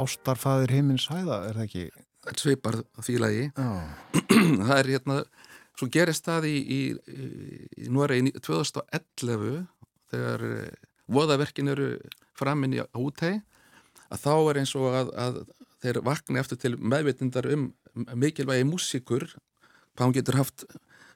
[0.00, 1.86] Ástarfaðir heimins hæða, er það ekki?
[2.38, 3.44] svipar því lagi.
[4.68, 5.18] Það er hérna
[5.74, 6.80] svo gerist það í, í,
[7.84, 9.64] í Noregi 2011
[10.12, 11.88] þegar eh, voðaverkin eru
[12.38, 13.42] framinn í útei
[14.12, 15.40] að þá er eins og að, að
[15.82, 17.68] þeir vakna eftir til meðvitundar um
[18.14, 19.26] mikilvægi músikur
[19.94, 20.64] hvað hún getur haft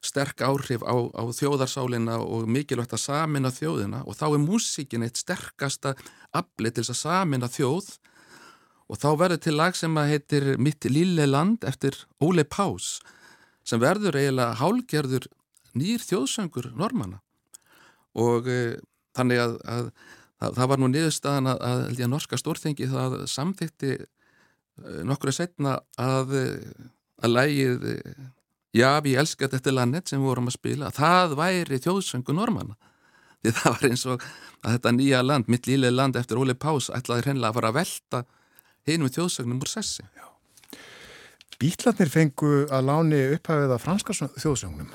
[0.05, 4.05] sterk áhrif á, á þjóðarsálina og mikilvægt að samina þjóðina.
[4.07, 5.95] Og þá er músikin eitt sterkasta
[6.31, 7.89] afli til þess að samina þjóð
[8.89, 12.99] og þá verður til lag sem að heitir Mitt lille land eftir Óle Pás
[13.69, 15.29] sem verður eiginlega hálgerður
[15.79, 17.21] nýr þjóðsöngur normanna
[18.19, 18.79] og e,
[19.17, 19.91] þannig að, að,
[20.41, 24.03] að það var nú niðurstaðan að, að, að norska stórþengi það samþykti e,
[25.05, 26.35] nokkru setna að
[27.19, 27.89] að lægið
[28.77, 32.77] Já, við elskat þetta landet sem við vorum að spila það væri þjóðsöngu normanna
[33.41, 34.27] því það var eins og
[34.59, 37.79] að þetta nýja land, mitt lille land eftir Óli Pás ætlaði hreinlega að fara að
[37.79, 38.21] velta
[38.89, 40.07] hinum þjóðsögnum úr sessi.
[41.59, 44.91] Bítlarnir fengu að láni upphæfið af franska þjóðsögnum.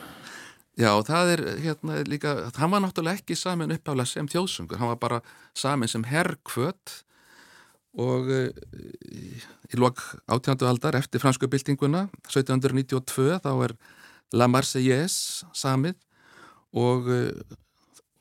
[0.80, 5.02] Já, það er hérna líka, hann var náttúrulega ekki samin upphæflega sem þjóðsöngur, hann var
[5.02, 5.20] bara
[5.54, 7.04] samin sem herrkvöt
[7.94, 8.40] og e,
[9.70, 13.76] í lok átjándu aldar eftir fransku byltinguna 1792 þá er
[14.34, 16.00] La Marseillaise samið
[16.74, 17.12] og,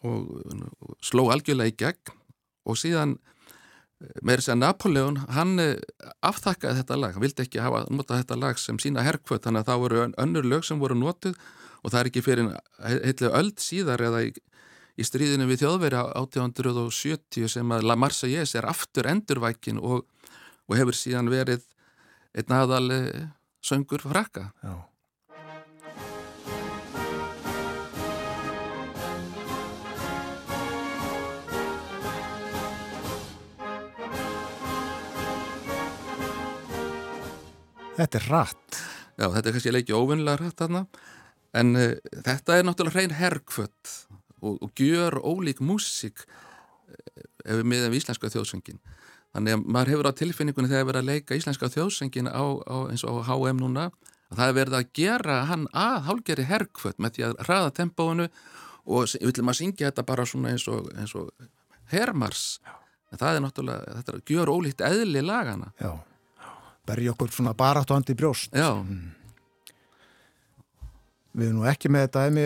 [0.04, 2.18] og sló algjörlega í gegn
[2.68, 3.16] og síðan
[4.22, 5.56] með þess að Napoleon hann
[6.24, 9.70] aftakkaði þetta lag, hann vildi ekki hafa notað þetta lag sem sína herrkvöt þannig að
[9.70, 11.36] það voru önnur lög sem voru notuð
[11.82, 12.50] og það er ekki fyrir
[12.82, 14.32] heitlega öld síðar eða í,
[14.98, 20.06] í stríðinu við þjóðveri 1870 sem að La Marseillaise er aftur endurvækin og,
[20.68, 21.66] og hefur síðan verið
[22.38, 22.88] einn aðal
[23.62, 24.50] söngur frakka.
[24.62, 24.91] Já.
[37.93, 38.78] Þetta er rætt.
[39.20, 40.86] Já, þetta er kannski leikið óvinnilega rætt þarna,
[41.60, 41.90] en uh,
[42.24, 43.90] þetta er náttúrulega hrein herrkvött
[44.40, 48.81] og, og gjör ólík músík uh, ef við miðum íslenska þjóðsöngin.
[49.36, 53.05] Þannig að maður hefur á tilfinningunni þegar verið að leika íslenska þjóðsöngin á, á, eins
[53.09, 53.90] og á HM núna,
[54.32, 58.28] að það er verið að gera hann að hálgeri herrkvött með því að hraða tempóinu
[58.89, 61.28] og við viljum að syngja þetta bara svona eins og, eins og
[61.93, 62.47] hermars.
[63.12, 65.69] En það er náttúrulega, þetta er gjör ólíkt eðli lagana.
[65.77, 65.93] Já
[66.88, 68.54] berja okkur svona baráttu andi brjóst.
[68.54, 68.74] Já.
[68.82, 69.10] Mm.
[71.32, 72.42] Við erum nú ekki með dæmi,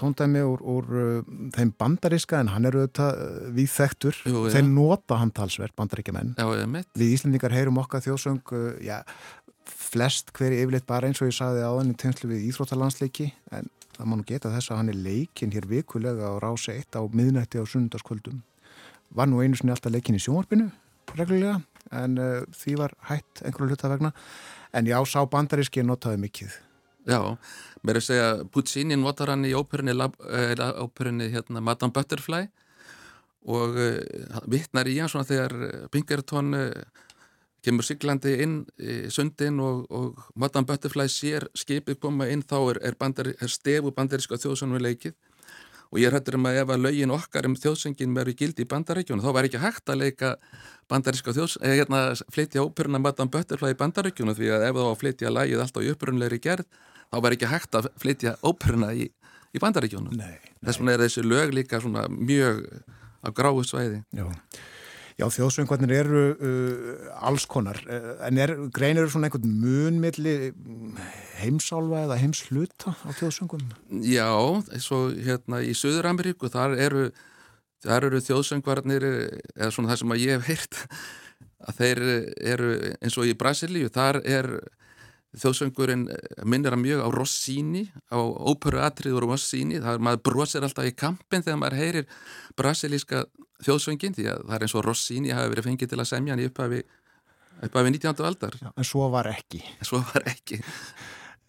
[0.00, 3.68] tóndæmi úr, úr uh, þeim bandaríska en hann er auðvitað uh, við
[4.26, 4.42] ja.
[4.56, 5.76] þeir nota hann talsverð
[6.72, 6.90] mitt.
[6.98, 8.96] Við Íslendingar heyrum okkar þjóðsöng uh, já,
[9.70, 13.70] flest hverju yfirleitt bara eins og ég saði á hann í tegnslu við Íþróttalandsleiki en
[13.94, 17.02] það má nú geta þess að hann er leikinn hér vikulega á rási eitt á
[17.06, 18.42] miðnætti á sunnundaskvöldum
[19.14, 20.70] var nú einu sinni alltaf leikinn í sjónvarpinu
[21.14, 21.60] reglulega
[21.92, 24.12] en uh, því var hætt einhverju hluta vegna.
[24.74, 26.58] En já, sá bandaríski notaði mikið.
[27.04, 27.20] Já,
[27.84, 32.46] mér er að segja Puccini notar hann í óperunni, eh, óperunni hérna, Madame Butterfly
[33.44, 35.52] og uh, vittnar í hann svona þegar
[35.92, 36.70] Pinkerton uh,
[37.64, 42.80] kemur siglandi inn í sundin og, og Madame Butterfly sér skipið koma inn þá er,
[42.88, 45.12] er, bandari, er stefu bandaríska þjóðsönum leikið
[45.94, 49.22] og ég hættur um að ef að lögin okkar um þjóðsöngin verður gildi í bandarækjunum
[49.22, 50.32] þá væri ekki hægt að leika
[50.90, 52.00] bandaríska þjóðs eða hérna
[52.34, 56.40] flytja óperuna Madame Butterfly í bandarækjunum því að ef þá flytja lægið alltaf í upprunleiri
[56.42, 56.66] gerð
[57.14, 59.06] þá væri ekki hægt að flytja óperuna í,
[59.54, 60.18] í bandarækjunum
[60.64, 62.64] Þess vegna er þessi lög líka svona mjög
[63.24, 64.02] á gráu svæði.
[64.12, 64.26] Já.
[65.14, 70.50] Já, þjóðsöngvarnir eru uh, alls konar, uh, en er, greinir svona einhvern munmilli
[71.38, 73.62] heimsálfa eða heimsluta á þjóðsöngum?
[74.02, 74.26] Já,
[74.74, 77.04] eins og hérna í Suður-Ameríku, þar eru,
[77.86, 79.06] eru þjóðsöngvarnir,
[79.54, 80.80] eða svona það sem ég hef heyrt,
[81.64, 82.02] að þeir
[82.54, 84.50] eru eins og í Brasilíu, þar er
[85.38, 86.08] þjóðsöngurinn
[86.46, 91.42] minnir að mjög á Rossini, á óperuatriður Rossini, það er maður brosir alltaf í kampin
[91.42, 92.10] þegar maður heyrir
[92.58, 93.24] brasilíska
[93.64, 96.42] þjóðsöngin því að það er eins og Rossini hafi verið fengið til að semja hann
[96.44, 96.80] í upphafi,
[97.66, 98.24] upphafi 19.
[98.28, 98.58] aldar.
[98.62, 99.62] Já, en svo var ekki.
[99.78, 100.60] En svo var ekki.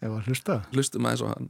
[0.01, 0.59] Ef að hlusta?
[0.73, 1.49] Hlustum aðeins og hann.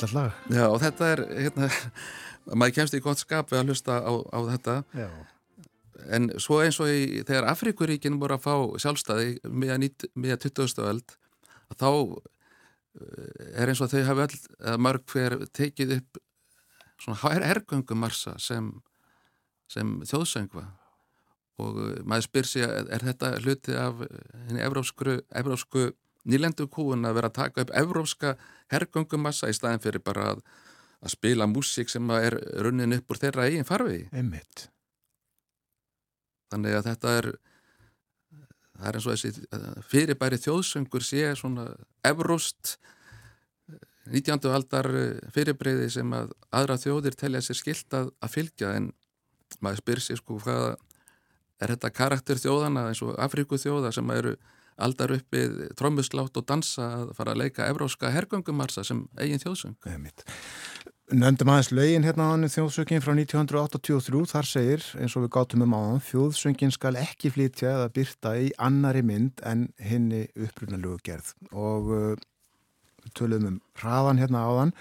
[0.00, 0.32] Fallet lag.
[0.48, 1.68] Já, og þetta er, hérna,
[2.58, 4.76] maður kemst í gott skap við að hlusta á, á þetta.
[4.96, 5.08] Já.
[6.16, 10.80] En svo eins og í, þegar Afrikuríkin voru að fá sjálfstæði miða 20.
[10.88, 11.16] öld,
[11.76, 14.38] þá eh, er eins og þau hafi öll,
[14.80, 16.20] mörg hver tekið upp
[17.00, 18.72] svona hergöngumarsa sem,
[19.68, 20.64] sem þjóðsöngva
[21.60, 24.00] og eh, maður spyr sér, er þetta hluti af
[24.48, 25.90] henni evrósku,
[26.24, 28.34] nýlendu kúun að vera að taka upp evrópska
[28.70, 30.42] hergöngumassa í staðin fyrir bara að,
[31.00, 34.02] að spila músík sem er runnin upp úr þeirra eigin farfi.
[34.16, 34.68] Emmitt.
[36.50, 37.30] Þannig að þetta er
[38.80, 41.66] það er eins og þessi fyrirbæri þjóðsöngur sé svona
[42.06, 42.78] evróst
[44.10, 44.48] 19.
[44.50, 44.88] aldar
[45.34, 48.88] fyrirbreyði sem að aðra þjóðir telja sér skilt að, að fylgja en
[49.60, 50.64] maður spyr sér sko hvað
[51.60, 54.34] er þetta karakter þjóðana eins og Afríku þjóða sem eru
[54.82, 59.76] aldar uppið trómuslátt og dansa að fara að leika evróska hergöngumarsa sem eigin þjóðsöng.
[61.10, 65.64] Nöndum aðeins lögin hérna á hann þjóðsöngin frá 1983, þar segir, eins og við gátum
[65.64, 71.32] um áðan, þjóðsöngin skal ekki flytja eða byrta í annari mynd en henni upprunalögu gerð
[71.50, 72.12] og uh,
[73.02, 74.72] við töluðum um hraðan hérna áðan,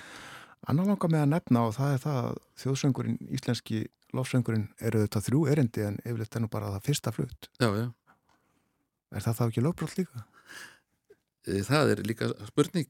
[0.69, 3.81] annar langar með að nefna og það er það að þjóðsöngurinn, íslenski
[4.13, 7.49] lofsöngurinn eru þetta þrjú erindi en yfirleitt er nú bara það fyrsta flutt.
[7.57, 7.89] Já, já.
[9.10, 10.26] Er það þá ekki lögbrot líka?
[11.65, 12.90] Það er líka spurning.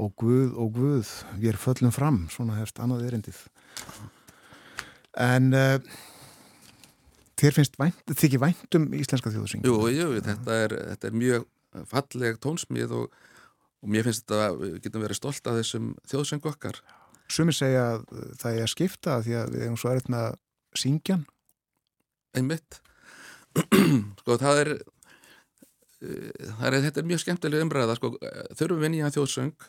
[0.00, 3.42] Og Guð og Guð við erum föllum fram, svona hefst annað erindið.
[5.20, 5.76] En uh,
[7.36, 9.68] þér finnst vænt, þykir vænt um íslenska þjóðsyngi?
[9.68, 11.44] Jú, jú, þetta er, þetta er mjög
[11.90, 13.18] falleg tónsmið og,
[13.82, 16.80] og mér finnst þetta að við getum verið stolt af þessum þjóðsyngu okkar.
[17.32, 18.06] Sumir segja að
[18.40, 20.40] það er að skipta því að við erum svo erið með að
[20.82, 21.18] syngja
[22.32, 22.80] Einmitt
[24.22, 24.72] Sko það er,
[26.00, 28.12] það er þetta er mjög skemmtileg umræða sko,
[28.58, 29.68] þurfum við nýja þjóðsöng?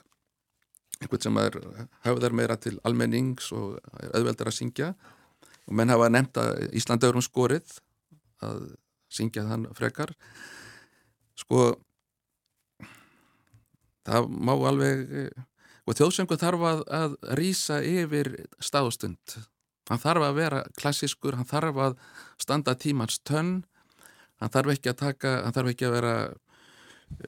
[1.03, 1.57] Einhvern sem er
[2.05, 4.93] höfðar meira til almennings og er auðveldar að syngja.
[5.67, 7.77] Og menn hafa nefnt að Íslandi eru um skorið
[8.43, 8.61] að
[9.13, 10.13] syngja þann frekar.
[11.39, 11.73] Sko
[14.07, 15.33] það má alveg
[15.83, 18.31] og þjóðsöngu þarf að, að rýsa yfir
[18.63, 19.37] stáðstund
[19.89, 21.95] hann þarf að vera klassískur hann þarf að
[22.41, 23.63] standa tímans tönn
[24.43, 26.15] hann þarf ekki að taka hann þarf ekki að vera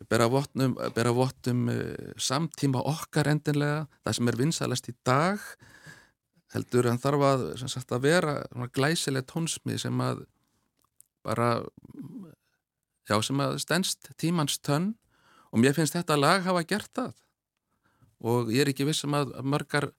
[0.10, 5.44] bera vottum, bera vottum uh, samtíma okkar endinlega það sem er vinsalast í dag
[6.56, 8.36] heldur hann þarf að, sagt, að vera
[8.76, 10.24] glæsileg tónsmið sem að
[11.26, 11.50] bara
[13.10, 14.94] já sem að stendst tímans tönn.
[15.54, 17.14] Og mér finnst þetta lag hafa gert það.
[18.26, 19.92] Og ég er ekki vissum að margar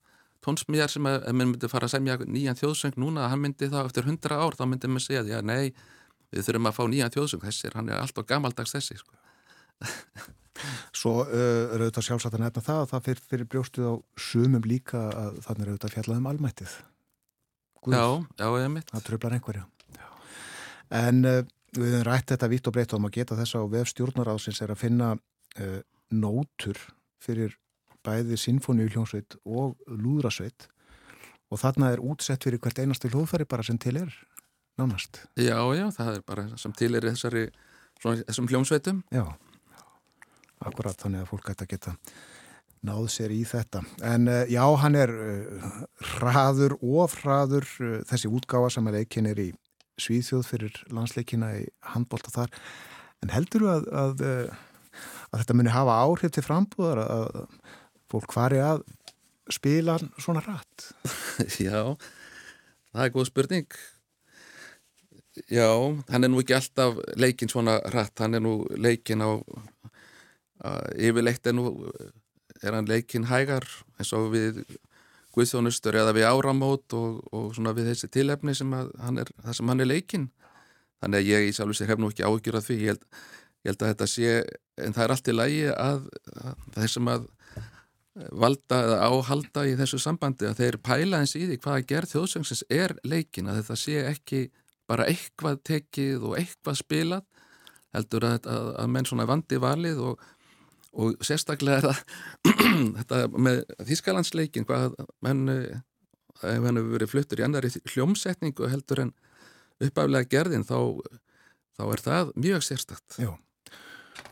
[0.45, 3.69] tónsmíðar sem að, ef mér myndi fara að semja nýjan þjóðsöng núna, að hann myndi
[3.71, 5.73] þá eftir hundra ár, þá myndi mér segja, já nei
[6.33, 9.15] við þurfum að fá nýjan þjóðsöng, þessir, hann er alltaf gammaldags þessi, sko.
[10.97, 11.33] Svo uh,
[11.75, 13.93] er auðvitað sjálfsagt að nefna það að það fyrir, fyrir brjóstuð á
[14.27, 16.77] sumum líka að þannig er auðvitað fjallað um almættið.
[17.85, 18.05] Guð, Já,
[18.41, 19.67] já, ég mitt Það tröflar einhverja.
[19.97, 20.07] Já.
[21.01, 21.43] En uh,
[21.77, 24.73] við hefum rætt þetta vitt og breytt og maður geta þess að vef stjórnaráðsins er
[24.73, 25.77] að finna uh,
[26.09, 26.81] nótur
[27.21, 27.53] fyrir
[28.07, 30.69] bæði sinfóníu hljómsveit og lúðrasveit.
[31.51, 34.11] Og þarna er útsett fyrir hvert einasti hljóðfæri bara sem til er
[34.79, 35.21] nánast.
[35.39, 37.45] Já, já, það er bara sem til er þessari
[37.97, 39.23] svona þessum hljómsveitum Já,
[40.65, 41.95] akkurat þannig að fólk ætti að geta
[42.87, 43.81] náð sér í þetta.
[44.05, 45.79] En uh, já, hann er uh,
[46.17, 49.49] hraður og hraður uh, þessi útgáfa sem að leikin er í
[49.97, 51.63] Svíþjóð fyrir landsleikina í
[51.95, 52.51] handbólta þar.
[53.25, 54.21] En heldur þú að, að,
[55.31, 57.39] að þetta muni hafa áhrif til frambúðar að
[58.13, 58.83] fólk hvari að
[59.49, 60.91] spila svona rætt?
[61.65, 61.95] Já,
[62.93, 63.79] það er góð spurning.
[65.51, 65.69] Já,
[66.09, 69.37] hann er nú ekki alltaf leikin svona rætt, hann er nú leikin á,
[70.97, 71.69] yfirleitt er nú,
[72.63, 73.67] er hann leikin hægar
[73.99, 74.63] eins og við
[75.37, 79.73] guðþjónustur eða við áramót og, og svona við þessi tilefni sem hann er, það sem
[79.73, 80.29] hann er leikin.
[80.97, 83.03] Þannig að ég í sjálf og sér hef nú ekki ágjur að því, ég held,
[83.61, 84.31] ég held að þetta sé,
[84.81, 86.07] en það er allt í lægi að,
[86.41, 87.27] að þessum að
[88.33, 92.63] valda eða áhalda í þessu sambandi að þeir pæla eins í því hvaða gerð þjóðsöngsins
[92.73, 94.39] er leikin að þetta sé ekki
[94.87, 97.25] bara eitthvað tekið og eitthvað spilað
[97.95, 100.25] heldur að, að, að menn svona vandi valið og,
[100.97, 101.93] og sérstaklega
[102.99, 109.13] þetta með Þískalandsleikin hvað menn ef hann hefur verið fluttur í annari hljómsetningu heldur en
[109.83, 110.77] uppaflega gerðin þá,
[111.77, 113.19] þá er það mjög sérstakt.
[113.21, 113.31] Já,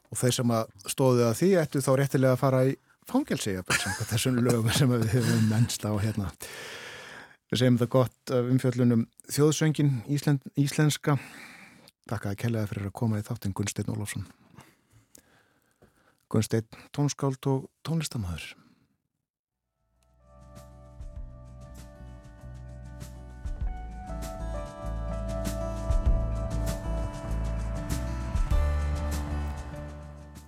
[0.09, 2.75] og þeir sem að stóðu að því ættu þá réttilega að fara í
[3.09, 3.55] fangelsi
[4.09, 6.31] þessum lögum sem við hefum mennst á hérna
[7.51, 11.17] við segjum þetta gott umfjöllunum þjóðsöngin Íslen, íslenska.
[12.09, 14.27] Takk að kellaði fyrir að koma í þáttinn Gunstein Ólafsson.
[16.29, 18.53] Gunstein tónskáld og tónlistamæður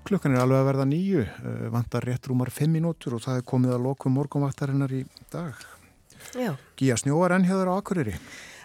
[0.07, 1.23] Klukkan er alveg að verða nýju,
[1.73, 5.01] vantar rétt rúmar fimm mínútur og það er komið að lokum morgunvaktarinnar í
[5.33, 5.76] dag.
[6.79, 8.17] Gíja snjóar ennhjöður á Akureyri.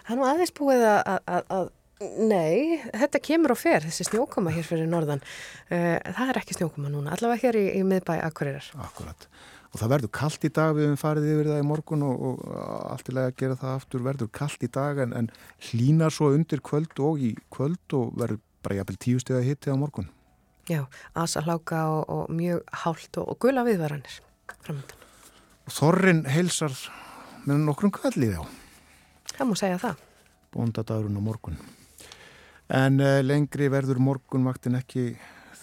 [0.03, 1.71] Það er nú aðeins búið að, að, að,
[2.33, 5.23] nei, þetta kemur og fer, þessi snjókoma hér fyrir norðan.
[5.69, 8.67] Það er ekki snjókoma núna, allavega hér í, í miðbæ Akureyrar.
[8.83, 9.27] Akkurat.
[9.73, 12.41] Og það verður kallt í dag, við hefum farið yfir það í morgun og, og
[12.91, 15.29] allt í lega að gera það aftur, verður kallt í dag en, en
[15.69, 19.73] hlínar svo undir kvöld og í kvöld og verður bara jafnvel tíu steg að hitti
[19.73, 20.11] á morgun.
[20.69, 20.85] Já,
[21.17, 24.19] aðsalháka og, og mjög hált og, og gula viðvaranir
[24.63, 25.01] framöndan.
[25.73, 26.77] Þorrin heilsar
[27.47, 28.43] með nokkrum kvallið á.
[29.33, 30.03] Það múið segja það.
[30.53, 31.57] Bóndadagurinn á morgun.
[32.73, 35.13] En uh, lengri verður morgunvaktin ekki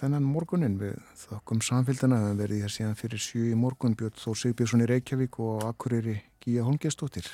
[0.01, 4.39] þennan morgunin við þokkum samfélgdana en verði hér síðan fyrir sjú í morgun Björn Þór
[4.43, 7.29] Sigbjörnsson í Reykjavík og Akureyri Gíja Holmgjastóttir.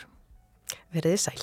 [0.95, 1.41] Verðið sæl.